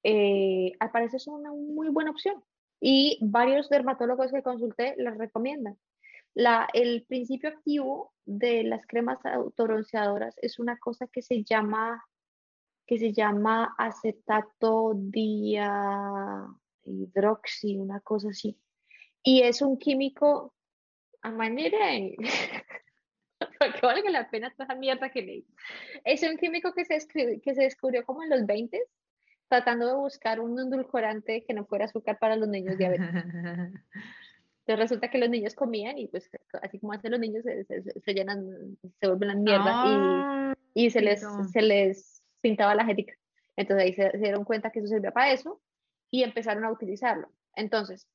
eh, 0.04 0.74
al 0.82 0.92
parecer 0.92 1.22
son 1.22 1.36
una 1.36 1.54
muy 1.54 1.88
buena 1.88 2.12
opción 2.12 2.44
y 2.82 3.20
varios 3.22 3.70
dermatólogos 3.70 4.34
que 4.34 4.44
consulté 4.44 4.96
las 4.98 5.18
recomiendan. 5.18 5.78
La, 6.34 6.68
el 6.74 7.04
principio 7.04 7.50
activo 7.50 8.14
de 8.26 8.64
las 8.64 8.86
cremas 8.86 9.26
autobronceadoras 9.26 10.36
es 10.42 10.60
una 10.60 10.78
cosa 10.78 11.08
que 11.08 11.22
se 11.22 11.44
llama, 11.44 12.06
que 12.86 12.98
se 13.00 13.12
llama 13.12 13.76
acetato 13.78 14.94
dihidroxi, 14.96 15.68
una 17.78 18.00
cosa 18.02 18.30
así. 18.30 18.58
Y 19.24 19.42
es 19.42 19.62
un 19.62 19.78
químico 19.78 20.54
a 21.22 21.32
manera 21.32 21.90
que 22.20 23.82
valga 23.82 24.10
la 24.10 24.30
pena 24.30 24.54
toda 24.56 24.76
mierda 24.76 25.10
que 25.10 25.22
leí. 25.22 25.46
Es 26.06 26.24
un 26.24 26.38
químico 26.38 26.74
que 26.74 26.86
se, 26.86 26.98
que 27.08 27.56
se 27.56 27.64
descubrió 27.64 28.06
como 28.06 28.24
en 28.24 28.30
los 28.30 28.46
20 28.46 28.82
tratando 29.50 29.88
de 29.88 29.96
buscar 29.96 30.40
un 30.40 30.58
endulcorante 30.60 31.44
que 31.44 31.54
no 31.54 31.66
fuera 31.66 31.86
azúcar 31.86 32.20
para 32.20 32.36
los 32.36 32.48
niños 32.48 32.78
diabéticos. 32.78 33.10
Entonces 34.70 34.92
resulta 34.92 35.10
que 35.10 35.18
los 35.18 35.32
niños 35.32 35.56
comían 35.56 35.98
y 35.98 36.06
pues 36.06 36.30
así 36.62 36.78
como 36.78 36.94
hacen 36.94 37.10
los 37.10 37.20
niños 37.20 37.44
se, 37.44 37.64
se, 37.66 38.14
llenan, 38.14 38.78
se 39.00 39.08
vuelven 39.08 39.30
las 39.30 39.38
mierdas 39.38 39.66
y, 39.68 39.90
ah, 39.90 40.54
y, 40.76 40.92
se, 40.92 41.02
les, 41.02 41.26
se 41.52 41.62
les 41.64 42.24
pintaba 42.40 42.76
la 42.76 42.86
genética. 42.86 43.16
Entonces 43.56 43.84
ahí 43.84 43.94
se, 43.94 44.16
dieron 44.20 44.44
cuenta 44.44 44.70
que 44.70 44.78
eso 44.78 44.88
servía 44.88 45.10
para 45.10 45.32
eso 45.32 45.60
y 46.12 46.22
empezaron 46.22 46.66
a 46.66 46.72
utilizarlo. 46.72 47.32
Entonces, 47.56 48.08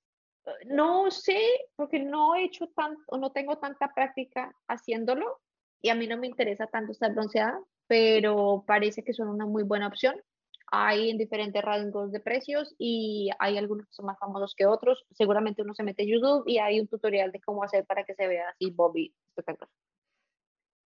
no 0.66 1.10
sé, 1.10 1.42
porque 1.74 1.98
no 1.98 2.36
he 2.36 2.44
hecho 2.44 2.68
tanto, 2.68 3.18
no 3.18 3.32
tengo 3.32 3.58
tanta 3.58 3.92
práctica 3.92 4.54
haciéndolo 4.68 5.40
y 5.82 5.88
a 5.88 5.96
mí 5.96 6.06
no 6.06 6.18
me 6.18 6.28
interesa 6.28 6.68
tanto 6.68 6.92
estar 6.92 7.12
bronceada, 7.12 7.58
pero 7.88 8.62
parece 8.64 9.02
que 9.02 9.12
son 9.12 9.26
una 9.26 9.44
muy 9.44 9.64
buena 9.64 9.88
opción 9.88 10.22
hay 10.70 11.10
en 11.10 11.18
diferentes 11.18 11.62
rangos 11.62 12.12
de 12.12 12.20
precios 12.20 12.74
y 12.78 13.30
hay 13.38 13.58
algunos 13.58 13.86
que 13.86 13.92
son 13.92 14.06
más 14.06 14.18
famosos 14.18 14.54
que 14.54 14.66
otros. 14.66 15.04
Seguramente 15.12 15.62
uno 15.62 15.74
se 15.74 15.82
mete 15.82 16.02
en 16.02 16.10
YouTube 16.10 16.44
y 16.46 16.58
hay 16.58 16.80
un 16.80 16.88
tutorial 16.88 17.32
de 17.32 17.40
cómo 17.40 17.62
hacer 17.62 17.84
para 17.86 18.04
que 18.04 18.14
se 18.14 18.26
vea 18.26 18.48
así 18.48 18.70
Bobby 18.70 19.14
espectacular. 19.28 19.70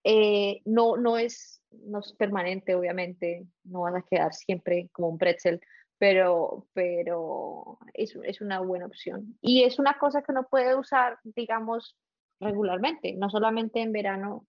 Eh, 0.04 0.62
no, 0.64 0.96
no, 0.96 1.18
es, 1.18 1.62
no 1.70 2.00
es 2.00 2.12
permanente, 2.14 2.74
obviamente, 2.74 3.46
no 3.64 3.82
van 3.82 3.96
a 3.96 4.02
quedar 4.02 4.32
siempre 4.32 4.88
como 4.92 5.08
un 5.08 5.18
pretzel, 5.18 5.60
pero, 5.98 6.66
pero 6.72 7.78
es, 7.92 8.16
es 8.24 8.40
una 8.40 8.60
buena 8.60 8.86
opción. 8.86 9.36
Y 9.40 9.64
es 9.64 9.78
una 9.78 9.98
cosa 9.98 10.22
que 10.22 10.32
uno 10.32 10.46
puede 10.48 10.76
usar, 10.76 11.18
digamos, 11.24 11.96
regularmente, 12.40 13.14
no 13.14 13.28
solamente 13.28 13.80
en 13.80 13.92
verano, 13.92 14.46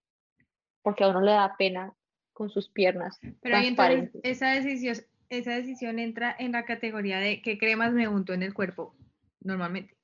porque 0.82 1.04
a 1.04 1.10
uno 1.10 1.22
le 1.22 1.32
da 1.32 1.56
pena 1.58 1.94
con 2.32 2.50
sus 2.50 2.70
piernas. 2.70 3.20
Pero 3.42 3.58
ahí 3.58 3.68
entonces 3.68 4.12
esa 4.24 4.52
decisión, 4.52 4.96
esa 5.30 5.52
decisión 5.52 6.00
entra 6.00 6.36
en 6.38 6.52
la 6.52 6.66
categoría 6.66 7.20
de 7.20 7.42
qué 7.42 7.58
cremas 7.58 7.94
me 7.94 8.08
unto 8.08 8.34
en 8.34 8.44
el 8.44 8.54
cuerpo 8.54 8.96
normalmente. 9.42 9.96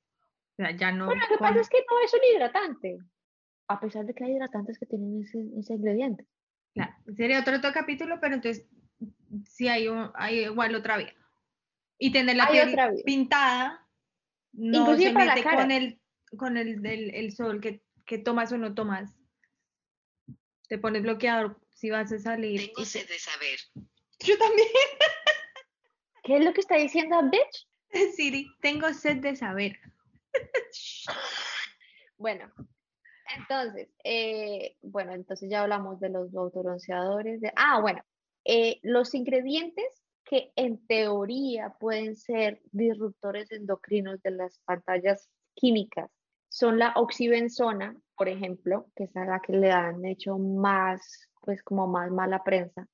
O 0.52 0.56
sea, 0.56 0.70
ya 0.70 0.92
no. 0.92 1.06
Bueno, 1.06 1.22
lo 1.28 1.36
que 1.36 1.38
pasa 1.38 1.60
es 1.60 1.68
que 1.68 1.78
no 1.78 2.00
es 2.04 2.14
un 2.14 2.20
hidratante, 2.32 2.98
a 3.68 3.80
pesar 3.80 4.06
de 4.06 4.14
que 4.14 4.24
hay 4.24 4.32
hidratantes 4.32 4.78
que 4.78 4.86
tienen 4.86 5.22
ese, 5.22 5.44
ese 5.58 5.74
ingrediente. 5.74 6.26
Claro, 6.74 6.94
sería 7.16 7.40
otro, 7.40 7.56
otro 7.56 7.72
capítulo, 7.72 8.18
pero 8.20 8.34
entonces 8.34 8.66
sí 9.44 9.68
hay, 9.68 9.88
hay 10.14 10.44
igual 10.44 10.74
otra 10.74 10.96
vía. 10.96 11.14
Y 11.98 12.12
tener 12.12 12.36
la 12.36 12.48
piel 12.48 12.76
pintada, 13.04 13.86
no 14.52 14.96
se 14.96 15.12
mete 15.12 15.42
con 15.42 15.70
el 15.70 16.00
con 16.36 16.56
el, 16.56 16.84
el, 16.84 17.32
sol 17.32 17.60
que, 17.60 17.82
que, 18.04 18.18
tomas 18.18 18.52
o 18.52 18.58
no 18.58 18.74
tomas. 18.74 19.14
Te 20.68 20.76
pones 20.76 21.02
bloqueador 21.02 21.60
si 21.70 21.90
vas 21.90 22.12
a 22.12 22.18
salir. 22.18 22.66
Tengo 22.66 22.84
sed 22.84 23.08
de 23.08 23.18
saber. 23.18 23.58
Yo 24.26 24.36
también. 24.38 24.68
¿Qué 26.24 26.38
es 26.38 26.44
lo 26.44 26.52
que 26.52 26.60
está 26.60 26.74
diciendo, 26.74 27.16
bitch? 27.30 27.68
Siri, 28.16 28.48
tengo 28.60 28.92
sed 28.92 29.18
de 29.18 29.36
saber. 29.36 29.78
bueno, 32.18 32.50
entonces, 33.36 33.88
eh, 34.02 34.76
bueno, 34.82 35.12
entonces 35.12 35.48
ya 35.48 35.62
hablamos 35.62 36.00
de 36.00 36.08
los 36.08 36.34
autobronceadores. 36.34 37.40
De, 37.40 37.52
ah, 37.54 37.80
bueno, 37.80 38.02
eh, 38.44 38.80
los 38.82 39.14
ingredientes 39.14 39.86
que 40.24 40.50
en 40.56 40.84
teoría 40.88 41.76
pueden 41.78 42.16
ser 42.16 42.60
disruptores 42.72 43.52
endocrinos 43.52 44.20
de 44.22 44.32
las 44.32 44.58
pantallas 44.64 45.30
químicas 45.54 46.10
son 46.48 46.80
la 46.80 46.94
oxibenzona, 46.96 47.96
por 48.16 48.28
ejemplo, 48.28 48.88
que 48.96 49.04
es 49.04 49.14
la 49.14 49.40
que 49.40 49.52
le 49.52 49.70
han 49.70 50.04
hecho 50.04 50.36
más, 50.36 51.28
pues 51.42 51.62
como 51.62 51.86
más 51.86 52.10
mala 52.10 52.42
prensa, 52.42 52.88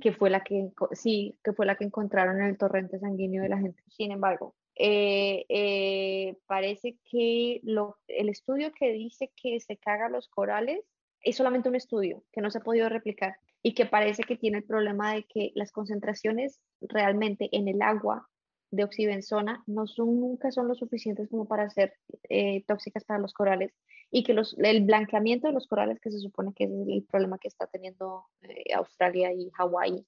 que 0.00 0.12
fue 0.12 0.30
la 0.30 0.42
que, 0.42 0.70
sí, 0.92 1.38
que 1.42 1.52
fue 1.52 1.66
la 1.66 1.76
que 1.76 1.84
encontraron 1.84 2.40
en 2.40 2.46
el 2.48 2.58
torrente 2.58 2.98
sanguíneo 2.98 3.42
de 3.42 3.48
la 3.48 3.58
gente. 3.58 3.82
Sin 3.88 4.10
embargo, 4.10 4.54
eh, 4.74 5.44
eh, 5.48 6.36
parece 6.46 6.96
que 7.10 7.60
lo, 7.62 7.98
el 8.08 8.28
estudio 8.28 8.72
que 8.72 8.92
dice 8.92 9.30
que 9.36 9.60
se 9.60 9.76
caga 9.76 10.08
los 10.08 10.28
corales 10.28 10.80
es 11.20 11.36
solamente 11.36 11.68
un 11.68 11.76
estudio 11.76 12.24
que 12.32 12.40
no 12.40 12.50
se 12.50 12.58
ha 12.58 12.62
podido 12.62 12.88
replicar 12.88 13.36
y 13.62 13.74
que 13.74 13.86
parece 13.86 14.24
que 14.24 14.36
tiene 14.36 14.58
el 14.58 14.64
problema 14.64 15.14
de 15.14 15.24
que 15.24 15.52
las 15.54 15.70
concentraciones 15.70 16.60
realmente 16.80 17.48
en 17.52 17.68
el 17.68 17.82
agua 17.82 18.28
de 18.72 18.84
oxibenzona 18.84 19.62
no 19.66 19.86
son 19.86 20.18
nunca 20.18 20.50
son 20.50 20.66
lo 20.66 20.74
suficientes 20.74 21.28
como 21.28 21.46
para 21.46 21.70
ser 21.70 21.94
eh, 22.28 22.64
tóxicas 22.66 23.04
para 23.04 23.20
los 23.20 23.34
corales 23.34 23.72
y 24.14 24.22
que 24.22 24.34
los, 24.34 24.54
el 24.58 24.84
blanqueamiento 24.84 25.48
de 25.48 25.54
los 25.54 25.66
corales, 25.66 25.98
que 25.98 26.10
se 26.10 26.20
supone 26.20 26.52
que 26.54 26.64
es 26.64 26.70
el 26.70 27.02
problema 27.10 27.38
que 27.38 27.48
está 27.48 27.66
teniendo 27.66 28.26
eh, 28.42 28.74
Australia 28.74 29.32
y 29.32 29.50
Hawái, 29.52 30.06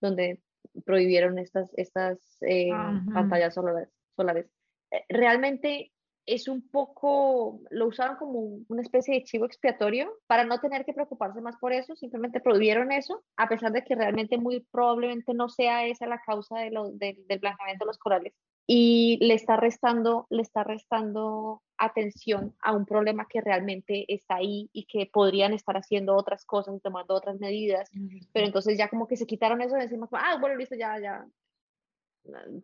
donde 0.00 0.42
prohibieron 0.84 1.38
estas, 1.38 1.72
estas 1.76 2.18
eh, 2.42 2.70
pantallas 3.14 3.54
solares, 3.54 3.88
solares. 4.16 4.50
Eh, 4.90 5.04
realmente 5.08 5.92
es 6.26 6.48
un 6.48 6.68
poco, 6.68 7.60
lo 7.70 7.86
usaron 7.86 8.16
como 8.16 8.40
una 8.66 8.82
especie 8.82 9.14
de 9.14 9.24
chivo 9.24 9.44
expiatorio 9.44 10.12
para 10.26 10.44
no 10.44 10.58
tener 10.58 10.84
que 10.84 10.92
preocuparse 10.92 11.40
más 11.40 11.56
por 11.58 11.72
eso, 11.72 11.94
simplemente 11.94 12.40
prohibieron 12.40 12.90
eso, 12.90 13.22
a 13.36 13.48
pesar 13.48 13.70
de 13.70 13.84
que 13.84 13.94
realmente 13.94 14.36
muy 14.36 14.66
probablemente 14.72 15.32
no 15.32 15.48
sea 15.48 15.86
esa 15.86 16.08
la 16.08 16.20
causa 16.26 16.58
de 16.58 16.72
lo, 16.72 16.90
del 16.90 17.38
blanqueamiento 17.40 17.84
de 17.84 17.88
los 17.88 17.98
corales 17.98 18.34
y 18.66 19.18
le 19.20 19.34
está 19.34 19.56
restando, 19.56 20.26
le 20.30 20.42
está 20.42 20.64
restando 20.64 21.62
atención 21.76 22.54
a 22.62 22.72
un 22.72 22.86
problema 22.86 23.26
que 23.28 23.40
realmente 23.40 24.04
está 24.12 24.36
ahí 24.36 24.70
y 24.72 24.86
que 24.86 25.10
podrían 25.12 25.52
estar 25.52 25.76
haciendo 25.76 26.14
otras 26.16 26.44
cosas, 26.46 26.80
tomando 26.82 27.14
otras 27.14 27.38
medidas, 27.40 27.90
pero 28.32 28.46
entonces 28.46 28.78
ya 28.78 28.88
como 28.88 29.06
que 29.06 29.16
se 29.16 29.26
quitaron 29.26 29.60
eso 29.60 29.76
de 29.76 29.82
encima, 29.82 30.08
ah, 30.12 30.38
bueno, 30.40 30.56
listo, 30.56 30.76
ya, 30.76 30.98
ya, 30.98 31.26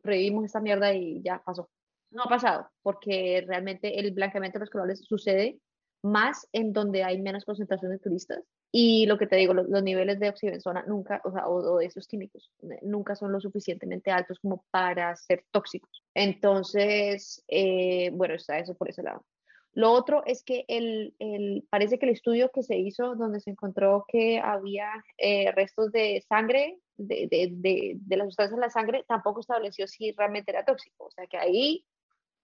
prohibimos 0.03 0.45
esta 0.45 0.61
mierda 0.61 0.95
y 0.95 1.23
ya 1.23 1.43
pasó. 1.45 1.69
No 2.11 2.25
ha 2.25 2.29
pasado, 2.29 2.69
porque 2.83 3.45
realmente 3.47 4.01
el 4.01 4.13
blanqueamiento 4.13 4.59
de 4.59 4.65
los 4.65 4.71
corales 4.71 5.05
sucede 5.07 5.61
más 6.03 6.49
en 6.53 6.73
donde 6.73 7.05
hay 7.05 7.21
menos 7.21 7.45
concentración 7.45 7.91
de 7.93 7.99
turistas 7.99 8.45
y 8.73 9.07
lo 9.07 9.19
que 9.19 9.27
te 9.27 9.37
digo, 9.37 9.53
los, 9.53 9.83
niveles 9.83 10.21
de 10.21 10.29
oxibenzona 10.29 10.85
nunca, 10.87 11.21
o 11.25 11.33
sea, 11.33 11.49
o, 11.49 11.79
de 11.79 11.87
esos 11.87 12.07
químicos, 12.07 12.53
nunca 12.83 13.17
son 13.17 13.33
lo 13.33 13.41
suficientemente 13.41 14.13
altos 14.13 14.39
como 14.39 14.65
para 14.71 15.17
ser 15.17 15.45
tóxicos. 15.51 16.05
Entonces, 16.15 17.43
eh, 17.49 18.11
bueno, 18.13 18.35
está 18.35 18.59
eso 18.59 18.75
por 18.75 18.89
ese 18.89 19.03
lado. 19.03 19.25
Lo 19.73 19.93
otro 19.93 20.23
es 20.25 20.45
que 20.45 20.65
el, 20.69 21.15
el, 21.19 21.67
parece 21.71 21.99
que 21.99 22.07
el 22.07 22.13
estudio 22.13 22.51
que 22.51 22.63
se 22.63 22.77
hizo 22.77 23.15
donde 23.17 23.41
se 23.41 23.51
encontró 23.51 24.05
que 24.07 24.39
había 24.39 24.91
eh, 25.19 25.53
restos 25.53 25.91
de 25.93 26.25
sangre, 26.29 26.79
de, 26.97 27.29
de, 27.31 27.49
de, 27.53 27.93
de 27.97 28.17
la 28.17 28.25
sustancia 28.25 28.55
en 28.55 28.61
la 28.61 28.71
sangre, 28.71 29.05
tampoco 29.09 29.41
estableció 29.41 29.87
si 29.87 30.13
realmente 30.13 30.51
era 30.51 30.65
tóxico. 30.65 31.07
O 31.07 31.11
sea 31.11 31.27
que 31.27 31.39
ahí 31.39 31.85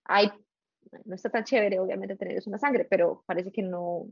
hay 0.05 0.31
no 1.05 1.15
está 1.15 1.31
tan 1.31 1.45
chévere, 1.45 1.79
obviamente, 1.79 2.17
tener 2.17 2.37
eso 2.37 2.51
en 2.51 2.53
la 2.53 2.59
sangre, 2.59 2.87
pero 2.89 3.25
parece 3.27 3.53
que 3.53 3.63
no, 3.63 4.07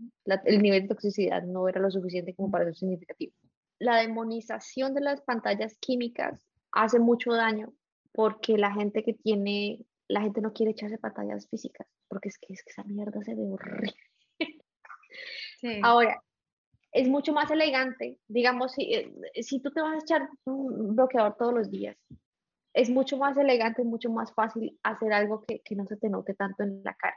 el 0.44 0.62
nivel 0.62 0.82
de 0.82 0.88
toxicidad 0.88 1.42
no 1.42 1.68
era 1.68 1.80
lo 1.80 1.90
suficiente 1.90 2.34
como 2.34 2.50
para 2.50 2.64
ser 2.64 2.76
significativo. 2.76 3.32
La 3.78 3.96
demonización 3.96 4.94
de 4.94 5.00
las 5.00 5.20
pantallas 5.22 5.76
químicas 5.78 6.46
hace 6.72 6.98
mucho 6.98 7.32
daño 7.32 7.72
porque 8.12 8.56
la 8.56 8.72
gente 8.72 9.02
que 9.02 9.12
tiene, 9.12 9.84
la 10.08 10.20
gente 10.20 10.40
no 10.40 10.52
quiere 10.52 10.72
echarse 10.72 10.98
pantallas 10.98 11.48
físicas, 11.48 11.86
porque 12.08 12.28
es 12.28 12.38
que, 12.38 12.52
es 12.52 12.62
que 12.62 12.70
esa 12.70 12.84
mierda 12.84 13.22
se 13.22 13.34
ve 13.34 13.42
horrible. 13.42 13.94
Ahora, 15.82 16.22
es 16.92 17.08
mucho 17.08 17.32
más 17.32 17.50
elegante, 17.50 18.18
digamos, 18.28 18.72
si, 18.72 18.94
eh, 18.94 19.12
si 19.42 19.60
tú 19.60 19.72
te 19.72 19.80
vas 19.80 19.94
a 19.94 19.98
echar 19.98 20.28
un 20.44 20.94
bloqueador 20.94 21.36
todos 21.36 21.54
los 21.54 21.70
días, 21.70 21.96
es 22.74 22.90
mucho 22.90 23.16
más 23.16 23.36
elegante, 23.36 23.84
mucho 23.84 24.10
más 24.10 24.32
fácil 24.34 24.78
hacer 24.82 25.12
algo 25.12 25.44
que, 25.44 25.60
que, 25.60 25.76
no 25.76 25.86
se 25.86 25.96
te 25.96 26.10
note 26.10 26.34
tanto 26.34 26.64
en 26.64 26.82
la 26.84 26.94
cara. 26.94 27.16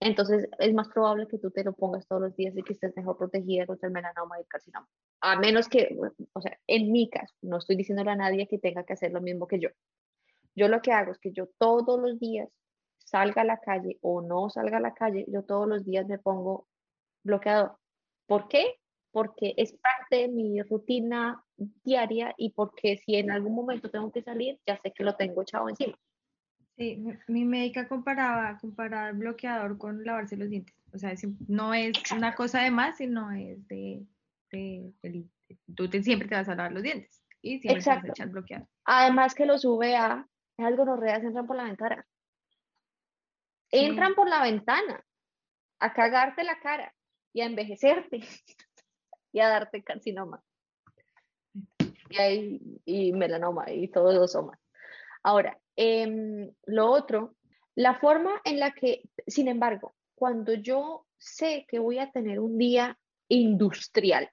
Entonces 0.00 0.48
es 0.58 0.74
más 0.74 0.88
probable 0.88 1.26
que 1.28 1.38
tú 1.38 1.50
te 1.50 1.64
lo 1.64 1.72
pongas 1.72 2.06
todos 2.06 2.20
los 2.20 2.36
días 2.36 2.56
y 2.56 2.62
que 2.62 2.72
estés 2.72 2.94
mejor 2.96 3.16
protegida 3.16 3.66
contra 3.66 3.86
el 3.86 3.92
melanoma 3.92 4.36
y 4.36 4.42
el 4.42 4.48
carcinoma. 4.48 4.88
A 5.20 5.38
menos 5.38 5.68
que, 5.68 5.96
o 6.32 6.40
sea, 6.40 6.58
en 6.66 6.92
mi 6.92 7.08
caso, 7.08 7.34
no 7.42 7.58
estoy 7.58 7.76
diciéndole 7.76 8.10
a 8.10 8.16
nadie 8.16 8.48
que 8.48 8.58
tenga 8.58 8.84
que 8.84 8.94
hacer 8.94 9.12
lo 9.12 9.20
mismo 9.20 9.46
que 9.46 9.58
yo. 9.58 9.68
Yo 10.54 10.68
lo 10.68 10.80
que 10.80 10.92
hago 10.92 11.12
es 11.12 11.18
que 11.18 11.32
yo 11.32 11.48
todos 11.58 12.00
los 12.00 12.18
días 12.18 12.50
salga 12.98 13.42
a 13.42 13.44
la 13.44 13.58
calle 13.58 13.98
o 14.00 14.22
no 14.22 14.50
salga 14.50 14.78
a 14.78 14.80
la 14.80 14.94
calle, 14.94 15.24
yo 15.28 15.44
todos 15.44 15.68
los 15.68 15.84
días 15.84 16.06
me 16.06 16.18
pongo 16.18 16.66
bloqueador. 17.22 17.76
¿Por 18.26 18.48
qué? 18.48 18.78
Porque 19.16 19.54
es 19.56 19.72
parte 19.72 20.16
de 20.16 20.28
mi 20.28 20.60
rutina 20.60 21.42
diaria 21.56 22.34
y 22.36 22.50
porque 22.50 22.98
si 22.98 23.16
en 23.16 23.30
algún 23.30 23.54
momento 23.54 23.90
tengo 23.90 24.12
que 24.12 24.20
salir, 24.20 24.60
ya 24.66 24.76
sé 24.82 24.92
que 24.92 25.04
lo 25.04 25.16
tengo 25.16 25.40
echado 25.40 25.70
encima. 25.70 25.98
Sí, 26.76 27.02
mi 27.26 27.46
médica 27.46 27.88
comparaba 27.88 28.58
comparar 28.58 29.14
bloqueador 29.14 29.78
con 29.78 30.04
lavarse 30.04 30.36
los 30.36 30.50
dientes. 30.50 30.76
O 30.92 30.98
sea, 30.98 31.14
no 31.48 31.72
es 31.72 31.94
una 32.14 32.34
cosa 32.34 32.60
de 32.60 32.70
más, 32.70 32.98
sino 32.98 33.32
es 33.32 33.66
de, 33.68 34.04
tú 35.74 35.88
siempre 36.02 36.28
te 36.28 36.34
vas 36.34 36.50
a 36.50 36.54
lavar 36.54 36.72
los 36.72 36.82
dientes 36.82 37.24
y 37.40 37.58
siempre 37.60 37.82
te 37.82 37.88
vas 37.88 38.04
a 38.04 38.08
echar 38.08 38.28
bloqueador. 38.28 38.68
Además 38.84 39.34
que 39.34 39.46
los 39.46 39.64
UVA, 39.64 40.28
es 40.58 40.66
algo 40.66 40.94
reas 40.94 41.24
entran 41.24 41.46
por 41.46 41.56
la 41.56 41.64
ventana. 41.64 42.06
Entran 43.70 44.14
por 44.14 44.28
la 44.28 44.42
ventana 44.42 45.02
a 45.78 45.94
cagarte 45.94 46.44
la 46.44 46.60
cara 46.60 46.94
y 47.32 47.40
a 47.40 47.46
envejecerte. 47.46 48.20
y 49.36 49.40
a 49.40 49.48
darte 49.48 49.84
carcinoma. 49.84 50.42
Y, 52.08 52.80
y 52.86 53.12
melanoma 53.12 53.70
y 53.70 53.88
todos 53.88 54.14
los 54.14 54.32
somas. 54.32 54.58
Ahora, 55.22 55.58
em, 55.76 56.50
lo 56.64 56.90
otro, 56.90 57.34
la 57.74 57.96
forma 57.96 58.40
en 58.44 58.60
la 58.60 58.70
que, 58.70 59.02
sin 59.26 59.48
embargo, 59.48 59.94
cuando 60.14 60.54
yo 60.54 61.04
sé 61.18 61.66
que 61.68 61.78
voy 61.78 61.98
a 61.98 62.10
tener 62.12 62.40
un 62.40 62.56
día 62.56 62.98
industrial 63.28 64.30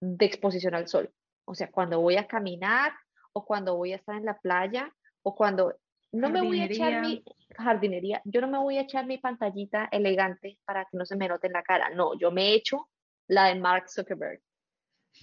de 0.00 0.24
exposición 0.24 0.74
al 0.74 0.88
sol, 0.88 1.12
o 1.44 1.54
sea, 1.54 1.70
cuando 1.70 2.00
voy 2.00 2.16
a 2.16 2.26
caminar 2.26 2.92
o 3.34 3.44
cuando 3.44 3.76
voy 3.76 3.92
a 3.92 3.96
estar 3.96 4.16
en 4.16 4.24
la 4.24 4.38
playa 4.38 4.94
o 5.22 5.34
cuando 5.34 5.74
no 6.12 6.30
me 6.30 6.40
voy 6.40 6.60
a 6.60 6.64
echar 6.64 7.02
mi 7.02 7.22
jardinería, 7.54 8.22
yo 8.24 8.40
no 8.40 8.48
me 8.48 8.58
voy 8.58 8.78
a 8.78 8.82
echar 8.82 9.04
mi 9.04 9.18
pantallita 9.18 9.90
elegante 9.92 10.58
para 10.64 10.86
que 10.86 10.96
no 10.96 11.04
se 11.04 11.16
me 11.16 11.28
note 11.28 11.48
en 11.48 11.52
la 11.52 11.62
cara. 11.62 11.90
No, 11.90 12.18
yo 12.18 12.30
me 12.30 12.54
echo 12.54 12.88
la 13.28 13.46
de 13.46 13.54
Mark 13.54 13.88
Zuckerberg. 13.88 14.40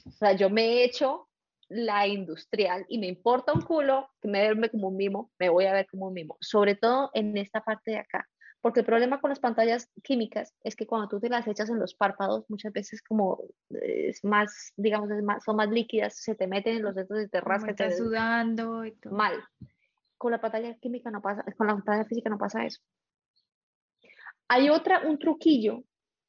O 0.06 0.12
sea, 0.12 0.34
yo 0.34 0.50
me 0.50 0.84
echo 0.84 1.28
la 1.68 2.08
industrial 2.08 2.86
y 2.88 3.00
me 3.00 3.08
importa 3.08 3.54
un 3.54 3.62
culo 3.62 4.10
que 4.22 4.28
me 4.28 4.40
verme 4.40 4.70
como 4.70 4.90
un 4.90 4.98
mimo, 4.98 5.32
me 5.40 5.50
voy 5.50 5.66
a 5.66 5.74
ver 5.74 5.88
como 5.88 6.08
un 6.08 6.14
mimo, 6.14 6.38
sobre 6.40 6.76
todo 6.76 7.10
en 7.14 7.36
esta 7.38 7.62
parte 7.62 7.92
de 7.92 7.98
acá. 7.98 8.28
Porque 8.62 8.80
el 8.80 8.86
problema 8.86 9.22
con 9.22 9.30
las 9.30 9.40
pantallas 9.40 9.92
químicas 10.02 10.56
es 10.64 10.76
que 10.76 10.88
cuando 10.88 11.08
tú 11.08 11.20
te 11.20 11.30
las 11.30 11.48
echas 11.48 11.70
en 11.70 11.80
los 11.80 11.94
párpados, 11.94 12.46
muchas 12.50 12.74
veces 12.74 13.02
como 13.04 13.44
es 13.70 14.24
más, 14.24 14.74
digamos, 14.76 15.12
es 15.12 15.24
más, 15.24 15.44
son 15.44 15.58
más 15.58 15.70
líquidas, 15.70 16.18
se 16.18 16.34
te 16.34 16.48
meten 16.48 16.78
en 16.78 16.82
los 16.84 16.96
dedos 16.96 17.24
y 17.24 17.30
te 17.30 17.42
rascan. 17.42 17.70
Estás 17.70 17.98
sudando 17.98 18.84
y 18.84 18.94
todo. 18.94 19.14
Mal. 19.14 19.36
Con 20.18 20.32
la 20.32 20.42
pantalla 20.42 20.76
química 20.80 21.12
no 21.12 21.22
pasa, 21.22 21.46
con 21.58 21.68
la 21.68 21.74
pantalla 21.74 22.06
física 22.06 22.30
no 22.30 22.40
pasa 22.40 22.66
eso. 22.66 22.82
Hay 24.48 24.70
otra, 24.70 25.02
un 25.08 25.20
truquillo, 25.20 25.84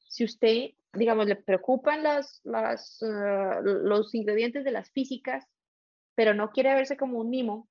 si 0.06 0.24
usted, 0.24 0.72
digamos, 0.96 1.26
le 1.26 1.36
preocupan 1.36 2.02
las, 2.02 2.40
las, 2.44 3.00
eh, 3.02 3.60
los 3.62 4.14
ingredientes 4.14 4.64
de 4.64 4.70
las 4.70 4.90
físicas, 4.90 5.44
pero 6.14 6.34
no 6.34 6.50
quiere 6.50 6.74
verse 6.74 6.96
como 6.96 7.18
un 7.18 7.30
mimo, 7.30 7.68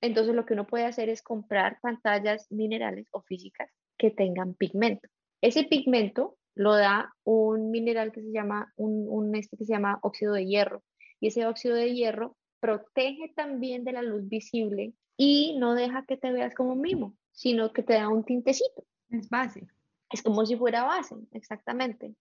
entonces 0.00 0.34
lo 0.34 0.46
que 0.46 0.54
uno 0.54 0.66
puede 0.66 0.84
hacer 0.84 1.08
es 1.08 1.22
comprar 1.22 1.80
pantallas 1.80 2.46
minerales 2.50 3.08
o 3.10 3.22
físicas 3.22 3.70
que 3.96 4.10
tengan 4.10 4.54
pigmento. 4.54 5.08
Ese 5.40 5.64
pigmento 5.64 6.36
lo 6.54 6.74
da 6.74 7.14
un 7.24 7.70
mineral 7.70 8.12
que 8.12 8.22
se 8.22 8.32
llama, 8.32 8.72
un, 8.76 9.34
este 9.34 9.56
que 9.56 9.64
se 9.64 9.72
llama 9.72 9.98
óxido 10.02 10.32
de 10.34 10.46
hierro. 10.46 10.82
Y 11.20 11.28
ese 11.28 11.46
óxido 11.46 11.74
de 11.74 11.94
hierro 11.94 12.36
protege 12.60 13.32
también 13.34 13.84
de 13.84 13.92
la 13.92 14.02
luz 14.02 14.28
visible 14.28 14.92
y 15.16 15.56
no 15.58 15.74
deja 15.74 16.04
que 16.06 16.16
te 16.16 16.32
veas 16.32 16.54
como 16.54 16.72
un 16.72 16.80
mimo, 16.80 17.16
sino 17.32 17.72
que 17.72 17.82
te 17.82 17.94
da 17.94 18.08
un 18.08 18.24
tintecito. 18.24 18.84
Es 19.10 19.28
base. 19.28 19.66
Es 20.10 20.22
como 20.22 20.46
si 20.46 20.56
fuera 20.56 20.84
base, 20.84 21.16
exactamente. 21.32 22.14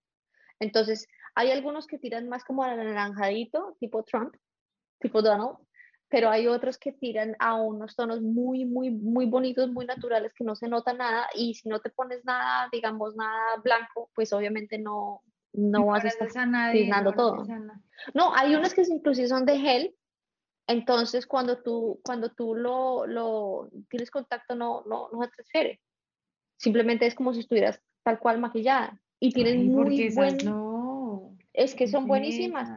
Entonces, 0.59 1.07
hay 1.35 1.51
algunos 1.51 1.87
que 1.87 1.99
tiran 1.99 2.29
más 2.29 2.43
como 2.43 2.63
al 2.63 2.79
anaranjadito, 2.79 3.75
tipo 3.79 4.03
Trump, 4.03 4.35
tipo 4.99 5.21
Donald, 5.21 5.57
pero 6.09 6.29
hay 6.29 6.47
otros 6.47 6.77
que 6.77 6.93
tiran 6.93 7.35
a 7.39 7.55
unos 7.55 7.95
tonos 7.95 8.21
muy, 8.21 8.65
muy, 8.65 8.89
muy 8.89 9.25
bonitos, 9.25 9.69
muy 9.69 9.85
naturales, 9.85 10.33
que 10.33 10.43
no 10.43 10.55
se 10.55 10.67
nota 10.67 10.93
nada, 10.93 11.27
y 11.35 11.53
si 11.53 11.67
no 11.69 11.79
te 11.79 11.89
pones 11.89 12.23
nada, 12.23 12.69
digamos, 12.71 13.15
nada 13.15 13.57
blanco, 13.61 14.09
pues 14.15 14.31
obviamente 14.31 14.79
no, 14.79 15.21
no 15.53 15.85
vas 15.87 16.05
a 16.05 16.07
estar 16.07 16.31
todo. 17.13 17.45
No, 18.13 18.33
hay 18.33 18.55
unos 18.55 18.73
que 18.73 18.83
inclusive 18.83 19.27
son 19.27 19.45
de 19.45 19.59
gel, 19.59 19.95
entonces 20.67 21.27
cuando 21.27 21.61
tú, 21.61 21.99
cuando 22.03 22.31
tú 22.31 22.55
lo, 22.55 23.05
lo 23.05 23.69
tienes 23.89 24.11
contacto 24.11 24.55
no, 24.55 24.83
no, 24.85 25.09
no 25.11 25.23
se 25.23 25.31
transfiere, 25.31 25.81
simplemente 26.57 27.05
es 27.05 27.15
como 27.15 27.33
si 27.33 27.41
estuvieras 27.41 27.81
tal 28.03 28.19
cual 28.19 28.39
maquillada, 28.39 29.01
y 29.19 29.31
tienen 29.31 29.71
muy 29.71 30.09
buen... 30.09 30.37
No. 30.43 31.35
Es 31.53 31.73
que 31.73 31.87
son 31.87 32.07
buenísimas 32.07 32.69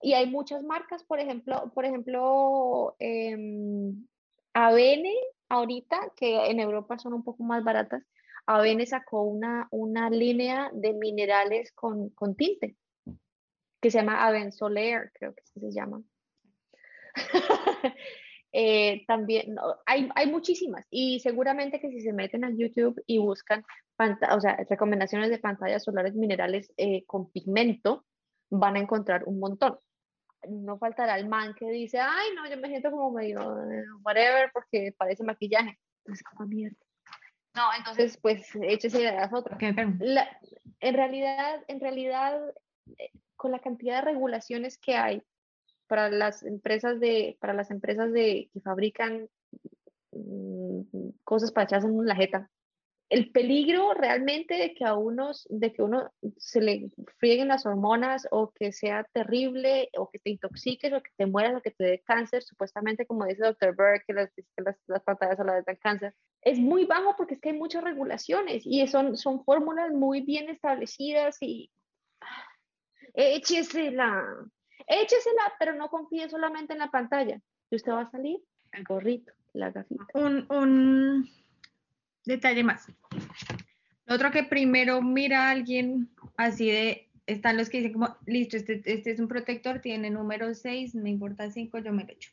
y 0.00 0.12
hay 0.12 0.30
muchas 0.30 0.62
marcas, 0.62 1.02
por 1.04 1.18
ejemplo, 1.18 1.72
por 1.74 1.84
ejemplo, 1.84 2.94
eh, 3.00 3.36
Avene, 4.54 5.14
ahorita, 5.48 6.12
que 6.16 6.46
en 6.46 6.60
Europa 6.60 6.98
son 6.98 7.14
un 7.14 7.24
poco 7.24 7.42
más 7.42 7.64
baratas, 7.64 8.04
Avene 8.46 8.86
sacó 8.86 9.22
una, 9.22 9.68
una 9.70 10.08
línea 10.08 10.70
de 10.72 10.92
minerales 10.92 11.72
con, 11.72 12.10
con 12.10 12.36
tinte, 12.36 12.76
que 13.80 13.90
se 13.90 13.98
llama 13.98 14.24
Aven 14.24 14.52
Soler, 14.52 15.10
creo 15.14 15.34
que 15.34 15.42
se 15.44 15.72
llama. 15.72 16.02
Eh, 18.52 19.04
también 19.06 19.56
hay, 19.84 20.08
hay, 20.14 20.26
muchísimas 20.26 20.86
y 20.90 21.20
seguramente 21.20 21.80
que 21.80 21.90
si 21.90 22.00
se 22.00 22.14
meten 22.14 22.44
a 22.44 22.50
YouTube 22.50 22.98
y 23.06 23.18
buscan 23.18 23.62
o 24.30 24.40
sea, 24.40 24.56
recomendaciones 24.70 25.28
de 25.28 25.38
pantallas 25.38 25.84
solares 25.84 26.14
minerales 26.14 26.72
eh, 26.78 27.04
con 27.04 27.30
pigmento, 27.30 28.06
van 28.48 28.76
a 28.76 28.80
encontrar 28.80 29.24
un 29.26 29.38
montón 29.38 29.78
no 30.48 30.78
faltará 30.78 31.18
el 31.18 31.28
man 31.28 31.54
que 31.54 31.66
dice, 31.70 31.98
ay, 31.98 32.28
no, 32.34 32.48
yo 32.48 32.56
me 32.58 32.68
siento 32.68 32.90
como 32.90 33.10
medio 33.10 33.40
eh, 33.70 33.84
whatever 34.02 34.50
porque 34.52 34.94
parece 34.96 35.24
maquillaje. 35.24 35.78
Como 36.30 36.48
mierda. 36.48 36.76
No, 37.54 37.64
entonces, 37.76 38.18
pues, 38.18 38.48
échese 38.62 38.98
de 38.98 39.12
las 39.12 39.32
otras. 39.32 39.58
en 39.60 40.94
realidad, 40.94 41.60
en 41.66 41.80
realidad, 41.80 42.40
eh, 42.98 43.10
con 43.36 43.52
la 43.52 43.58
cantidad 43.58 43.96
de 43.96 44.12
regulaciones 44.12 44.78
que 44.78 44.96
hay 44.96 45.22
para 45.88 46.10
las 46.10 46.42
empresas 46.44 47.00
de, 47.00 47.36
para 47.40 47.54
las 47.54 47.70
empresas 47.70 48.12
de 48.12 48.50
que 48.52 48.60
fabrican 48.60 49.28
mm, 50.12 50.82
cosas 51.24 51.52
para 51.52 51.64
echarse 51.64 51.88
en 51.88 52.06
la 52.06 52.14
jeta, 52.14 52.50
el 53.10 53.30
peligro 53.32 53.94
realmente 53.94 54.54
de 54.54 54.74
que 54.74 54.84
a 54.84 54.94
unos, 54.94 55.46
de 55.48 55.72
que 55.72 55.82
uno 55.82 56.12
se 56.36 56.60
le 56.60 56.90
frieguen 57.16 57.48
las 57.48 57.64
hormonas 57.64 58.28
o 58.30 58.52
que 58.52 58.70
sea 58.72 59.04
terrible 59.12 59.88
o 59.96 60.10
que 60.10 60.18
te 60.18 60.30
intoxiques 60.30 60.92
o 60.92 61.02
que 61.02 61.10
te 61.16 61.26
mueras 61.26 61.56
o 61.56 61.62
que 61.62 61.70
te 61.70 61.84
dé 61.84 62.02
cáncer, 62.02 62.42
supuestamente 62.42 63.06
como 63.06 63.24
dice 63.24 63.46
el 63.46 63.54
Dr. 63.54 63.74
Berg, 63.74 64.04
que 64.06 64.12
las, 64.12 64.30
las, 64.58 64.76
las 64.86 65.02
pantallas 65.02 65.38
solares 65.38 65.64
dan 65.64 65.76
cáncer, 65.76 66.14
es 66.42 66.58
muy 66.58 66.84
bajo 66.84 67.14
porque 67.16 67.34
es 67.34 67.40
que 67.40 67.50
hay 67.50 67.56
muchas 67.56 67.82
regulaciones 67.82 68.62
y 68.66 68.86
son, 68.86 69.16
son 69.16 69.42
fórmulas 69.42 69.90
muy 69.92 70.20
bien 70.20 70.50
establecidas 70.50 71.38
y 71.40 71.70
échesela, 73.14 74.22
échesela, 74.88 75.54
pero 75.58 75.74
no 75.74 75.88
confíe 75.88 76.28
solamente 76.28 76.72
en 76.72 76.80
la 76.80 76.90
pantalla. 76.90 77.40
Y 77.70 77.76
usted 77.76 77.92
va 77.92 78.02
a 78.02 78.10
salir 78.10 78.38
el 78.72 78.84
gorrito, 78.84 79.32
la 79.52 79.70
gafita. 79.70 80.06
Un, 80.14 80.46
un 80.50 81.30
detalle 82.24 82.64
más. 82.64 82.86
Lo 84.06 84.14
otro 84.14 84.30
que 84.30 84.44
primero 84.44 85.02
mira 85.02 85.48
a 85.48 85.50
alguien 85.50 86.08
así 86.36 86.70
de, 86.70 87.10
están 87.26 87.58
los 87.58 87.68
que 87.68 87.78
dicen 87.78 87.92
como, 87.92 88.16
listo, 88.26 88.56
este, 88.56 88.82
este 88.84 89.10
es 89.10 89.20
un 89.20 89.28
protector, 89.28 89.80
tiene 89.80 90.10
número 90.10 90.54
6, 90.54 90.94
me 90.94 91.10
importa 91.10 91.50
5, 91.50 91.78
yo 91.78 91.92
me 91.92 92.04
lo 92.04 92.12
echo. 92.12 92.30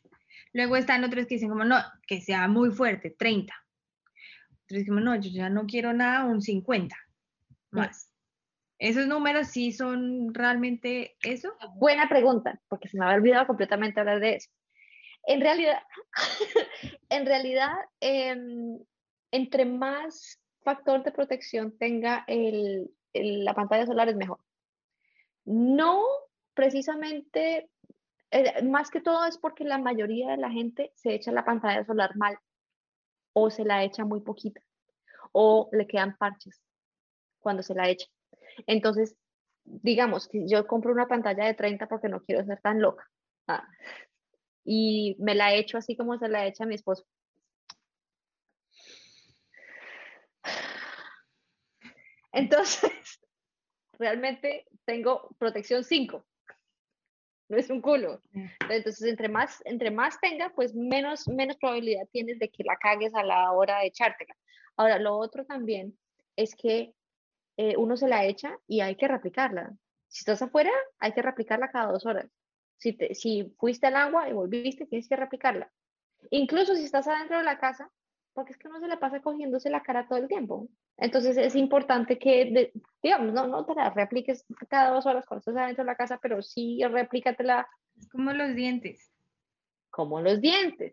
Luego 0.54 0.76
están 0.76 1.04
otros 1.04 1.26
que 1.26 1.34
dicen 1.34 1.50
como, 1.50 1.64
no, 1.64 1.76
que 2.06 2.20
sea 2.22 2.48
muy 2.48 2.70
fuerte, 2.70 3.10
30. 3.10 3.52
Otros 4.64 4.78
dicen, 4.78 4.94
no, 4.96 5.14
yo 5.16 5.30
ya 5.30 5.50
no 5.50 5.66
quiero 5.66 5.92
nada, 5.92 6.24
un 6.24 6.40
50 6.40 6.96
más. 7.70 8.10
¿Esos 8.78 9.06
números 9.06 9.48
sí 9.48 9.72
son 9.72 10.34
realmente 10.34 11.16
eso? 11.22 11.52
Buena 11.76 12.08
pregunta, 12.08 12.60
porque 12.68 12.88
se 12.88 12.98
me 12.98 13.04
había 13.04 13.16
olvidado 13.16 13.46
completamente 13.46 14.00
hablar 14.00 14.20
de 14.20 14.34
eso. 14.34 14.50
En 15.26 15.40
realidad, 15.40 15.82
en 17.08 17.26
realidad, 17.26 17.72
em, 18.00 18.78
entre 19.30 19.64
más 19.64 20.40
factor 20.62 21.02
de 21.02 21.12
protección 21.12 21.76
tenga 21.78 22.24
la 23.14 23.54
pantalla 23.54 23.86
solar 23.86 24.08
es 24.08 24.16
mejor. 24.16 24.38
No 25.44 26.02
precisamente, 26.54 27.70
eh, 28.30 28.62
más 28.64 28.90
que 28.90 29.00
todo 29.00 29.24
es 29.26 29.38
porque 29.38 29.64
la 29.64 29.78
mayoría 29.78 30.30
de 30.30 30.36
la 30.36 30.50
gente 30.50 30.92
se 30.96 31.14
echa 31.14 31.30
la 31.32 31.44
pantalla 31.44 31.84
solar 31.84 32.16
mal 32.16 32.38
o 33.32 33.50
se 33.50 33.64
la 33.64 33.84
echa 33.84 34.04
muy 34.04 34.20
poquita 34.20 34.60
o 35.32 35.68
le 35.72 35.86
quedan 35.86 36.16
parches 36.16 36.60
cuando 37.38 37.62
se 37.62 37.74
la 37.74 37.88
echa. 37.88 38.06
Entonces, 38.66 39.16
digamos, 39.64 40.28
que 40.28 40.46
yo 40.48 40.66
compro 40.66 40.92
una 40.92 41.08
pantalla 41.08 41.44
de 41.44 41.54
30 41.54 41.88
porque 41.88 42.08
no 42.08 42.22
quiero 42.22 42.44
ser 42.44 42.60
tan 42.60 42.80
loca 42.80 43.04
ah, 43.48 43.68
y 44.64 45.16
me 45.18 45.34
la 45.34 45.54
echo 45.54 45.78
así 45.78 45.96
como 45.96 46.18
se 46.18 46.28
la 46.28 46.46
echa 46.46 46.66
mi 46.66 46.76
esposo 46.76 47.04
Entonces, 52.36 52.82
realmente 53.98 54.66
tengo 54.84 55.30
protección 55.38 55.82
5. 55.82 56.24
No 57.48 57.56
es 57.56 57.70
un 57.70 57.80
culo. 57.80 58.20
Entonces, 58.68 59.02
entre 59.02 59.28
más, 59.28 59.62
entre 59.64 59.90
más 59.90 60.20
tenga, 60.20 60.52
pues 60.54 60.74
menos, 60.74 61.28
menos 61.28 61.56
probabilidad 61.56 62.06
tienes 62.12 62.38
de 62.38 62.50
que 62.50 62.64
la 62.64 62.76
cagues 62.76 63.14
a 63.14 63.22
la 63.22 63.52
hora 63.52 63.78
de 63.78 63.86
echártela. 63.86 64.36
Ahora, 64.76 64.98
lo 64.98 65.16
otro 65.16 65.46
también 65.46 65.96
es 66.34 66.54
que 66.54 66.92
eh, 67.56 67.74
uno 67.76 67.96
se 67.96 68.08
la 68.08 68.24
echa 68.24 68.58
y 68.66 68.80
hay 68.80 68.96
que 68.96 69.08
replicarla. 69.08 69.72
Si 70.08 70.20
estás 70.20 70.42
afuera, 70.42 70.70
hay 70.98 71.12
que 71.12 71.22
replicarla 71.22 71.70
cada 71.70 71.92
dos 71.92 72.06
horas. 72.06 72.30
Si, 72.76 72.92
te, 72.92 73.14
si 73.14 73.54
fuiste 73.58 73.86
al 73.86 73.96
agua 73.96 74.28
y 74.28 74.32
volviste, 74.32 74.86
tienes 74.86 75.08
que 75.08 75.16
replicarla. 75.16 75.70
Incluso 76.30 76.74
si 76.74 76.84
estás 76.84 77.08
adentro 77.08 77.38
de 77.38 77.44
la 77.44 77.58
casa, 77.58 77.90
porque 78.32 78.52
es 78.52 78.58
que 78.58 78.68
uno 78.68 78.80
se 78.80 78.88
le 78.88 78.98
pasa 78.98 79.20
cogiéndose 79.20 79.70
la 79.70 79.82
cara 79.82 80.06
todo 80.06 80.18
el 80.18 80.28
tiempo. 80.28 80.68
Entonces 80.98 81.36
es 81.38 81.56
importante 81.56 82.18
que, 82.18 82.72
digamos, 83.02 83.32
no, 83.32 83.46
no 83.46 83.64
te 83.64 83.74
la 83.74 83.90
repliques 83.90 84.44
cada 84.68 84.90
dos 84.90 85.06
horas 85.06 85.24
cuando 85.26 85.40
estás 85.40 85.56
adentro 85.56 85.84
de 85.84 85.90
la 85.90 85.96
casa, 85.96 86.18
pero 86.20 86.42
sí 86.42 86.82
replícatela. 86.84 87.66
Es 87.98 88.08
como 88.08 88.32
los 88.32 88.54
dientes. 88.54 89.10
Como 89.90 90.20
los 90.20 90.40
dientes. 90.40 90.92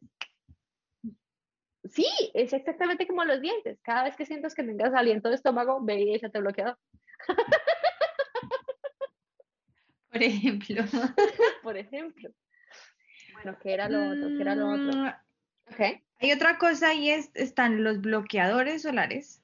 Sí, 1.85 2.07
es 2.33 2.53
exactamente 2.53 3.05
como 3.07 3.25
los 3.25 3.41
dientes. 3.41 3.79
Cada 3.81 4.03
vez 4.03 4.15
que 4.15 4.25
sientas 4.25 4.55
que 4.55 4.63
tengas 4.63 4.93
aliento 4.93 5.29
de 5.29 5.35
estómago, 5.35 5.83
ve 5.83 6.01
y 6.01 6.15
échate 6.15 6.39
bloqueado. 6.39 6.77
Por 10.11 10.23
ejemplo. 10.23 10.83
Por 11.63 11.77
ejemplo. 11.77 12.29
Bueno, 13.33 13.57
¿qué 13.61 13.73
era 13.73 13.89
lo 13.89 14.11
otro? 14.11 14.27
¿Qué 14.29 14.41
era 14.41 14.55
lo 14.55 14.69
otro? 14.69 14.93
Mm, 14.93 15.11
okay. 15.73 16.03
Hay 16.19 16.31
otra 16.31 16.57
cosa 16.57 16.93
y 16.93 17.09
es, 17.09 17.31
están 17.33 17.83
los 17.83 17.99
bloqueadores 17.99 18.83
solares, 18.83 19.41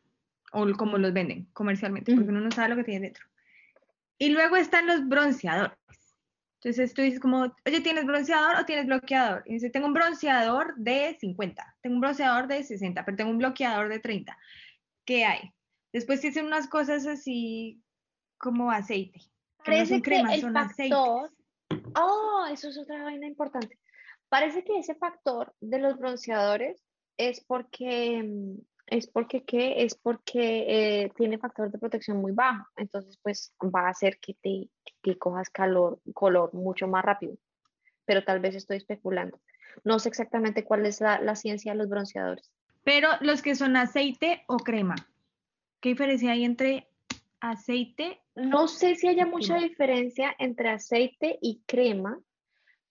o 0.54 0.72
como 0.74 0.98
los 0.98 1.12
venden 1.12 1.46
comercialmente, 1.54 2.16
porque 2.16 2.30
uno 2.30 2.40
no 2.40 2.52
sabe 2.52 2.70
lo 2.70 2.76
que 2.78 2.84
tiene 2.86 3.08
dentro. 3.08 3.26
Y 4.18 4.30
luego 4.30 4.56
están 4.56 4.88
los 4.88 5.08
bronceadores. 5.08 5.78
Entonces 6.62 6.94
tú 6.94 7.02
dices 7.02 7.22
como, 7.22 7.54
oye, 7.66 7.82
¿tienes 7.82 8.06
bronceador 8.06 8.58
o 8.58 8.66
tienes 8.66 8.86
bloqueador? 8.86 9.44
Y 9.46 9.54
dice, 9.54 9.70
tengo 9.70 9.88
un 9.88 9.94
bronceador 9.94 10.76
de 10.76 11.16
50, 11.18 11.76
tengo 11.82 11.96
un 11.96 12.02
bronceador 12.02 12.48
de 12.48 12.64
60, 12.64 13.06
pero 13.06 13.16
tengo 13.16 13.32
un 13.32 13.38
bloqueador 13.38 13.88
de 13.88 14.00
30. 14.00 14.38
¿Qué 15.06 15.24
hay? 15.24 15.54
Después 15.94 16.22
dicen 16.22 16.46
unas 16.46 16.68
cosas 16.68 17.06
así 17.08 17.82
como 18.38 18.72
aceite. 18.72 19.22
Parece 19.64 20.02
que, 20.02 20.20
el 20.20 20.52
factor... 20.52 21.32
Oh, 21.96 22.46
eso 22.52 22.70
es 22.70 22.78
otra 22.78 23.04
vaina 23.04 23.26
importante. 23.26 23.80
Parece 24.28 24.64
que 24.64 24.80
ese 24.80 24.96
factor 24.96 25.54
de 25.62 25.80
los 25.80 25.98
bronceadores 25.98 26.84
es 27.18 27.42
porque 27.42 28.22
mm, 28.24 28.58
es 28.90 29.08
porque 29.08 29.44
¿qué? 29.44 29.84
Es 29.84 29.96
porque 29.96 31.04
eh, 31.04 31.12
tiene 31.16 31.38
factor 31.38 31.72
de 31.72 31.78
protección 31.78 32.18
muy 32.18 32.32
bajo, 32.32 32.66
entonces 32.78 33.18
pues 33.22 33.54
va 33.64 33.88
a 33.88 33.90
hacer 33.90 34.20
que 34.20 34.34
te 34.36 34.70
que 35.02 35.18
cojas 35.18 35.50
calor, 35.50 36.00
color 36.14 36.54
mucho 36.54 36.88
más 36.88 37.06
rápido, 37.06 37.38
pero 38.06 38.24
tal 38.24 38.40
vez 38.40 38.56
estoy 38.56 38.78
especulando. 38.78 39.40
No 39.84 40.00
sé 40.00 40.10
exactamente 40.10 40.64
cuál 40.64 40.86
es 40.86 41.00
la, 41.00 41.22
la 41.22 41.36
ciencia 41.36 41.72
de 41.72 41.78
los 41.78 41.90
bronceadores. 41.90 42.52
Pero 42.84 43.10
los 43.22 43.42
que 43.42 43.56
son 43.56 43.78
aceite 43.78 44.44
o 44.48 44.58
crema, 44.58 44.96
¿qué 45.80 45.90
diferencia 45.90 46.32
hay 46.32 46.44
entre 46.44 46.90
aceite? 47.40 48.22
No 48.36 48.68
sé 48.68 48.96
si 48.96 49.08
haya 49.08 49.26
mucha 49.26 49.58
diferencia 49.58 50.36
entre 50.40 50.70
aceite 50.70 51.38
y 51.42 51.62
crema, 51.66 52.20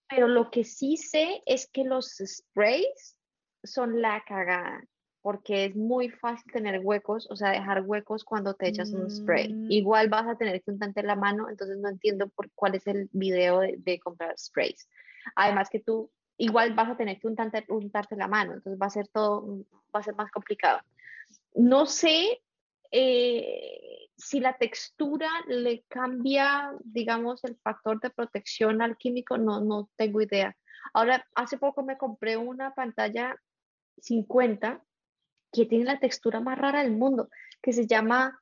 pero 0.07 0.27
lo 0.27 0.49
que 0.49 0.63
sí 0.63 0.97
sé 0.97 1.43
es 1.45 1.69
que 1.69 1.83
los 1.83 2.17
sprays 2.25 3.17
son 3.63 4.01
la 4.01 4.23
cagada 4.25 4.83
porque 5.21 5.65
es 5.65 5.75
muy 5.75 6.09
fácil 6.09 6.51
tener 6.51 6.79
huecos, 6.81 7.27
o 7.29 7.35
sea, 7.35 7.51
dejar 7.51 7.81
huecos 7.81 8.23
cuando 8.23 8.53
te 8.53 8.69
echas 8.69 8.93
un 8.93 9.09
spray. 9.09 9.53
Mm. 9.53 9.71
Igual 9.71 10.09
vas 10.09 10.27
a 10.27 10.35
tener 10.35 10.61
que 10.61 10.71
untarte 10.71 11.03
la 11.03 11.15
mano, 11.15 11.49
entonces 11.49 11.77
no 11.77 11.89
entiendo 11.89 12.29
por 12.29 12.49
cuál 12.51 12.75
es 12.75 12.87
el 12.87 13.09
video 13.11 13.59
de, 13.59 13.99
comprar 13.99 14.37
sprays. 14.37 14.87
Además 15.35 15.69
que 15.69 15.79
tú 15.79 16.09
igual 16.37 16.73
vas 16.73 16.89
a 16.89 16.95
tener 16.95 17.19
que 17.19 17.27
untarte, 17.27 17.65
untarte, 17.67 18.15
la 18.15 18.29
mano, 18.29 18.53
entonces 18.53 18.81
va 18.81 18.85
a 18.85 18.91
ser 18.91 19.09
todo, 19.09 19.65
va 19.93 19.99
a 19.99 20.03
ser 20.03 20.15
más 20.15 20.31
complicado. 20.31 20.79
No 21.53 21.85
sé 21.85 22.41
eh, 22.91 24.07
si 24.15 24.39
la 24.39 24.57
textura 24.57 25.29
le 25.47 25.83
cambia, 25.89 26.73
digamos, 26.85 27.43
el 27.43 27.57
factor 27.57 27.99
de 27.99 28.09
protección 28.09 28.81
al 28.81 28.97
químico, 28.97 29.37
no, 29.37 29.59
no 29.59 29.89
tengo 29.97 30.21
idea. 30.21 30.55
Ahora, 30.93 31.27
hace 31.35 31.57
poco 31.57 31.83
me 31.83 31.97
compré 31.97 32.37
una 32.37 32.73
pantalla 32.73 33.35
50 33.97 34.81
que 35.51 35.65
tiene 35.65 35.85
la 35.85 35.99
textura 35.99 36.39
más 36.39 36.57
rara 36.57 36.83
del 36.83 36.91
mundo, 36.91 37.29
que 37.61 37.73
se 37.73 37.87
llama 37.87 38.41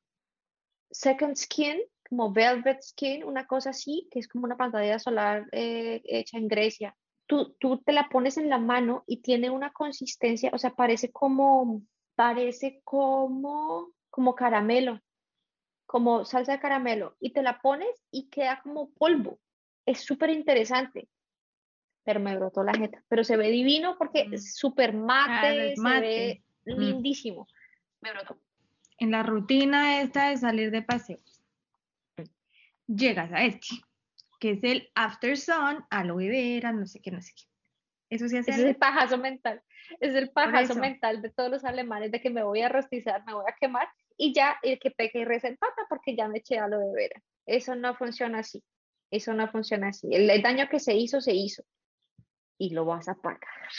Second 0.91 1.35
Skin, 1.35 1.81
como 2.07 2.31
Velvet 2.31 2.81
Skin, 2.81 3.23
una 3.23 3.45
cosa 3.45 3.71
así, 3.71 4.07
que 4.11 4.19
es 4.19 4.27
como 4.27 4.45
una 4.45 4.57
pantalla 4.57 4.99
solar 4.99 5.47
eh, 5.51 6.01
hecha 6.05 6.37
en 6.37 6.47
Grecia. 6.47 6.95
Tú, 7.25 7.55
tú 7.59 7.79
te 7.79 7.91
la 7.91 8.07
pones 8.09 8.37
en 8.37 8.49
la 8.49 8.57
mano 8.57 9.03
y 9.05 9.21
tiene 9.21 9.49
una 9.49 9.73
consistencia, 9.73 10.49
o 10.53 10.57
sea, 10.57 10.71
parece 10.71 11.11
como, 11.11 11.81
parece 12.15 12.81
como, 12.85 13.91
como 14.09 14.35
caramelo, 14.35 15.01
como 15.85 16.23
salsa 16.23 16.53
de 16.53 16.59
caramelo, 16.59 17.17
y 17.19 17.31
te 17.31 17.41
la 17.41 17.59
pones 17.59 17.89
y 18.11 18.29
queda 18.29 18.61
como 18.63 18.91
polvo. 18.91 19.39
Es 19.85 20.01
súper 20.01 20.29
interesante 20.29 21.09
pero 22.07 22.21
me 22.21 22.37
brotó 22.37 22.63
la 22.63 22.71
jeta. 22.71 23.03
Pero 23.09 23.25
se 23.25 23.35
ve 23.35 23.49
divino 23.49 23.97
porque 23.97 24.29
es 24.31 24.55
súper 24.55 24.93
mate, 24.93 25.73
ah, 25.73 25.73
se 25.75 25.99
ve 25.99 26.43
Mm. 26.75 26.79
lindísimo. 26.79 27.47
Me 28.01 28.11
brotó. 28.11 28.39
En 28.99 29.11
la 29.11 29.23
rutina 29.23 30.01
esta 30.01 30.29
de 30.29 30.37
salir 30.37 30.71
de 30.71 30.81
paseo, 30.81 31.19
llegas 32.87 33.31
a 33.31 33.43
este, 33.43 33.67
que 34.39 34.51
es 34.51 34.63
el 34.63 34.89
after 34.95 35.37
sun, 35.37 35.85
aloe 35.89 36.27
vera, 36.29 36.71
no 36.71 36.87
sé 36.87 36.99
qué, 36.99 37.11
no 37.11 37.21
sé 37.21 37.33
qué. 37.35 37.43
Eso 38.09 38.27
sí 38.27 38.37
hace. 38.37 38.51
Es 38.51 38.59
el 38.59 38.75
pajazo 38.75 39.17
mental. 39.17 39.61
Es 39.99 40.15
el 40.15 40.29
pajazo 40.29 40.75
mental 40.75 41.21
de 41.21 41.29
todos 41.29 41.49
los 41.49 41.65
alemanes 41.65 42.11
de 42.11 42.21
que 42.21 42.29
me 42.29 42.43
voy 42.43 42.61
a 42.61 42.69
rostizar, 42.69 43.23
me 43.25 43.33
voy 43.33 43.45
a 43.47 43.55
quemar 43.59 43.87
y 44.17 44.33
ya 44.33 44.57
el 44.63 44.79
que 44.79 44.91
peque 44.91 45.19
y 45.19 45.25
reza 45.25 45.49
porque 45.89 46.15
ya 46.15 46.27
me 46.27 46.39
eché 46.39 46.57
aloe 46.57 46.93
vera. 46.93 47.21
Eso 47.45 47.75
no 47.75 47.95
funciona 47.95 48.39
así. 48.39 48.63
Eso 49.11 49.33
no 49.33 49.49
funciona 49.49 49.89
así. 49.89 50.07
el 50.11 50.41
daño 50.41 50.67
que 50.69 50.79
se 50.79 50.95
hizo, 50.95 51.21
se 51.21 51.33
hizo. 51.33 51.63
Y 52.57 52.71
lo 52.71 52.85
vas 52.85 53.07
a 53.07 53.15
pagar. 53.15 53.69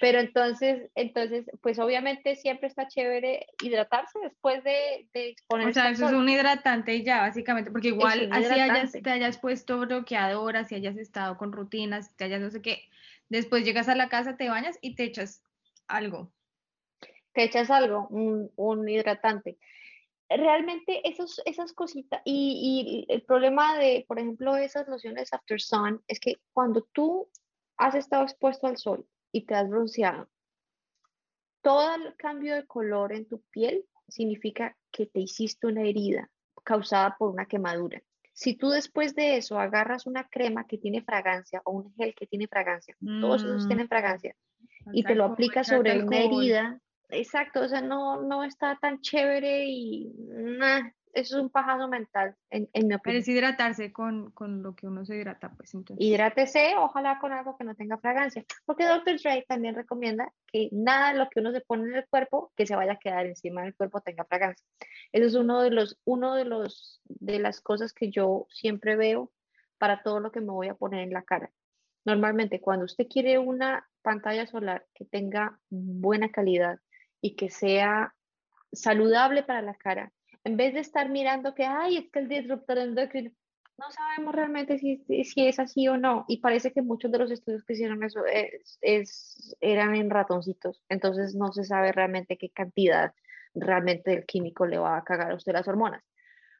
Pero 0.00 0.18
entonces, 0.18 0.90
entonces, 0.94 1.44
pues 1.60 1.78
obviamente 1.78 2.36
siempre 2.36 2.68
está 2.68 2.88
chévere 2.88 3.46
hidratarse 3.62 4.18
después 4.20 4.64
de, 4.64 5.08
de. 5.12 5.36
O 5.48 5.72
sea, 5.72 5.90
eso 5.90 6.06
es 6.06 6.12
un 6.12 6.28
hidratante 6.28 6.94
y 6.94 7.04
ya, 7.04 7.20
básicamente, 7.20 7.70
porque 7.70 7.88
igual 7.88 8.28
así 8.32 8.58
hayas, 8.58 8.92
te 8.92 9.10
hayas 9.10 9.38
puesto 9.38 9.78
bloqueador, 9.80 10.56
así 10.56 10.74
hayas 10.74 10.96
estado 10.96 11.36
con 11.36 11.52
rutinas, 11.52 12.14
te 12.16 12.24
hayas 12.24 12.40
no 12.40 12.50
sé 12.50 12.62
qué, 12.62 12.88
después 13.28 13.64
llegas 13.64 13.88
a 13.88 13.94
la 13.94 14.08
casa, 14.08 14.36
te 14.36 14.48
bañas 14.48 14.78
y 14.80 14.94
te 14.94 15.04
echas 15.04 15.42
algo. 15.86 16.32
Te 17.34 17.44
echas 17.44 17.70
algo, 17.70 18.08
un, 18.08 18.50
un 18.56 18.88
hidratante. 18.88 19.58
Realmente 20.28 21.06
esos, 21.06 21.42
esas 21.44 21.74
cositas, 21.74 22.22
y, 22.24 23.06
y 23.08 23.12
el 23.12 23.22
problema 23.22 23.76
de, 23.76 24.06
por 24.08 24.18
ejemplo, 24.18 24.56
esas 24.56 24.88
lociones 24.88 25.32
After 25.32 25.60
Sun, 25.60 26.02
es 26.08 26.18
que 26.20 26.36
cuando 26.54 26.82
tú 26.92 27.28
has 27.76 27.94
estado 27.94 28.22
expuesto 28.22 28.66
al 28.66 28.78
sol 28.78 29.06
y 29.32 29.46
te 29.46 29.54
has 29.54 29.68
bronceado, 29.68 30.28
todo 31.62 31.94
el 31.94 32.14
cambio 32.16 32.54
de 32.54 32.66
color 32.66 33.12
en 33.12 33.26
tu 33.26 33.40
piel 33.50 33.84
significa 34.08 34.76
que 34.90 35.06
te 35.06 35.20
hiciste 35.20 35.66
una 35.66 35.82
herida 35.82 36.30
causada 36.64 37.16
por 37.18 37.30
una 37.30 37.46
quemadura. 37.46 38.02
Si 38.34 38.54
tú 38.54 38.70
después 38.70 39.14
de 39.14 39.36
eso 39.36 39.58
agarras 39.58 40.06
una 40.06 40.28
crema 40.28 40.66
que 40.66 40.78
tiene 40.78 41.02
fragancia 41.02 41.60
o 41.64 41.72
un 41.72 41.94
gel 41.94 42.14
que 42.14 42.26
tiene 42.26 42.48
fragancia, 42.48 42.96
todos 43.20 43.42
esos 43.42 43.64
mm. 43.64 43.68
tienen 43.68 43.88
fragancia, 43.88 44.34
y 44.92 45.04
te 45.04 45.14
lo 45.14 45.24
aplicas 45.24 45.68
sobre 45.68 46.02
una 46.02 46.18
herida, 46.18 46.80
exacto, 47.10 47.60
o 47.60 47.68
sea, 47.68 47.82
no, 47.82 48.22
no 48.22 48.42
está 48.44 48.78
tan 48.80 49.00
chévere 49.00 49.66
y 49.66 50.12
eso 51.12 51.36
es 51.36 51.42
un 51.42 51.50
pajazo 51.50 51.88
mental, 51.88 52.36
en, 52.50 52.68
en 52.72 52.88
mi 52.88 52.94
opinión. 52.94 53.00
Pero 53.04 53.18
es 53.18 53.28
hidratarse 53.28 53.92
con, 53.92 54.30
con, 54.30 54.62
lo 54.62 54.74
que 54.74 54.86
uno 54.86 55.04
se 55.04 55.16
hidrata, 55.16 55.52
pues 55.56 55.74
entonces. 55.74 56.04
Hidrátese, 56.04 56.74
ojalá 56.76 57.18
con 57.18 57.32
algo 57.32 57.56
que 57.56 57.64
no 57.64 57.74
tenga 57.74 57.98
fragancia, 57.98 58.44
porque 58.64 58.86
Dr. 58.86 59.20
Dre 59.20 59.44
también 59.48 59.74
recomienda 59.74 60.32
que 60.46 60.68
nada 60.72 61.12
de 61.12 61.18
lo 61.18 61.28
que 61.28 61.40
uno 61.40 61.52
se 61.52 61.60
pone 61.60 61.84
en 61.84 61.96
el 61.96 62.06
cuerpo, 62.08 62.52
que 62.56 62.66
se 62.66 62.76
vaya 62.76 62.92
a 62.92 62.98
quedar 62.98 63.26
encima 63.26 63.62
del 63.62 63.74
cuerpo, 63.74 64.00
tenga 64.00 64.24
fragancia. 64.24 64.66
Eso 65.12 65.26
es 65.26 65.34
uno 65.34 65.62
de 65.62 65.70
los, 65.70 65.98
uno 66.04 66.34
de 66.34 66.44
los, 66.44 67.00
de 67.04 67.38
las 67.38 67.60
cosas 67.60 67.92
que 67.92 68.10
yo 68.10 68.46
siempre 68.50 68.96
veo 68.96 69.30
para 69.78 70.02
todo 70.02 70.20
lo 70.20 70.32
que 70.32 70.40
me 70.40 70.52
voy 70.52 70.68
a 70.68 70.74
poner 70.74 71.00
en 71.00 71.12
la 71.12 71.22
cara. 71.22 71.50
Normalmente, 72.04 72.60
cuando 72.60 72.84
usted 72.84 73.06
quiere 73.08 73.38
una 73.38 73.88
pantalla 74.02 74.46
solar 74.46 74.86
que 74.94 75.04
tenga 75.04 75.58
buena 75.70 76.30
calidad 76.30 76.80
y 77.20 77.36
que 77.36 77.50
sea 77.50 78.14
saludable 78.72 79.42
para 79.42 79.62
la 79.62 79.74
cara, 79.74 80.12
en 80.44 80.56
vez 80.56 80.74
de 80.74 80.80
estar 80.80 81.08
mirando 81.08 81.54
que, 81.54 81.64
ay, 81.64 81.96
es 81.98 82.10
que 82.10 82.18
el 82.18 82.28
disruptor 82.28 82.78
endocrino, 82.78 83.30
no 83.78 83.90
sabemos 83.90 84.34
realmente 84.34 84.78
si, 84.78 85.02
si 85.24 85.46
es 85.46 85.58
así 85.58 85.88
o 85.88 85.96
no. 85.96 86.24
Y 86.28 86.40
parece 86.40 86.72
que 86.72 86.82
muchos 86.82 87.10
de 87.10 87.18
los 87.18 87.30
estudios 87.30 87.64
que 87.64 87.72
hicieron 87.72 88.02
eso 88.04 88.20
es, 88.80 89.56
eran 89.60 89.94
en 89.94 90.10
ratoncitos. 90.10 90.82
Entonces 90.88 91.34
no 91.34 91.52
se 91.52 91.64
sabe 91.64 91.92
realmente 91.92 92.36
qué 92.36 92.50
cantidad 92.50 93.12
realmente 93.54 94.12
el 94.14 94.24
químico 94.24 94.66
le 94.66 94.78
va 94.78 94.96
a 94.96 95.04
cagar 95.04 95.32
a 95.32 95.34
usted 95.34 95.52
las 95.52 95.68
hormonas. 95.68 96.02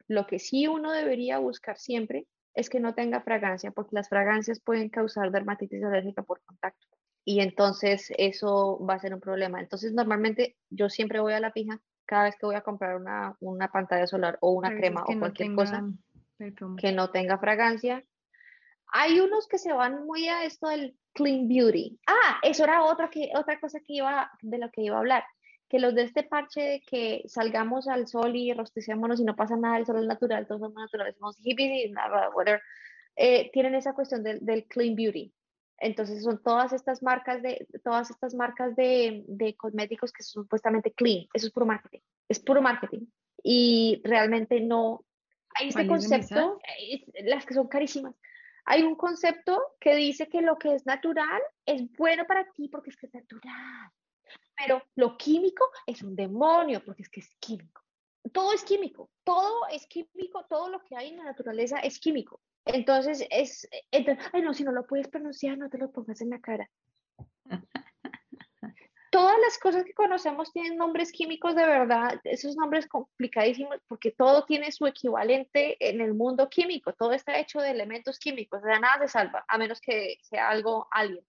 Lo 0.08 0.26
que 0.26 0.38
sí 0.38 0.66
uno 0.66 0.90
debería 0.90 1.38
buscar 1.38 1.78
siempre 1.78 2.26
es 2.54 2.68
que 2.68 2.80
no 2.80 2.94
tenga 2.94 3.22
fragancia, 3.22 3.70
porque 3.70 3.94
las 3.94 4.08
fragancias 4.08 4.60
pueden 4.60 4.90
causar 4.90 5.30
dermatitis 5.30 5.82
alérgica 5.84 6.22
por 6.22 6.42
contacto. 6.44 6.86
Y 7.24 7.40
entonces 7.40 8.12
eso 8.18 8.84
va 8.84 8.94
a 8.94 8.98
ser 8.98 9.14
un 9.14 9.20
problema. 9.20 9.60
Entonces 9.60 9.92
normalmente 9.92 10.56
yo 10.70 10.90
siempre 10.90 11.20
voy 11.20 11.34
a 11.34 11.40
la 11.40 11.52
pija 11.52 11.80
cada 12.06 12.24
vez 12.24 12.36
que 12.36 12.46
voy 12.46 12.56
a 12.56 12.62
comprar 12.62 12.96
una, 12.96 13.36
una 13.40 13.70
pantalla 13.70 14.06
solar 14.06 14.38
o 14.40 14.52
una 14.52 14.70
crema 14.70 15.04
o 15.04 15.18
cualquier 15.18 15.54
cosa 15.54 15.84
que 16.78 16.92
no 16.92 17.10
tenga 17.10 17.38
fragancia, 17.38 18.04
Hay 18.94 19.20
unos 19.20 19.46
que 19.46 19.58
se 19.58 19.72
van 19.72 20.04
muy 20.04 20.28
a 20.28 20.44
esto 20.44 20.68
del 20.68 20.96
clean 21.14 21.48
beauty. 21.48 21.98
Ah, 22.06 22.38
eso 22.42 22.64
era 22.64 22.82
otra, 22.84 23.08
que, 23.08 23.30
otra 23.34 23.58
cosa 23.58 23.80
que 23.80 23.94
iba, 23.94 24.30
de 24.42 24.58
lo 24.58 24.70
que 24.70 24.82
iba 24.82 24.96
a 24.96 24.98
hablar. 24.98 25.24
Que 25.68 25.78
los 25.78 25.94
de 25.94 26.02
este 26.02 26.24
parche 26.24 26.60
de 26.60 26.80
que 26.82 27.22
salgamos 27.26 27.88
al 27.88 28.06
sol 28.06 28.36
y 28.36 28.52
rostecémonos 28.52 29.20
y 29.20 29.24
no 29.24 29.34
pasa 29.34 29.56
nada, 29.56 29.78
el 29.78 29.86
sol 29.86 30.00
es 30.00 30.06
natural, 30.06 30.46
todos 30.46 30.60
somos 30.60 30.74
naturales, 30.74 31.16
somos 31.16 31.38
hippies 31.38 31.86
y 31.86 31.90
nada, 31.90 32.28
whatever, 32.34 32.60
eh, 33.16 33.50
tienen 33.52 33.74
esa 33.74 33.94
cuestión 33.94 34.22
del, 34.22 34.44
del 34.44 34.66
clean 34.66 34.94
beauty. 34.94 35.32
Entonces 35.82 36.22
son 36.22 36.40
todas 36.40 36.72
estas 36.72 37.02
marcas 37.02 37.42
de, 37.42 37.66
todas 37.82 38.08
estas 38.08 38.34
marcas 38.34 38.76
de, 38.76 39.24
de, 39.26 39.56
cosméticos 39.56 40.12
que 40.12 40.22
son 40.22 40.44
supuestamente 40.44 40.92
clean. 40.92 41.26
Eso 41.34 41.48
es 41.48 41.52
puro 41.52 41.66
marketing. 41.66 41.98
Es 42.28 42.38
puro 42.38 42.62
marketing. 42.62 43.06
Y 43.42 44.00
realmente 44.04 44.60
no. 44.60 45.04
Hay 45.56 45.68
este 45.68 45.86
concepto, 45.88 46.60
las 47.24 47.44
que 47.44 47.54
son 47.54 47.66
carísimas. 47.66 48.14
Hay 48.64 48.84
un 48.84 48.94
concepto 48.94 49.60
que 49.80 49.96
dice 49.96 50.28
que 50.28 50.40
lo 50.40 50.56
que 50.56 50.72
es 50.72 50.86
natural 50.86 51.42
es 51.66 51.82
bueno 51.98 52.24
para 52.26 52.44
ti 52.52 52.68
porque 52.68 52.90
es 52.90 52.96
que 52.96 53.06
es 53.06 53.14
natural. 53.14 53.90
Pero 54.56 54.82
lo 54.94 55.18
químico 55.18 55.68
es 55.84 56.02
un 56.02 56.14
demonio 56.14 56.80
porque 56.84 57.02
es 57.02 57.08
que 57.08 57.20
es 57.20 57.30
químico. 57.40 57.81
Todo 58.30 58.52
es 58.52 58.62
químico. 58.64 59.10
Todo 59.24 59.66
es 59.70 59.86
químico. 59.86 60.44
Todo 60.48 60.68
lo 60.68 60.82
que 60.84 60.96
hay 60.96 61.08
en 61.08 61.18
la 61.18 61.24
naturaleza 61.24 61.78
es 61.80 61.98
químico. 61.98 62.40
Entonces, 62.64 63.26
es, 63.30 63.68
ay 63.90 64.42
no, 64.42 64.54
si 64.54 64.64
no 64.64 64.72
lo 64.72 64.86
puedes 64.86 65.08
pronunciar, 65.08 65.58
no 65.58 65.68
te 65.68 65.78
lo 65.78 65.90
pongas 65.90 66.20
en 66.20 66.30
la 66.30 66.40
cara. 66.40 66.70
Todas 69.10 69.36
las 69.40 69.58
cosas 69.58 69.84
que 69.84 69.92
conocemos 69.92 70.52
tienen 70.52 70.78
nombres 70.78 71.12
químicos 71.12 71.54
de 71.54 71.66
verdad, 71.66 72.18
esos 72.24 72.56
nombres 72.56 72.88
complicadísimos, 72.88 73.76
porque 73.86 74.10
todo 74.10 74.46
tiene 74.46 74.72
su 74.72 74.86
equivalente 74.86 75.76
en 75.86 76.00
el 76.00 76.14
mundo 76.14 76.48
químico, 76.48 76.94
todo 76.94 77.12
está 77.12 77.38
hecho 77.38 77.60
de 77.60 77.72
elementos 77.72 78.18
químicos, 78.18 78.62
de 78.62 78.80
nada 78.80 79.00
se 79.00 79.08
salva, 79.08 79.44
a 79.48 79.58
menos 79.58 79.82
que 79.82 80.16
sea 80.22 80.48
algo 80.48 80.88
alien. 80.90 81.22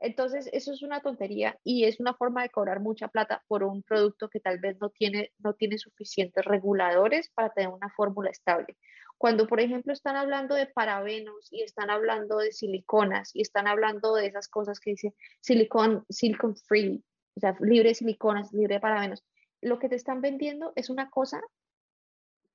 Entonces, 0.00 0.48
eso 0.52 0.72
es 0.72 0.82
una 0.82 1.00
tontería 1.00 1.58
y 1.62 1.84
es 1.84 2.00
una 2.00 2.14
forma 2.14 2.42
de 2.42 2.48
cobrar 2.48 2.80
mucha 2.80 3.08
plata 3.08 3.44
por 3.46 3.62
un 3.62 3.82
producto 3.82 4.30
que 4.30 4.40
tal 4.40 4.58
vez 4.58 4.78
no 4.80 4.88
tiene, 4.88 5.32
no 5.38 5.52
tiene 5.54 5.76
suficientes 5.76 6.42
reguladores 6.44 7.30
para 7.34 7.50
tener 7.50 7.68
una 7.68 7.90
fórmula 7.90 8.30
estable. 8.30 8.78
Cuando, 9.18 9.46
por 9.46 9.60
ejemplo, 9.60 9.92
están 9.92 10.16
hablando 10.16 10.54
de 10.54 10.64
parabenos 10.66 11.52
y 11.52 11.62
están 11.62 11.90
hablando 11.90 12.38
de 12.38 12.52
siliconas 12.52 13.30
y 13.34 13.42
están 13.42 13.66
hablando 13.66 14.14
de 14.14 14.26
esas 14.26 14.48
cosas 14.48 14.80
que 14.80 14.92
dice 14.92 15.14
silicon, 15.40 16.06
silicon 16.08 16.56
free, 16.56 17.04
o 17.36 17.40
sea, 17.40 17.54
libre 17.60 17.90
de 17.90 17.94
siliconas, 17.94 18.50
libre 18.54 18.76
de 18.76 18.80
parabenos, 18.80 19.22
lo 19.60 19.78
que 19.78 19.90
te 19.90 19.96
están 19.96 20.22
vendiendo 20.22 20.72
es 20.76 20.88
una 20.88 21.10
cosa 21.10 21.42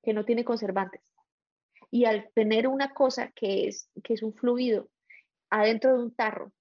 que 0.02 0.12
no 0.12 0.24
tiene 0.24 0.44
conservantes. 0.44 1.02
Y 1.92 2.06
al 2.06 2.28
tener 2.34 2.66
una 2.66 2.92
cosa 2.92 3.30
que 3.30 3.68
es, 3.68 3.88
que 4.02 4.14
es 4.14 4.24
un 4.24 4.34
fluido 4.34 4.88
adentro 5.50 5.96
de 5.96 6.02
un 6.02 6.12
tarro 6.12 6.52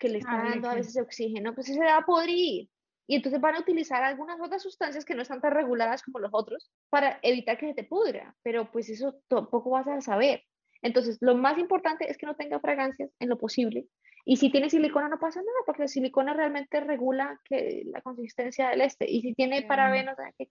que 0.00 0.08
le 0.08 0.18
está 0.18 0.42
dando 0.42 0.68
a 0.68 0.74
veces 0.74 0.96
oxígeno, 0.96 1.54
pues 1.54 1.68
se 1.68 1.78
va 1.78 1.98
a 1.98 2.06
podrir. 2.06 2.68
Y 3.06 3.16
entonces 3.16 3.40
van 3.40 3.56
a 3.56 3.60
utilizar 3.60 4.02
algunas 4.02 4.40
otras 4.40 4.62
sustancias 4.62 5.04
que 5.04 5.14
no 5.14 5.22
están 5.22 5.40
tan 5.40 5.52
reguladas 5.52 6.02
como 6.02 6.18
los 6.18 6.30
otros 6.32 6.70
para 6.90 7.18
evitar 7.22 7.58
que 7.58 7.66
se 7.66 7.74
te 7.74 7.84
pudra, 7.84 8.34
pero 8.42 8.70
pues 8.72 8.88
eso 8.88 9.20
tampoco 9.28 9.70
vas 9.70 9.86
a 9.86 10.00
saber. 10.00 10.44
Entonces, 10.82 11.18
lo 11.20 11.36
más 11.36 11.58
importante 11.58 12.10
es 12.10 12.16
que 12.16 12.26
no 12.26 12.36
tenga 12.36 12.58
fragancias 12.60 13.10
en 13.18 13.28
lo 13.28 13.36
posible. 13.36 13.86
Y 14.24 14.36
si 14.36 14.50
tiene 14.50 14.70
silicona 14.70 15.08
no 15.08 15.18
pasa 15.18 15.40
nada, 15.40 15.58
porque 15.66 15.82
la 15.82 15.88
silicona 15.88 16.34
realmente 16.34 16.80
regula 16.80 17.38
que 17.44 17.82
la 17.86 18.00
consistencia 18.00 18.70
del 18.70 18.80
este. 18.80 19.10
Y 19.10 19.20
si 19.22 19.34
tiene 19.34 19.62
parabenos, 19.62 20.16
¿qué 20.38 20.48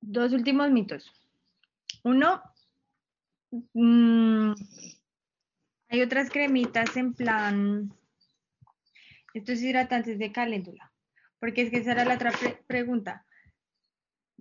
Dos 0.00 0.32
últimos 0.32 0.70
mitos. 0.70 1.12
Uno, 2.04 2.42
mm, 3.74 4.52
hay 5.88 6.02
otras 6.02 6.30
cremitas 6.30 6.96
en 6.96 7.12
plan 7.12 7.92
estos 9.34 9.62
hidratantes 9.62 10.18
de 10.18 10.32
caléndula, 10.32 10.92
porque 11.38 11.62
es 11.62 11.70
que 11.70 11.78
esa 11.78 11.92
era 11.92 12.04
la 12.04 12.14
otra 12.14 12.32
pregunta. 12.66 13.26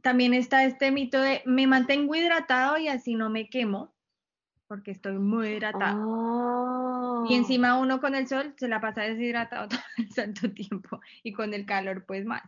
También 0.01 0.33
está 0.33 0.63
este 0.65 0.91
mito 0.91 1.21
de 1.21 1.41
me 1.45 1.67
mantengo 1.67 2.15
hidratado 2.15 2.77
y 2.77 2.87
así 2.87 3.15
no 3.15 3.29
me 3.29 3.49
quemo, 3.49 3.93
porque 4.67 4.91
estoy 4.91 5.17
muy 5.19 5.49
hidratado. 5.49 7.25
Y 7.29 7.33
ah. 7.33 7.37
encima 7.37 7.79
uno 7.79 8.01
con 8.01 8.15
el 8.15 8.27
sol 8.27 8.53
se 8.57 8.67
la 8.67 8.81
pasa 8.81 9.03
deshidratado 9.03 9.67
todo 9.69 9.81
el 9.97 10.09
santo 10.11 10.51
tiempo 10.51 10.99
y 11.23 11.33
con 11.33 11.53
el 11.53 11.65
calor 11.65 12.05
pues 12.05 12.25
más. 12.25 12.43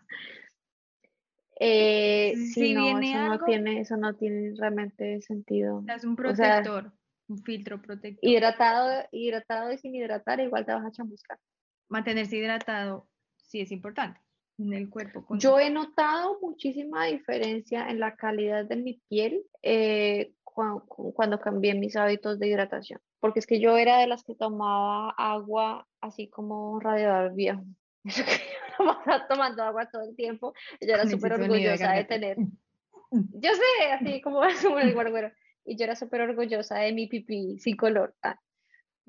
Eh, 1.59 2.33
si 2.53 2.73
no, 2.73 2.99
eso 2.99 3.27
no 3.27 3.39
tiene, 3.45 3.79
eso 3.79 3.95
no 3.95 4.15
tiene 4.15 4.53
realmente 4.57 5.21
sentido. 5.21 5.83
Es 5.87 6.03
un 6.03 6.15
protector, 6.15 6.91
un 7.27 7.43
filtro 7.43 7.79
protector. 7.81 8.27
Hidratado, 8.27 9.07
hidratado 9.11 9.71
y 9.71 9.77
sin 9.77 9.95
hidratar, 9.95 10.39
igual 10.39 10.65
te 10.65 10.73
vas 10.73 10.85
a 10.85 10.91
chamuscar 10.91 11.37
mantenerse 11.93 12.37
hidratado 12.37 13.07
sí 13.37 13.61
es 13.61 13.71
importante 13.71 14.19
en 14.57 14.73
el 14.73 14.89
cuerpo. 14.89 15.25
Yo 15.37 15.59
he 15.59 15.69
notado 15.69 16.39
muchísima 16.41 17.05
diferencia 17.05 17.87
en 17.87 17.99
la 17.99 18.15
calidad 18.15 18.65
de 18.65 18.75
mi 18.75 19.01
piel 19.09 19.43
eh, 19.61 20.33
cuando, 20.43 21.39
cambié 21.39 21.75
mis 21.75 21.95
hábitos 21.95 22.39
de 22.39 22.47
hidratación, 22.47 22.99
porque 23.19 23.39
es 23.39 23.47
que 23.47 23.59
yo 23.59 23.77
era 23.77 23.99
de 23.99 24.07
las 24.07 24.23
que 24.23 24.35
tomaba 24.35 25.11
agua 25.17 25.87
así 26.01 26.27
como 26.27 26.79
radiador 26.79 27.33
viejo. 27.35 27.63
tomando 29.29 29.63
agua 29.63 29.85
todo 29.85 30.01
el 30.03 30.15
tiempo. 30.15 30.53
Yo 30.81 30.93
era 30.95 31.07
súper 31.07 31.33
orgullosa 31.33 31.93
de, 31.93 32.03
tener. 32.05 32.37
Yo 33.11 33.51
sé, 33.53 33.91
así 33.91 34.21
como, 34.21 34.41
como 34.63 34.79
el 34.79 34.93
guarguero. 34.95 35.31
Y 35.65 35.77
yo 35.77 35.83
era 35.85 35.95
súper 35.95 36.21
orgullosa 36.21 36.79
de 36.79 36.91
mi 36.91 37.05
pipí 37.05 37.59
sin 37.59 37.77
color. 37.77 38.15
Ah, 38.23 38.39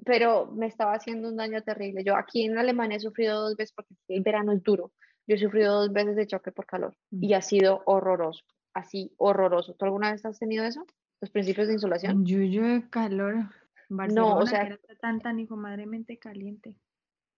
pero 0.04 0.46
me 0.52 0.66
estaba 0.66 0.94
haciendo 0.94 1.28
un 1.28 1.36
daño 1.36 1.62
terrible. 1.62 2.04
Yo 2.04 2.16
aquí 2.16 2.44
en 2.44 2.58
Alemania 2.58 2.96
he 2.96 3.00
sufrido 3.00 3.40
dos 3.40 3.56
veces 3.56 3.72
porque 3.74 3.94
el 4.08 4.22
verano 4.22 4.52
es 4.52 4.62
duro. 4.62 4.92
Yo 5.26 5.36
he 5.36 5.38
sufrido 5.38 5.80
dos 5.80 5.92
veces 5.92 6.16
de 6.16 6.26
choque 6.26 6.52
por 6.52 6.66
calor 6.66 6.96
y 7.10 7.32
mm. 7.32 7.36
ha 7.36 7.42
sido 7.42 7.82
horroroso, 7.86 8.44
así 8.74 9.12
horroroso. 9.16 9.74
¿Tú 9.74 9.84
alguna 9.84 10.12
vez 10.12 10.24
has 10.26 10.38
tenido 10.38 10.64
eso? 10.64 10.84
Los 11.20 11.30
principios 11.30 11.68
de 11.68 11.74
insolación. 11.74 12.26
Yo, 12.26 12.38
yo 12.40 12.62
de 12.62 12.88
calor. 12.90 13.48
no, 13.88 14.36
o 14.36 14.46
sea, 14.46 14.68
que 14.68 14.96
tan 14.96 15.20
tan 15.20 15.40
hijo 15.40 15.56
madremente 15.56 16.18
caliente. 16.18 16.76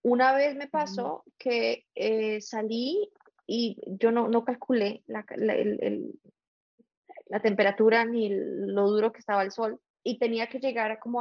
Una 0.03 0.33
vez 0.33 0.57
me 0.57 0.69
pasó 0.69 1.25
que 1.39 1.87
eh, 1.95 2.41
salí 2.41 3.11
y 3.47 3.77
yo 3.87 4.11
no, 4.13 4.29
no 4.29 4.45
calculé 4.45 5.03
la, 5.07 5.25
la, 5.37 5.55
el, 5.55 6.19
la 7.27 7.41
temperatura 7.41 8.05
ni 8.05 8.31
lo 8.31 8.89
duro 8.89 9.13
que 9.13 9.19
estaba 9.19 9.43
el 9.43 9.51
sol 9.51 9.81
y 10.07 10.19
tenía 10.19 10.47
que 10.47 10.61
llegar 10.61 11.01
como 11.01 11.21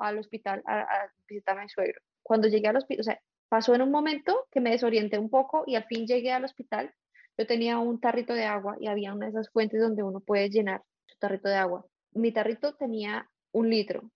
al 0.00 0.18
hospital 0.18 0.60
a, 0.66 1.06
visitar 1.28 1.56
a 1.56 1.62
mi 1.62 1.68
suegro. 1.68 2.00
Cuando 2.20 2.48
llegué 2.48 2.66
al 2.66 2.76
hospital, 2.76 3.00
o 3.00 3.04
sea, 3.04 3.20
pasó 3.48 3.76
en 3.76 3.82
un 3.82 3.92
momento 3.92 4.48
que 4.50 4.60
me 4.60 4.70
desorienté 4.70 5.18
un 5.18 5.30
poco 5.30 5.62
y 5.68 5.76
al 5.76 5.84
fin 5.84 6.04
llegué 6.04 6.32
al 6.32 6.44
hospital. 6.44 6.92
Yo 7.38 7.46
tenía 7.46 7.78
un 7.78 8.00
tarrito 8.00 8.34
de 8.34 8.44
agua 8.44 8.76
y 8.80 8.88
había 8.88 9.14
una 9.14 9.26
de 9.26 9.30
esas 9.30 9.50
fuentes 9.50 9.80
donde 9.80 10.02
uno 10.02 10.18
puede 10.18 10.50
llenar 10.50 10.82
su 11.06 11.16
tarrito 11.18 11.48
de 11.48 11.54
agua. 11.54 11.86
Mi 12.12 12.32
tarrito 12.32 12.74
tenía 12.74 13.30
un 13.52 13.70
litro, 13.70 14.10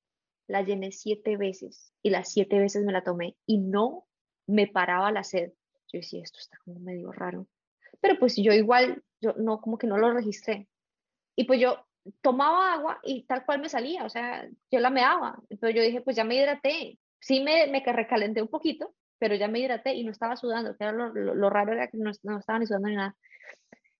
la 0.49 0.62
llené 0.62 0.91
siete 0.91 1.37
veces 1.37 1.93
y 2.03 2.11
las 2.11 2.33
siete 2.33 2.59
veces 2.59 2.85
me 2.85 2.93
la 2.93 3.05
tomé 3.05 3.37
y 3.47 3.59
no 3.59 4.05
me 4.49 4.66
paraba 4.66 5.12
la 5.12 5.23
sed. 5.23 5.53
Yo 5.93 6.01
decía, 6.01 6.23
esto 6.25 6.41
está 6.41 6.59
como 6.64 6.81
medio 6.81 7.12
raro. 7.12 7.47
Pero 8.01 8.19
pues 8.19 8.35
yo 8.35 8.53
igual, 8.53 9.05
yo 9.21 9.35
no, 9.35 9.61
como 9.61 9.79
que 9.79 9.87
no 9.87 9.97
lo 9.97 10.12
registré. 10.12 10.66
Y 11.37 11.45
pues 11.45 11.61
yo 11.61 11.87
tomaba 12.20 12.72
agua 12.72 13.00
y 13.02 13.24
tal 13.24 13.44
cual 13.44 13.61
me 13.61 13.68
salía, 13.68 14.04
o 14.04 14.09
sea, 14.09 14.48
yo 14.70 14.80
la 14.80 14.90
meaba. 14.90 15.38
Entonces 15.50 15.76
yo 15.76 15.82
dije, 15.82 16.00
pues 16.00 16.16
ya 16.16 16.24
me 16.24 16.36
hidraté. 16.36 16.98
Sí 17.20 17.40
me, 17.40 17.66
me 17.66 17.80
recalenté 17.80 18.42
un 18.42 18.48
poquito, 18.48 18.94
pero 19.18 19.34
ya 19.34 19.48
me 19.48 19.61
hidraté 19.61 19.94
y 19.94 20.04
no 20.04 20.12
estaba 20.12 20.36
sudando, 20.36 20.76
que 20.76 20.84
era 20.84 20.92
lo, 20.92 21.12
lo, 21.12 21.50
raro 21.50 21.72
era 21.72 21.88
que 21.88 21.98
no, 21.98 22.11
no, 22.22 22.38
estaba 22.38 22.59
ni 22.59 22.66
sudando 22.66 22.88
ni 22.88 22.96
nada. 22.96 23.16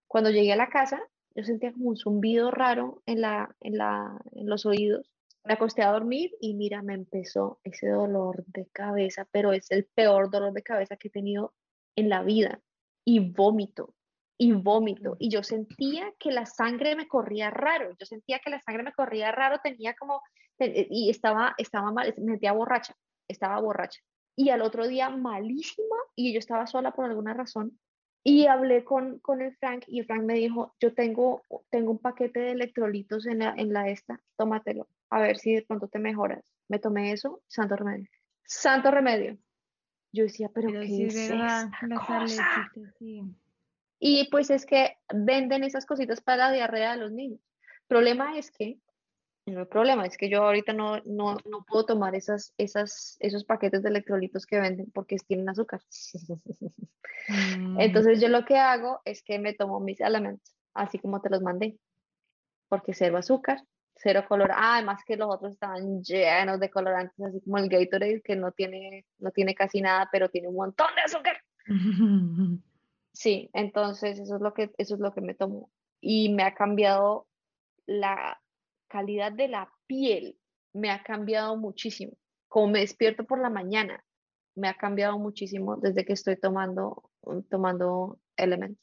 Cuando 0.07 0.31
llegué 0.31 0.53
a 0.53 0.57
la 0.57 0.69
casa, 0.69 1.01
yo 1.35 1.45
sentía 1.45 1.73
como 1.73 1.91
un 1.91 1.97
zumbido 1.97 2.51
raro 2.51 3.03
en, 3.07 3.21
la, 3.21 3.55
en, 3.61 3.79
la, 3.79 4.19
en 4.33 4.49
los 4.49 4.67
oídos. 4.67 5.11
Me 5.45 5.55
acosté 5.55 5.83
a 5.83 5.93
dormir 5.93 6.33
y 6.41 6.55
mira, 6.55 6.83
me 6.83 6.95
empezó 6.95 7.61
ese 7.65 7.89
dolor 7.89 8.45
de 8.47 8.67
cabeza, 8.67 9.27
pero 9.31 9.53
es 9.53 9.71
el 9.71 9.85
peor 9.87 10.31
dolor 10.31 10.53
de 10.53 10.63
cabeza 10.63 10.97
que 10.97 11.09
he 11.09 11.11
tenido 11.11 11.55
en 11.97 12.09
la 12.09 12.23
vida. 12.23 12.61
Y 13.05 13.21
vómito, 13.21 13.95
y 14.39 14.53
vómito. 14.53 15.17
Y 15.19 15.31
yo 15.31 15.43
sentía 15.43 16.15
que 16.19 16.31
la 16.31 16.47
sangre 16.47 16.95
me 16.95 17.09
corría 17.09 17.51
raro. 17.51 17.91
Yo 17.99 18.07
sentía 18.07 18.39
que 18.39 18.51
la 18.51 18.61
sangre 18.61 18.85
me 18.85 18.93
corría 18.93 19.33
raro, 19.33 19.59
tenía 19.63 19.95
como, 19.95 20.23
y 20.59 21.11
estaba, 21.11 21.55
estaba 21.59 21.91
mal, 21.91 22.15
me 22.19 22.33
sentía 22.33 22.53
borracha, 22.53 22.95
estaba 23.27 23.61
borracha. 23.61 24.01
Y 24.37 24.51
al 24.51 24.63
otro 24.63 24.87
día 24.87 25.11
malísima 25.11 25.97
y 26.15 26.33
yo 26.33 26.39
estaba 26.39 26.69
sola 26.69 26.93
por 26.93 27.05
alguna 27.05 27.35
razón. 27.35 27.79
Y 28.23 28.47
hablé 28.47 28.85
con, 28.85 29.19
con 29.21 29.43
el 29.43 29.57
Frank 29.57 29.85
y 29.87 30.03
Frank 30.03 30.23
me 30.23 30.35
dijo, 30.35 30.75
yo 30.81 30.95
tengo, 30.95 31.43
tengo 31.71 31.91
un 31.93 31.99
paquete 31.99 32.41
de 32.41 32.51
electrolitos 32.53 33.27
en 33.27 33.41
la, 33.41 33.55
en 33.57 33.73
la 33.73 33.89
esta, 33.89 34.21
tómatelo, 34.37 34.89
a 35.11 35.21
ver 35.21 35.39
si 35.39 35.55
de 35.55 35.63
pronto 35.63 35.89
te 35.89 35.99
mejoras. 35.99 36.45
Me 36.69 36.79
tomé 36.79 37.13
eso, 37.13 37.41
santo 37.49 37.75
remedio. 37.75 38.09
Santo 38.45 38.91
remedio. 38.91 39.39
Yo 40.13 40.25
decía, 40.25 40.51
pero, 40.53 40.71
¿qué 40.71 41.07
es 41.07 41.15
esa 41.15 41.71
cosa? 42.07 42.71
Y 43.99 44.29
pues 44.31 44.51
es 44.51 44.65
que 44.65 44.97
venden 45.13 45.65
esas 45.65 45.87
cositas 45.87 46.21
para 46.21 46.49
la 46.49 46.53
diarrea 46.53 46.93
de 46.93 46.99
los 46.99 47.13
niños. 47.13 47.41
El 47.61 47.87
problema 47.89 48.39
es 48.39 48.51
que 48.51 48.79
No 49.47 49.61
hay 49.61 49.67
problema, 49.67 50.07
es 50.07 50.17
que 50.17 50.29
yo 50.29 50.45
ahorita 50.45 50.73
no, 50.73 51.01
no, 51.05 51.39
no 51.45 51.65
puedo 51.67 51.87
tomar 51.87 52.15
esas, 52.15 52.53
esas, 52.59 53.17
esos 53.19 53.45
paquetes 53.45 53.83
de 53.83 53.89
electrolitos 53.89 54.47
que 54.47 54.61
venden 54.61 54.91
porque 54.93 55.17
tienen 55.27 55.49
azúcar. 55.49 55.81
Mm. 57.29 57.81
Entonces 57.81 58.21
yo 58.21 58.29
lo 58.29 58.45
que 58.45 58.57
hago 58.57 59.01
es 59.05 59.23
que 59.23 59.39
me 59.39 59.53
tomo 59.53 59.81
mis 59.81 60.01
elementos, 60.01 60.55
así 60.73 60.99
como 60.99 61.21
te 61.21 61.29
los 61.29 61.43
mandé, 61.43 61.79
porque 62.69 62.95
cero 62.95 63.19
azúcar, 63.19 63.63
cero 63.97 64.25
color. 64.27 64.51
Ah, 64.53 64.77
además 64.77 65.03
que 65.05 65.17
los 65.17 65.29
otros 65.29 65.53
estaban 65.53 66.03
llenos 66.03 66.61
de 66.61 66.71
colorantes, 66.71 67.21
así 67.21 67.41
como 67.41 67.59
el 67.59 67.69
Gatorade, 67.69 68.23
que 68.23 68.37
no 68.37 68.53
tiene, 68.53 69.05
no 69.19 69.31
tiene 69.31 69.55
casi 69.55 69.83
nada, 69.83 70.09
pero 70.11 70.29
tiene 70.31 70.49
un 70.49 70.57
montón 70.57 70.89
de 70.95 71.03
azúcar. 71.03 71.37
Sí, 73.19 73.51
entonces 73.53 74.21
eso 74.21 74.37
es 74.37 74.41
lo 74.41 74.55
que, 74.55 74.71
eso 74.79 74.95
es 74.95 75.01
lo 75.01 75.13
que 75.13 75.21
me 75.21 75.35
tomo. 75.35 75.73
Y 76.01 76.29
me 76.33 76.45
ha 76.45 76.55
cambiado 76.55 77.27
la 77.85 78.41
calidad 78.87 79.33
de 79.33 79.49
la 79.49 79.73
piel, 79.89 80.39
me 80.73 80.93
ha 80.93 81.03
cambiado 81.03 81.57
muchísimo. 81.57 82.13
Como 82.47 82.69
me 82.69 82.79
despierto 82.79 83.25
por 83.25 83.41
la 83.41 83.51
mañana, 83.51 84.05
me 84.55 84.69
ha 84.69 84.75
cambiado 84.75 85.19
muchísimo 85.19 85.79
desde 85.79 86.05
que 86.05 86.13
estoy 86.13 86.37
tomando, 86.39 87.11
tomando 87.51 88.21
Elements. 88.37 88.79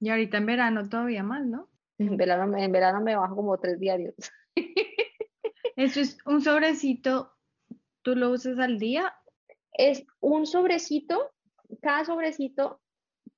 Y 0.00 0.10
ahorita 0.10 0.38
en 0.38 0.46
verano 0.46 0.88
todavía 0.88 1.22
más, 1.22 1.46
¿no? 1.46 1.68
En 1.98 2.16
verano, 2.16 2.48
me- 2.48 2.64
en 2.64 2.72
verano 2.72 3.00
me 3.00 3.14
bajo 3.14 3.36
como 3.36 3.56
tres 3.60 3.78
diarios. 3.78 4.16
Eso 5.76 6.00
es 6.00 6.18
un 6.26 6.42
sobrecito, 6.42 7.32
¿tú 8.02 8.16
lo 8.16 8.32
usas 8.32 8.58
al 8.58 8.80
día? 8.80 9.14
Es 9.72 10.04
un 10.18 10.46
sobrecito, 10.46 11.30
cada 11.80 12.04
sobrecito 12.04 12.80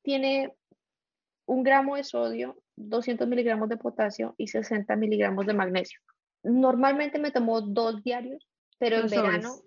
tiene 0.08 0.54
un 1.44 1.62
gramo 1.62 1.96
de 1.96 2.02
sodio, 2.02 2.56
200 2.76 3.28
miligramos 3.28 3.68
de 3.68 3.76
potasio 3.76 4.34
y 4.38 4.46
60 4.46 4.96
miligramos 4.96 5.44
de 5.44 5.52
magnesio. 5.52 6.00
Normalmente 6.42 7.18
me 7.18 7.30
tomo 7.30 7.60
dos 7.60 8.02
diarios, 8.02 8.48
pero 8.78 8.96
en 8.96 9.02
Dos 9.02 9.10
verano, 9.10 9.48
sobres. 9.50 9.64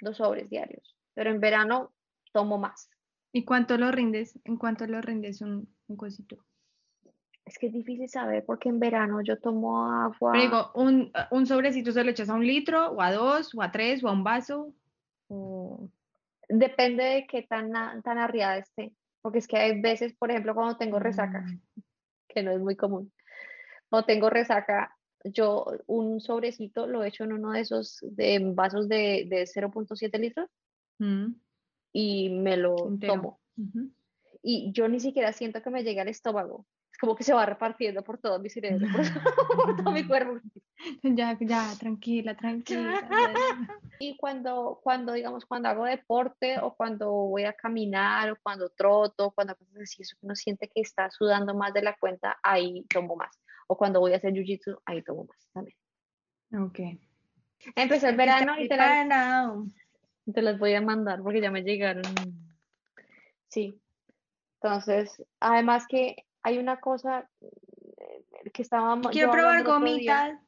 dos 0.00 0.16
sobres 0.16 0.50
diarios, 0.50 0.96
pero 1.14 1.30
en 1.30 1.38
verano 1.38 1.92
tomo 2.32 2.58
más. 2.58 2.90
¿Y 3.30 3.44
cuánto 3.44 3.78
lo 3.78 3.92
rindes? 3.92 4.36
¿En 4.42 4.56
cuánto 4.56 4.88
lo 4.88 5.00
rindes 5.00 5.40
un, 5.40 5.72
un 5.86 5.96
cosito? 5.96 6.44
Es 7.44 7.56
que 7.56 7.68
es 7.68 7.72
difícil 7.72 8.08
saber 8.08 8.44
porque 8.44 8.68
en 8.70 8.80
verano 8.80 9.20
yo 9.22 9.38
tomo 9.38 9.88
agua. 9.88 10.32
Pero 10.32 10.42
digo, 10.42 10.72
un, 10.74 11.12
un 11.30 11.46
sobrecito 11.46 11.92
se 11.92 12.02
lo 12.02 12.10
echas 12.10 12.28
a 12.28 12.34
un 12.34 12.44
litro, 12.44 12.90
o 12.90 13.00
a 13.00 13.12
dos, 13.12 13.54
o 13.54 13.62
a 13.62 13.70
tres, 13.70 14.02
o 14.02 14.08
a 14.08 14.12
un 14.12 14.24
vaso. 14.24 14.74
O... 15.28 15.88
Depende 16.48 17.04
de 17.04 17.26
qué 17.28 17.42
tan, 17.44 17.70
tan 18.02 18.18
arriada 18.18 18.58
esté. 18.58 18.92
Porque 19.26 19.40
es 19.40 19.48
que 19.48 19.56
hay 19.56 19.80
veces, 19.80 20.14
por 20.14 20.30
ejemplo, 20.30 20.54
cuando 20.54 20.76
tengo 20.76 21.00
resaca, 21.00 21.40
Mm. 21.40 21.60
que 22.28 22.44
no 22.44 22.52
es 22.52 22.60
muy 22.60 22.76
común. 22.76 23.12
Cuando 23.90 24.06
tengo 24.06 24.30
resaca, 24.30 24.96
yo 25.24 25.66
un 25.86 26.20
sobrecito 26.20 26.86
lo 26.86 27.02
echo 27.02 27.24
en 27.24 27.32
uno 27.32 27.50
de 27.50 27.58
esos 27.62 27.98
de 28.02 28.38
vasos 28.54 28.88
de, 28.88 29.26
de 29.28 29.44
0.7 29.48 30.16
litros 30.20 30.48
Mm, 31.00 31.32
y 31.92 32.28
me 32.30 32.56
lo 32.56 32.86
entero. 32.86 33.14
tomo. 33.14 33.40
Y 34.44 34.70
yo 34.70 34.86
ni 34.88 35.00
siquiera 35.00 35.32
siento 35.32 35.60
que 35.60 35.70
me 35.70 35.82
llegue 35.82 36.00
al 36.02 36.08
estómago. 36.08 36.64
Es 36.96 36.98
como 36.98 37.14
que 37.14 37.24
se 37.24 37.34
va 37.34 37.44
repartiendo 37.44 38.02
por 38.02 38.16
todo 38.16 38.38
mi 38.38 38.48
cerebro, 38.48 38.86
por, 38.90 38.96
por 39.66 39.76
todo 39.76 39.92
mi 39.92 40.06
cuerpo. 40.06 40.40
Ya, 41.02 41.36
ya, 41.38 41.74
tranquila, 41.78 42.34
tranquila. 42.34 43.06
Y 43.98 44.16
cuando, 44.16 44.80
cuando, 44.82 45.12
digamos, 45.12 45.44
cuando 45.44 45.68
hago 45.68 45.84
deporte 45.84 46.58
o 46.58 46.74
cuando 46.74 47.12
voy 47.12 47.44
a 47.44 47.52
caminar 47.52 48.30
o 48.30 48.38
cuando 48.42 48.70
troto, 48.70 49.30
cuando 49.32 49.54
cosas 49.56 49.82
así, 49.82 50.00
eso 50.00 50.16
que 50.18 50.24
uno 50.24 50.34
siente 50.34 50.70
que 50.74 50.80
está 50.80 51.10
sudando 51.10 51.54
más 51.54 51.74
de 51.74 51.82
la 51.82 51.94
cuenta, 52.00 52.38
ahí 52.42 52.86
tomo 52.88 53.14
más. 53.14 53.38
O 53.66 53.76
cuando 53.76 54.00
voy 54.00 54.14
a 54.14 54.16
hacer 54.16 54.32
jiu-jitsu, 54.32 54.80
ahí 54.86 55.02
tomo 55.02 55.24
más 55.24 55.50
también. 55.52 55.76
Ok. 56.58 56.98
Empezó 57.74 58.08
el 58.08 58.16
verano 58.16 58.58
y 58.58 58.68
te 58.68 58.76
las, 58.78 59.06
te 60.32 60.40
las 60.40 60.58
voy 60.58 60.72
a 60.72 60.80
mandar 60.80 61.22
porque 61.22 61.42
ya 61.42 61.50
me 61.50 61.60
llegaron. 61.60 62.04
Sí. 63.48 63.82
Entonces, 64.62 65.22
además 65.40 65.84
que 65.86 66.25
hay 66.46 66.58
una 66.58 66.78
cosa 66.78 67.28
eh, 67.40 68.50
que 68.52 68.62
estábamos. 68.62 69.10
Quiero 69.10 69.32
probar 69.32 69.64
gomitas. 69.64 70.38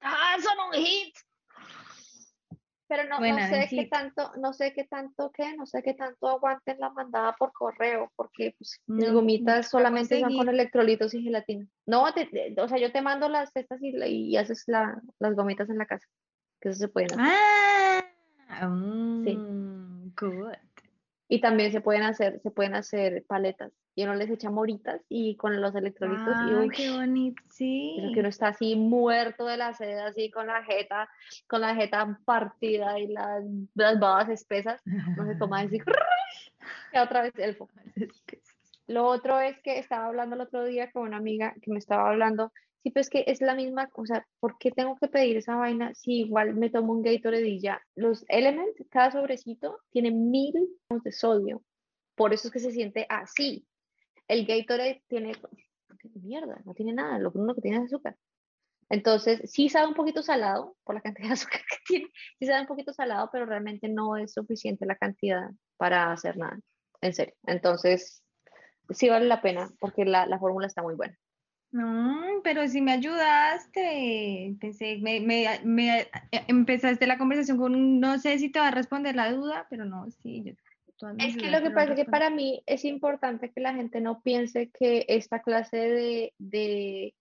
¡Ah, 0.00 0.36
son 0.42 0.56
un 0.68 0.82
hit! 0.82 1.14
Pero 2.88 3.04
no, 3.04 3.20
no 3.20 3.38
sé 3.50 3.66
qué 3.68 3.82
hit. 3.82 3.90
tanto, 3.90 4.32
no 4.38 4.54
sé 4.54 4.72
qué 4.72 4.84
tanto 4.84 5.30
qué, 5.30 5.54
no 5.56 5.66
sé 5.66 5.82
qué 5.82 5.92
tanto 5.92 6.26
aguanten 6.26 6.80
la 6.80 6.88
mandada 6.88 7.36
por 7.36 7.52
correo, 7.52 8.10
porque 8.16 8.54
pues, 8.58 8.80
mis 8.86 9.08
No, 9.08 9.12
gomitas 9.12 9.68
solamente 9.68 10.18
son 10.20 10.34
con 10.34 10.48
electrolitos 10.48 11.12
y 11.12 11.22
gelatina. 11.22 11.66
No, 11.84 12.10
te- 12.14 12.24
te- 12.26 12.58
o 12.58 12.66
sea, 12.66 12.78
yo 12.78 12.90
te 12.90 13.02
mando 13.02 13.28
las 13.28 13.54
estas 13.54 13.80
y, 13.82 14.38
haces 14.38 14.64
la- 14.68 15.02
las 15.18 15.36
gomitas 15.36 15.68
en 15.68 15.76
la 15.76 15.84
casa, 15.86 16.06
que 16.62 16.70
eso 16.70 16.78
se 16.78 16.88
hacer. 17.14 17.18
Ah, 18.48 18.66
mm, 18.66 20.14
good. 20.18 20.54
Y 21.32 21.40
también 21.40 21.70
se 21.70 21.80
pueden 21.80 22.02
hacer, 22.02 22.40
se 22.42 22.50
pueden 22.50 22.74
hacer 22.74 23.24
paletas. 23.28 23.72
Y 23.94 24.02
uno 24.02 24.14
les 24.16 24.28
echa 24.30 24.50
moritas 24.50 25.00
y 25.08 25.36
con 25.36 25.60
los 25.60 25.72
electrolitos 25.76 26.34
y 26.44 26.50
Ay, 26.50 26.54
uy, 26.54 26.68
qué 26.70 26.90
bonito, 26.90 27.40
sí. 27.48 27.98
Eso 27.98 28.12
que 28.12 28.18
uno 28.18 28.28
está 28.28 28.48
así 28.48 28.74
muerto 28.74 29.46
de 29.46 29.56
la 29.56 29.72
sed, 29.72 29.96
así 29.98 30.28
con 30.32 30.48
la 30.48 30.64
jeta, 30.64 31.08
con 31.46 31.60
la 31.60 31.76
jeta 31.76 32.18
partida 32.24 32.98
y 32.98 33.06
las, 33.06 33.44
las 33.74 34.00
babas 34.00 34.28
espesas, 34.28 34.82
no 34.84 35.24
se 35.24 35.36
toma 35.36 35.60
así, 35.60 35.78
y 36.92 36.98
otra 36.98 37.22
vez 37.22 37.38
elfo. 37.38 37.68
Lo 38.88 39.06
otro 39.06 39.38
es 39.38 39.56
que 39.60 39.78
estaba 39.78 40.06
hablando 40.06 40.34
el 40.34 40.40
otro 40.40 40.64
día 40.64 40.90
con 40.90 41.02
una 41.04 41.18
amiga 41.18 41.54
que 41.62 41.70
me 41.70 41.78
estaba 41.78 42.10
hablando, 42.10 42.52
sí, 42.82 42.90
pues 42.90 43.10
que 43.10 43.24
es 43.26 43.40
la 43.40 43.54
misma, 43.54 43.90
o 43.94 44.06
sea, 44.06 44.26
¿por 44.40 44.58
qué 44.58 44.70
tengo 44.70 44.96
que 44.96 45.08
pedir 45.08 45.36
esa 45.36 45.56
vaina 45.56 45.94
si 45.94 46.20
igual 46.20 46.54
me 46.54 46.70
tomo 46.70 46.92
un 46.92 47.02
Gatorade 47.02 47.48
y 47.48 47.60
ya? 47.60 47.80
Los 47.94 48.24
Elements, 48.28 48.82
cada 48.90 49.10
sobrecito 49.12 49.78
tiene 49.90 50.10
mil 50.10 50.54
de 50.88 51.12
sodio, 51.12 51.62
por 52.14 52.32
eso 52.32 52.48
es 52.48 52.52
que 52.52 52.60
se 52.60 52.72
siente 52.72 53.06
así. 53.08 53.66
El 54.28 54.46
Gatorade 54.46 55.02
tiene, 55.08 55.32
mierda, 56.22 56.60
no 56.64 56.74
tiene 56.74 56.92
nada, 56.92 57.18
lo 57.18 57.30
único 57.34 57.56
que 57.56 57.62
tiene 57.62 57.78
es 57.78 57.84
azúcar. 57.84 58.16
Entonces, 58.88 59.40
sí 59.50 59.68
sabe 59.68 59.86
un 59.86 59.94
poquito 59.94 60.22
salado 60.22 60.76
por 60.84 60.94
la 60.94 61.00
cantidad 61.00 61.28
de 61.28 61.32
azúcar 61.34 61.60
que 61.68 61.76
tiene, 61.86 62.06
sí 62.38 62.46
sabe 62.46 62.62
un 62.62 62.66
poquito 62.66 62.92
salado, 62.92 63.28
pero 63.32 63.46
realmente 63.46 63.88
no 63.88 64.16
es 64.16 64.32
suficiente 64.32 64.86
la 64.86 64.96
cantidad 64.96 65.50
para 65.76 66.12
hacer 66.12 66.36
nada, 66.36 66.58
en 67.00 67.14
serio. 67.14 67.34
Entonces, 67.46 68.22
sí 68.90 69.08
vale 69.08 69.26
la 69.26 69.42
pena 69.42 69.70
porque 69.78 70.04
la 70.04 70.38
fórmula 70.38 70.66
está 70.66 70.82
muy 70.82 70.94
buena. 70.94 71.16
No, 71.72 72.40
pero 72.42 72.66
si 72.68 72.80
me 72.80 72.92
ayudaste. 72.92 74.56
Pensé, 74.60 74.98
me, 74.98 75.20
me, 75.20 75.46
me- 75.64 76.00
eh, 76.00 76.44
empezaste 76.48 77.06
la 77.06 77.16
conversación 77.18 77.58
con 77.58 78.00
no 78.00 78.18
sé 78.18 78.38
si 78.38 78.50
te 78.50 78.58
va 78.58 78.68
a 78.68 78.72
responder 78.72 79.14
la 79.14 79.32
duda, 79.32 79.66
pero 79.70 79.84
no, 79.84 80.10
sí, 80.10 80.42
yo, 80.44 80.52
Es 81.18 81.36
que 81.36 81.50
lo 81.50 81.62
que 81.62 81.70
pasa 81.70 81.92
es 81.92 81.96
que 81.96 82.04
para 82.10 82.30
mí 82.30 82.62
es 82.66 82.84
importante 82.84 83.50
que 83.50 83.60
la 83.60 83.74
gente 83.74 84.00
no 84.00 84.20
piense 84.20 84.68
que 84.70 85.04
esta 85.08 85.42
clase 85.42 85.76
de, 85.76 86.34
de, 86.38 87.14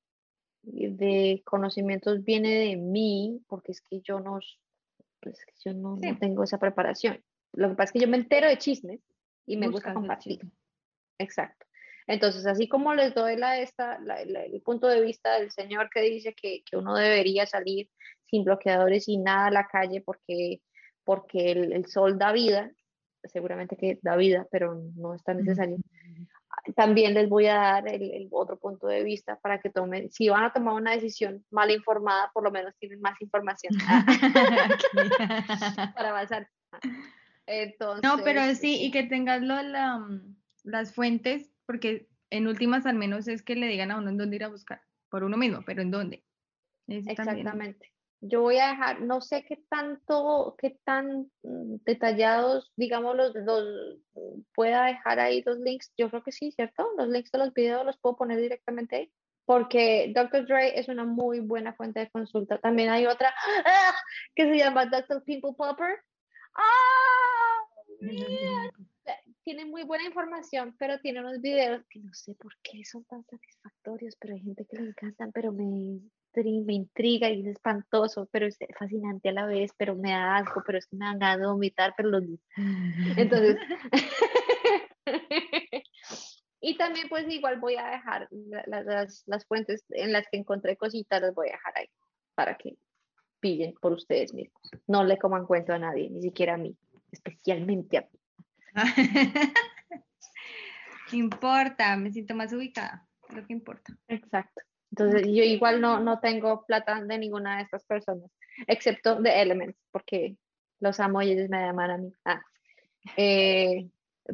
de 0.64 1.42
conocimientos 1.46 2.24
viene 2.24 2.50
de 2.50 2.76
mí, 2.76 3.42
porque 3.48 3.72
es 3.72 3.82
que 3.82 4.02
yo 4.02 4.20
no, 4.20 4.40
pues, 5.22 5.46
yo 5.64 5.74
no, 5.74 5.96
no 5.96 6.18
tengo 6.18 6.44
esa 6.44 6.58
preparación. 6.58 7.24
Lo 7.54 7.70
que 7.70 7.76
pasa 7.76 7.86
es 7.90 7.92
que 7.94 8.00
yo 8.00 8.08
me 8.08 8.18
entero 8.18 8.48
de 8.48 8.58
chismes 8.58 9.00
y 9.46 9.58
me 9.58 9.68
gusta 9.68 9.90
Buscas 9.90 9.94
compartir. 9.94 10.40
Exacto. 11.20 11.66
Entonces, 12.10 12.46
así 12.48 12.68
como 12.68 12.96
les 12.96 13.14
doy 13.14 13.36
la, 13.38 13.60
esta, 13.60 14.00
la- 14.00 14.26
la- 14.26 14.44
el 14.44 14.62
punto 14.64 14.88
de 14.88 15.00
vista 15.02 15.40
del 15.40 15.52
señor 15.52 15.92
que 15.94 16.02
dice 16.02 16.34
que, 16.34 16.64
que 16.70 16.76
uno 16.76 16.96
debería 16.96 17.46
salir 17.46 17.88
sin 18.26 18.44
bloqueadores 18.44 19.08
y 19.08 19.18
nada 19.18 19.46
a 19.46 19.52
la 19.52 19.68
calle 19.68 20.02
porque, 20.02 20.60
porque 21.04 21.52
el, 21.52 21.72
el 21.72 21.86
sol 21.86 22.18
da 22.18 22.32
vida, 22.32 22.72
seguramente 23.26 23.78
que 23.78 24.00
da 24.02 24.16
vida, 24.16 24.48
pero 24.52 24.82
no 24.96 25.14
es 25.14 25.24
tan 25.24 25.38
necesario. 25.38 25.78
También 26.76 27.14
les 27.14 27.30
voy 27.30 27.46
a 27.46 27.54
dar 27.56 27.88
el, 27.88 28.02
el 28.12 28.28
otro 28.32 28.58
punto 28.58 28.88
de 28.88 29.04
vista 29.04 29.38
para 29.40 29.60
que 29.60 29.70
tomen, 29.70 30.10
si 30.12 30.30
van 30.30 30.44
a 30.46 30.52
tomar 30.52 30.74
una 30.74 30.94
decisión 30.94 31.46
mal 31.52 31.70
informada, 31.70 32.32
por 32.34 32.44
lo 32.44 32.50
menos 32.50 32.74
tienen 32.80 33.02
más 33.02 33.22
información 33.22 33.76
para 35.96 36.10
avanzar. 36.10 36.50
Entonces, 37.46 38.04
No, 38.04 38.24
pero 38.24 38.42
sí, 38.56 38.84
y 38.84 38.90
que 38.92 39.04
tengas 39.04 39.42
lo, 39.44 39.62
la, 39.62 40.00
mm, 40.00 40.36
las 40.64 40.94
fuentes, 40.94 41.52
porque 41.70 42.08
en 42.32 42.48
últimas 42.48 42.88
al 42.88 42.96
menos 42.96 43.28
es 43.28 43.44
que 43.44 43.56
le 43.56 43.68
digan 43.68 43.92
a 43.92 44.00
uno 44.00 44.10
en 44.10 44.18
dónde 44.18 44.38
ir 44.38 44.44
a 44.44 44.48
buscar, 44.48 44.82
por 45.08 45.24
uno 45.24 45.38
mismo, 45.38 45.60
pero 45.68 45.84
en 45.84 45.92
dónde. 45.92 46.26
Eso 46.88 47.14
también. 47.14 47.38
Exactamente. 47.38 47.94
Yo 48.22 48.42
voy 48.42 48.58
a 48.58 48.70
dejar, 48.70 49.02
no 49.02 49.22
sé 49.22 49.46
qué 49.46 49.64
tanto, 49.70 50.56
qué 50.58 50.80
tan 50.84 51.30
mm, 51.44 51.76
detallados, 51.86 52.74
digamos, 52.76 53.16
los, 53.16 53.36
los 53.36 54.00
mm, 54.16 54.42
pueda 54.56 54.86
dejar 54.86 55.20
ahí 55.20 55.44
los 55.46 55.60
links. 55.60 55.94
Yo 55.96 56.10
creo 56.10 56.24
que 56.24 56.32
sí, 56.32 56.52
¿cierto? 56.52 56.90
Los 56.98 57.08
links 57.08 57.32
de 57.32 57.38
los 57.38 57.54
videos 57.54 57.86
los 57.86 58.00
puedo 58.00 58.18
poner 58.18 58.42
directamente 58.42 58.96
ahí. 58.96 59.14
Porque 59.46 60.12
Dr. 60.16 60.48
Dre 60.48 60.80
es 60.80 60.88
una 60.88 61.06
muy 61.06 61.40
buena 61.40 61.74
fuente 61.74 62.00
de 62.00 62.10
consulta. 62.10 62.58
También 62.58 62.90
hay 62.90 63.06
otra 63.06 63.32
¡ah! 63.66 63.94
que 64.34 64.46
se 64.46 64.58
llama 64.58 64.88
Dr. 64.88 65.24
Pimple 65.24 65.54
Popper. 65.56 66.00
¡Ah! 66.56 67.60
mira! 68.00 68.72
Tiene 69.50 69.66
muy 69.66 69.82
buena 69.82 70.06
información, 70.06 70.76
pero 70.78 71.00
tiene 71.00 71.22
unos 71.22 71.42
videos 71.42 71.84
que 71.90 72.00
no 72.02 72.14
sé 72.14 72.36
por 72.36 72.56
qué 72.62 72.86
son 72.86 73.04
tan 73.06 73.26
satisfactorios, 73.26 74.16
pero 74.20 74.36
hay 74.36 74.42
gente 74.42 74.64
que 74.64 74.78
le 74.78 74.90
encantan, 74.90 75.32
pero 75.32 75.52
me, 75.52 76.02
me 76.36 76.74
intriga 76.74 77.32
y 77.32 77.42
es 77.42 77.48
espantoso, 77.48 78.30
pero 78.32 78.46
es 78.46 78.60
fascinante 78.78 79.30
a 79.30 79.32
la 79.32 79.48
vez, 79.48 79.72
pero 79.76 79.96
me 79.96 80.12
da 80.12 80.38
asco, 80.38 80.62
pero 80.64 80.78
es 80.78 80.86
que 80.86 80.98
me 80.98 81.06
dan 81.06 81.18
ganas 81.18 81.40
de 81.40 81.48
vomitar, 81.48 81.96
pero 81.98 82.10
los... 82.10 82.26
Entonces... 83.18 83.58
y 86.62 86.78
también 86.78 87.10
pues 87.10 87.28
igual 87.28 87.60
voy 87.60 87.76
a 87.78 87.90
dejar 87.90 88.30
las, 88.68 89.48
fuentes 89.48 89.84
en 89.90 90.14
las 90.14 90.28
que 90.32 90.38
encontré 90.38 90.78
cositas, 90.78 91.24
las 91.24 91.34
voy 91.34 91.48
a 91.48 91.54
dejar 91.54 91.74
ahí 91.76 91.90
para 92.36 92.56
que 92.56 92.78
pillen 93.40 93.74
por 93.82 93.94
ustedes 93.94 94.32
mismos. 94.32 94.62
No 94.86 95.04
le 95.04 95.18
coman 95.18 95.48
cuento 95.48 95.74
a 95.74 95.80
nadie, 95.80 96.08
ni 96.12 96.22
siquiera 96.22 96.54
a 96.54 96.58
mí, 96.58 96.78
especialmente 97.12 97.98
a 97.98 98.02
mí. 98.02 98.19
importa, 101.12 101.96
me 101.98 102.12
siento 102.12 102.36
más 102.36 102.54
ubicada, 102.54 103.08
lo 103.30 103.46
que 103.46 103.54
importa. 103.54 103.98
Exacto. 104.08 104.62
Entonces, 104.92 105.28
yo 105.28 105.44
igual 105.44 105.82
no, 105.82 106.00
no 106.00 106.20
tengo 106.20 106.66
plata 106.66 107.02
de 107.02 107.18
ninguna 107.18 107.58
de 107.58 107.64
estas 107.64 107.86
personas, 107.86 108.32
excepto 108.68 109.22
de 109.22 109.42
Elements, 109.42 109.78
porque 109.92 110.36
los 110.80 111.00
amo 111.00 111.22
y 111.22 111.32
ellos 111.32 111.50
me 111.50 111.60
llaman 111.60 111.92
a 111.92 111.98
mí. 111.98 112.14
Ah. 112.26 112.42
Eh, 113.16 113.90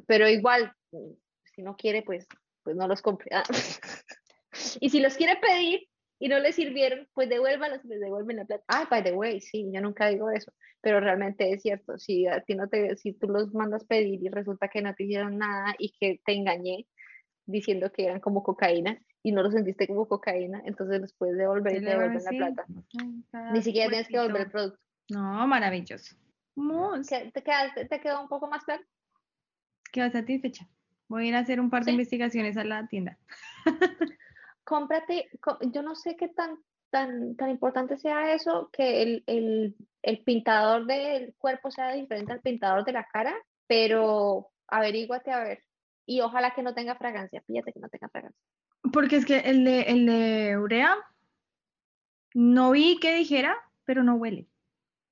pero 0.07 0.29
igual, 0.29 0.73
si 1.43 1.61
no 1.61 1.75
quiere, 1.75 2.03
pues, 2.03 2.27
pues 2.63 2.75
no 2.75 2.87
los 2.87 3.01
compre. 3.01 3.29
Ah. 3.33 3.43
y 4.79 4.89
si 4.89 4.99
los 4.99 5.15
quiere 5.15 5.35
pedir 5.37 5.87
y 6.19 6.29
no 6.29 6.39
le 6.39 6.51
sirvieron, 6.53 7.07
pues 7.13 7.29
devuélvalos 7.29 7.83
y 7.83 7.89
les 7.89 7.99
devuelven 7.99 8.37
la 8.37 8.45
plata. 8.45 8.63
Ah, 8.67 8.87
by 8.89 9.03
the 9.03 9.13
way, 9.13 9.41
sí, 9.41 9.69
yo 9.73 9.81
nunca 9.81 10.07
digo 10.07 10.29
eso, 10.31 10.53
pero 10.81 10.99
realmente 10.99 11.51
es 11.51 11.61
cierto. 11.61 11.97
Si 11.97 12.27
a 12.27 12.41
ti 12.41 12.55
no 12.55 12.67
te, 12.67 12.95
si 12.95 13.13
tú 13.13 13.27
los 13.27 13.53
mandas 13.53 13.85
pedir 13.85 14.23
y 14.23 14.29
resulta 14.29 14.67
que 14.67 14.81
no 14.81 14.93
te 14.93 15.03
hicieron 15.03 15.37
nada 15.37 15.75
y 15.77 15.93
que 15.99 16.21
te 16.25 16.33
engañé 16.33 16.87
diciendo 17.45 17.91
que 17.91 18.05
eran 18.05 18.19
como 18.19 18.43
cocaína, 18.43 18.99
y 19.25 19.31
no 19.31 19.41
lo 19.41 19.49
sentiste 19.49 19.87
como 19.87 20.07
cocaína, 20.07 20.61
entonces 20.65 21.01
les 21.01 21.11
puedes 21.13 21.35
devolver 21.35 21.77
y 21.77 21.79
te 21.79 21.89
devuelven 21.89 22.23
la 22.23 22.29
plata. 22.29 22.65
Ni 23.53 23.63
siquiera 23.63 23.89
tienes 23.89 24.07
que 24.07 24.17
devolver 24.17 24.41
el 24.43 24.51
producto. 24.51 24.79
No, 25.09 25.47
maravilloso. 25.47 26.15
¿Te, 27.09 27.31
¿Te, 27.89 27.99
quedó 27.99 28.21
un 28.21 28.27
poco 28.27 28.47
más 28.47 28.63
claro? 28.63 28.83
Quedo 29.91 30.11
satisfecha. 30.11 30.69
Voy 31.07 31.25
a 31.25 31.27
ir 31.29 31.35
a 31.35 31.39
hacer 31.39 31.59
un 31.59 31.71
par 31.71 31.85
de 31.85 31.91
investigaciones 31.91 32.55
a 32.55 32.63
la 32.63 32.87
tienda. 32.87 33.17
Cómprate, 34.65 35.29
yo 35.71 35.81
no 35.81 35.95
sé 35.95 36.17
qué 36.17 36.27
tan, 36.27 36.57
tan, 36.89 37.35
tan 37.35 37.49
importante 37.49 37.97
sea 37.97 38.33
eso, 38.33 38.69
que 38.73 39.01
el, 39.01 39.23
el, 39.27 39.75
el 40.01 40.23
pintador 40.23 40.85
del 40.85 41.33
cuerpo 41.37 41.71
sea 41.71 41.93
diferente 41.93 42.33
al 42.33 42.41
pintador 42.41 42.83
de 42.83 42.91
la 42.91 43.05
cara, 43.05 43.33
pero 43.67 44.49
averíguate 44.67 45.31
a 45.31 45.43
ver. 45.43 45.63
Y 46.05 46.21
ojalá 46.21 46.53
que 46.53 46.63
no 46.63 46.73
tenga 46.73 46.95
fragancia, 46.95 47.41
fíjate 47.47 47.73
que 47.73 47.79
no 47.79 47.89
tenga 47.89 48.09
fragancia. 48.09 48.39
Porque 48.91 49.15
es 49.15 49.25
que 49.25 49.39
el 49.39 49.63
de, 49.63 49.81
el 49.83 50.05
de 50.05 50.57
urea, 50.57 50.95
no 52.33 52.71
vi 52.71 52.99
que 52.99 53.15
dijera, 53.15 53.57
pero 53.85 54.03
no 54.03 54.15
huele. 54.15 54.47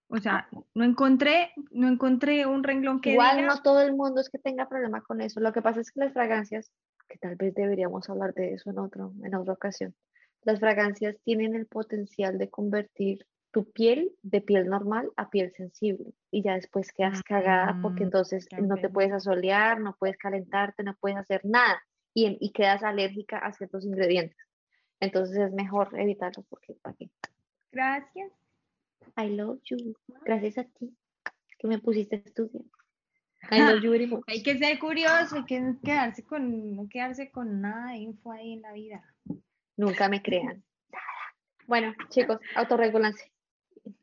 O 0.10 0.18
sea, 0.20 0.48
no 0.76 0.84
encontré, 0.84 1.54
no 1.72 1.88
encontré 1.88 2.46
un 2.46 2.64
renglón 2.64 3.02
que 3.02 3.14
Igual 3.14 3.48
no 3.48 3.62
todo 3.64 3.82
el 3.82 3.96
mundo 3.96 4.22
es 4.22 4.30
que 4.30 4.38
tenga 4.38 4.70
problema 4.70 5.02
con 5.02 5.22
eso. 5.22 5.40
Lo 5.40 5.54
que 5.54 5.64
pasa 5.64 5.82
es 5.82 5.92
que 5.92 6.02
las 6.02 6.14
fragancias, 6.14 6.72
que 7.14 7.20
tal 7.20 7.36
vez 7.36 7.54
deberíamos 7.54 8.10
hablar 8.10 8.34
de 8.34 8.54
eso 8.54 8.72
en 8.72 8.80
otro, 8.80 9.14
en 9.24 9.36
otra 9.36 9.54
ocasión. 9.54 9.94
Las 10.42 10.60
fragancias 10.60 11.16
tienen 11.24 11.56
el 11.56 11.68
potencial 11.68 12.40
de 12.40 12.50
convertir 12.50 13.28
tu 13.52 13.72
piel 13.72 14.12
de 14.24 14.42
piel 14.42 14.66
normal 14.66 15.12
a 15.16 15.30
piel 15.30 15.52
sensible 15.52 16.12
y 16.32 16.42
ya 16.42 16.56
después 16.56 16.92
quedas 16.92 17.22
cagada 17.22 17.78
porque 17.84 18.02
mm, 18.02 18.08
entonces 18.08 18.48
no 18.60 18.78
te 18.78 18.90
puedes 18.90 19.12
asolear, 19.12 19.80
no 19.80 19.96
puedes 20.00 20.18
calentarte, 20.18 20.82
no 20.82 20.96
puedes 21.00 21.20
hacer 21.20 21.42
nada 21.44 21.80
y, 22.16 22.52
quedas 22.52 22.84
alérgica 22.84 23.38
a 23.38 23.54
ciertos 23.54 23.86
ingredientes. 23.86 24.38
Entonces 25.00 25.38
es 25.38 25.54
mejor 25.54 25.90
evitarlo 26.00 26.44
porque 26.50 26.74
¿para 26.82 26.96
qué? 26.96 27.12
Gracias. 27.72 28.32
I 29.18 29.30
love 29.30 29.60
you. 29.66 29.96
Gracias 30.26 30.58
a 30.58 30.64
ti 30.64 30.98
que 31.60 31.68
me 31.68 31.78
pusiste 31.78 32.16
a 32.16 32.20
estudiar. 32.20 32.64
Hay 34.28 34.44
que 34.44 34.58
ser 34.58 34.80
curioso, 34.80 35.36
hay 35.36 35.46
que 35.46 35.76
quedarse 35.84 36.24
con, 36.24 36.76
no 36.76 36.88
quedarse 36.90 37.30
con 37.30 37.62
nada 37.62 37.92
de 37.92 37.98
info 37.98 38.32
ahí 38.32 38.54
en 38.54 38.62
la 38.62 38.72
vida. 38.72 39.04
Nunca 39.76 40.08
me 40.10 40.22
crean. 40.22 40.64
Bueno, 41.68 41.94
chicos, 42.10 42.40
autorregulanse. 42.56 43.32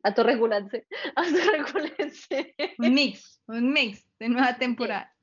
Autorregulanse. 0.03 0.87
Autorregulanse. 1.17 2.55
Un 2.79 2.95
mix, 2.95 3.41
un 3.47 3.73
mix 3.73 4.07
de 4.19 4.29
nueva 4.29 4.57
temporada. 4.57 5.15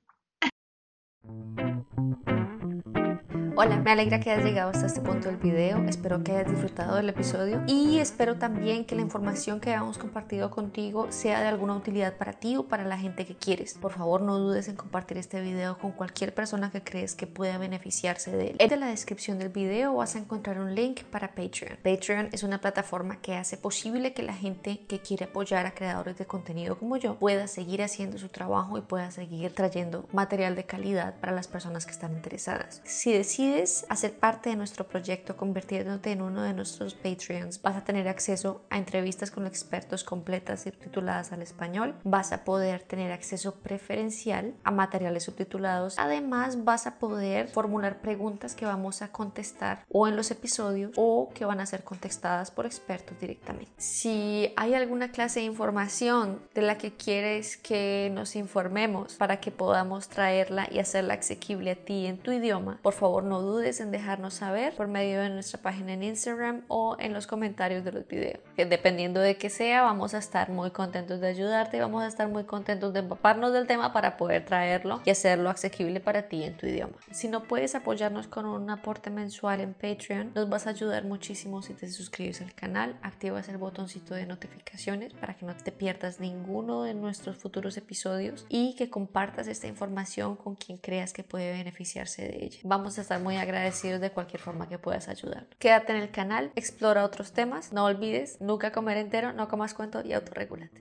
Hola, 3.60 3.78
me 3.78 3.90
alegra 3.90 4.20
que 4.20 4.30
hayas 4.30 4.46
llegado 4.46 4.70
hasta 4.70 4.86
este 4.86 5.02
punto 5.02 5.30
del 5.30 5.38
video, 5.38 5.84
espero 5.86 6.24
que 6.24 6.32
hayas 6.32 6.52
disfrutado 6.52 6.96
del 6.96 7.10
episodio 7.10 7.64
y 7.66 7.98
espero 7.98 8.38
también 8.38 8.86
que 8.86 8.94
la 8.94 9.02
información 9.02 9.60
que 9.60 9.72
hemos 9.72 9.98
compartido 9.98 10.52
contigo 10.52 11.08
sea 11.10 11.42
de 11.42 11.48
alguna 11.48 11.76
utilidad 11.76 12.18
para 12.18 12.34
ti 12.34 12.56
o 12.56 12.68
para 12.68 12.86
la 12.86 13.00
gente 13.00 13.26
que 13.26 13.36
quieres. 13.36 13.74
Por 13.74 13.94
favor, 13.94 14.22
no 14.22 14.38
dudes 14.38 14.68
en 14.68 14.76
compartir 14.76 15.18
este 15.18 15.42
video 15.42 15.80
con 15.80 15.92
cualquier 15.92 16.36
persona 16.36 16.70
que 16.70 16.84
crees 16.84 17.16
que 17.16 17.26
pueda 17.26 17.58
beneficiarse 17.58 18.30
de 18.30 18.50
él. 18.52 18.58
En 18.60 18.80
la 18.80 18.90
descripción 18.90 19.40
del 19.40 19.50
video 19.50 19.96
vas 19.96 20.16
a 20.16 20.20
encontrar 20.20 20.60
un 20.60 20.76
link 20.76 21.06
para 21.06 21.30
Patreon. 21.30 21.80
Patreon 21.84 22.30
es 22.34 22.44
una 22.44 22.62
plataforma 22.62 23.22
que 23.22 23.34
hace 23.34 23.58
posible 23.58 24.14
que 24.14 24.22
la 24.22 24.36
gente 24.36 24.82
que 24.88 25.00
quiere 25.00 25.26
apoyar 25.26 25.66
a 25.66 25.74
creadores 25.74 26.20
de 26.20 26.28
contenido 26.28 26.78
como 26.78 26.98
yo 26.98 27.16
pueda 27.16 27.48
seguir 27.48 27.82
haciendo 27.82 28.20
su 28.20 28.30
trabajo 28.30 28.78
y 28.78 28.82
pueda 28.82 29.10
seguir 29.10 29.56
trayendo 29.56 30.08
material 30.14 30.56
de 30.56 30.66
calidad 30.66 31.16
para 31.20 31.32
las 31.32 31.48
personas 31.48 31.88
que 31.88 31.94
están 31.94 32.14
interesadas. 32.14 32.84
Si 32.84 33.12
decides 33.12 33.47
decides 33.48 33.86
hacer 33.90 34.18
parte 34.18 34.50
de 34.50 34.56
nuestro 34.56 34.88
proyecto 34.88 35.38
convirtiéndote 35.38 36.12
en 36.12 36.22
uno 36.22 36.42
de 36.42 36.54
nuestros 36.54 36.94
Patreons, 36.94 37.62
vas 37.62 37.76
a 37.76 37.84
tener 37.84 38.08
acceso 38.08 38.62
a 38.70 38.78
entrevistas 38.78 39.32
con 39.32 39.48
expertos 39.48 40.04
completas 40.04 40.66
y 40.66 40.72
subtituladas 40.72 41.32
al 41.32 41.42
español, 41.42 41.96
vas 42.04 42.32
a 42.32 42.44
poder 42.44 42.84
tener 42.84 43.12
acceso 43.12 43.56
preferencial 43.56 44.54
a 44.64 44.72
materiales 44.72 45.24
subtitulados, 45.24 45.96
además 45.98 46.64
vas 46.64 46.88
a 46.88 47.00
poder 47.00 47.48
formular 47.48 48.02
preguntas 48.02 48.56
que 48.56 48.66
vamos 48.66 49.02
a 49.02 49.12
contestar 49.12 49.84
o 49.90 50.08
en 50.08 50.16
los 50.16 50.32
episodios 50.32 50.92
o 50.96 51.30
que 51.34 51.46
van 51.46 51.60
a 51.60 51.66
ser 51.66 51.84
contestadas 51.84 52.52
por 52.52 52.66
expertos 52.66 53.20
directamente. 53.20 53.72
Si 53.78 54.54
hay 54.56 54.74
alguna 54.74 55.12
clase 55.12 55.40
de 55.40 55.46
información 55.46 56.40
de 56.54 56.62
la 56.62 56.78
que 56.78 56.94
quieres 56.94 57.58
que 57.58 58.12
nos 58.14 58.36
informemos 58.36 59.16
para 59.16 59.40
que 59.40 59.52
podamos 59.52 60.08
traerla 60.10 60.68
y 60.72 60.80
hacerla 60.80 61.16
asequible 61.16 61.72
a 61.72 61.76
ti 61.76 62.06
en 62.06 62.18
tu 62.18 62.32
idioma, 62.32 62.80
por 62.82 62.94
favor 62.94 63.24
no 63.24 63.37
dudes 63.42 63.80
en 63.80 63.92
dejarnos 63.92 64.36
saber 64.36 64.74
por 64.76 64.88
medio 64.88 65.22
de 65.22 65.30
nuestra 65.30 65.62
página 65.62 65.94
en 65.94 66.04
Instagram 66.04 66.64
o 66.68 66.96
en 67.00 67.14
los 67.14 67.28
comentarios 67.28 67.84
de 67.84 67.92
los 67.92 68.08
videos. 68.08 68.40
Que 68.56 68.66
dependiendo 68.66 69.20
de 69.20 69.38
qué 69.38 69.50
sea, 69.50 69.84
vamos 69.84 70.14
a 70.14 70.18
estar 70.18 70.50
muy 70.50 70.72
contentos 70.72 71.20
de 71.20 71.28
ayudarte 71.28 71.78
y 71.78 71.80
vamos 71.80 72.04
a 72.04 72.08
estar 72.08 72.28
muy 72.28 72.44
contentos 72.44 72.94
de 72.94 73.00
empaparnos 73.00 73.54
del 73.54 73.68
tema 73.68 73.94
para 73.94 74.18
poder 74.18 74.46
traerlo 74.46 75.02
y 75.06 75.10
hacerlo 75.10 75.50
asequible 75.50 76.00
para 76.00 76.24
ti 76.24 76.44
en 76.44 76.58
tu 76.58 76.66
idioma. 76.68 76.94
Si 77.12 77.28
no 77.28 77.44
puedes 77.44 77.76
apoyarnos 77.76 78.28
con 78.28 78.46
un 78.46 78.70
aporte 78.70 79.10
mensual 79.10 79.62
en 79.62 79.74
Patreon, 79.74 80.32
nos 80.36 80.50
vas 80.50 80.68
a 80.68 80.72
ayudar 80.72 81.04
muchísimo 81.04 81.62
si 81.62 81.74
te 81.74 81.90
suscribes 81.90 82.42
al 82.42 82.54
canal, 82.54 82.98
activas 83.02 83.50
el 83.50 83.58
botoncito 83.58 84.16
de 84.16 84.26
notificaciones 84.26 85.14
para 85.14 85.36
que 85.36 85.46
no 85.46 85.56
te 85.56 85.72
pierdas 85.72 86.20
ninguno 86.20 86.84
de 86.84 86.94
nuestros 86.94 87.38
futuros 87.38 87.78
episodios 87.78 88.46
y 88.50 88.76
que 88.76 88.90
compartas 88.90 89.48
esta 89.48 89.68
información 89.68 90.36
con 90.36 90.56
quien 90.56 90.78
creas 90.78 91.14
que 91.14 91.24
puede 91.24 91.52
beneficiarse 91.52 92.24
de 92.24 92.46
ella. 92.46 92.60
Vamos 92.64 92.98
a 92.98 93.02
estar 93.02 93.22
muy 93.28 93.36
agradecidos 93.36 94.00
de 94.00 94.10
cualquier 94.10 94.42
forma 94.42 94.70
que 94.70 94.80
puedas 94.80 95.10
ayudar. 95.10 95.48
Quédate 95.60 95.92
en 95.92 96.02
el 96.02 96.12
canal, 96.12 96.50
explora 96.56 97.04
otros 97.04 97.34
temas, 97.34 97.74
no 97.74 97.84
olvides 97.84 98.40
nunca 98.40 98.72
comer 98.72 98.96
entero, 98.96 99.34
no 99.34 99.50
comas 99.50 99.74
cuento 99.74 100.02
y 100.02 100.14
autorregulate. 100.14 100.80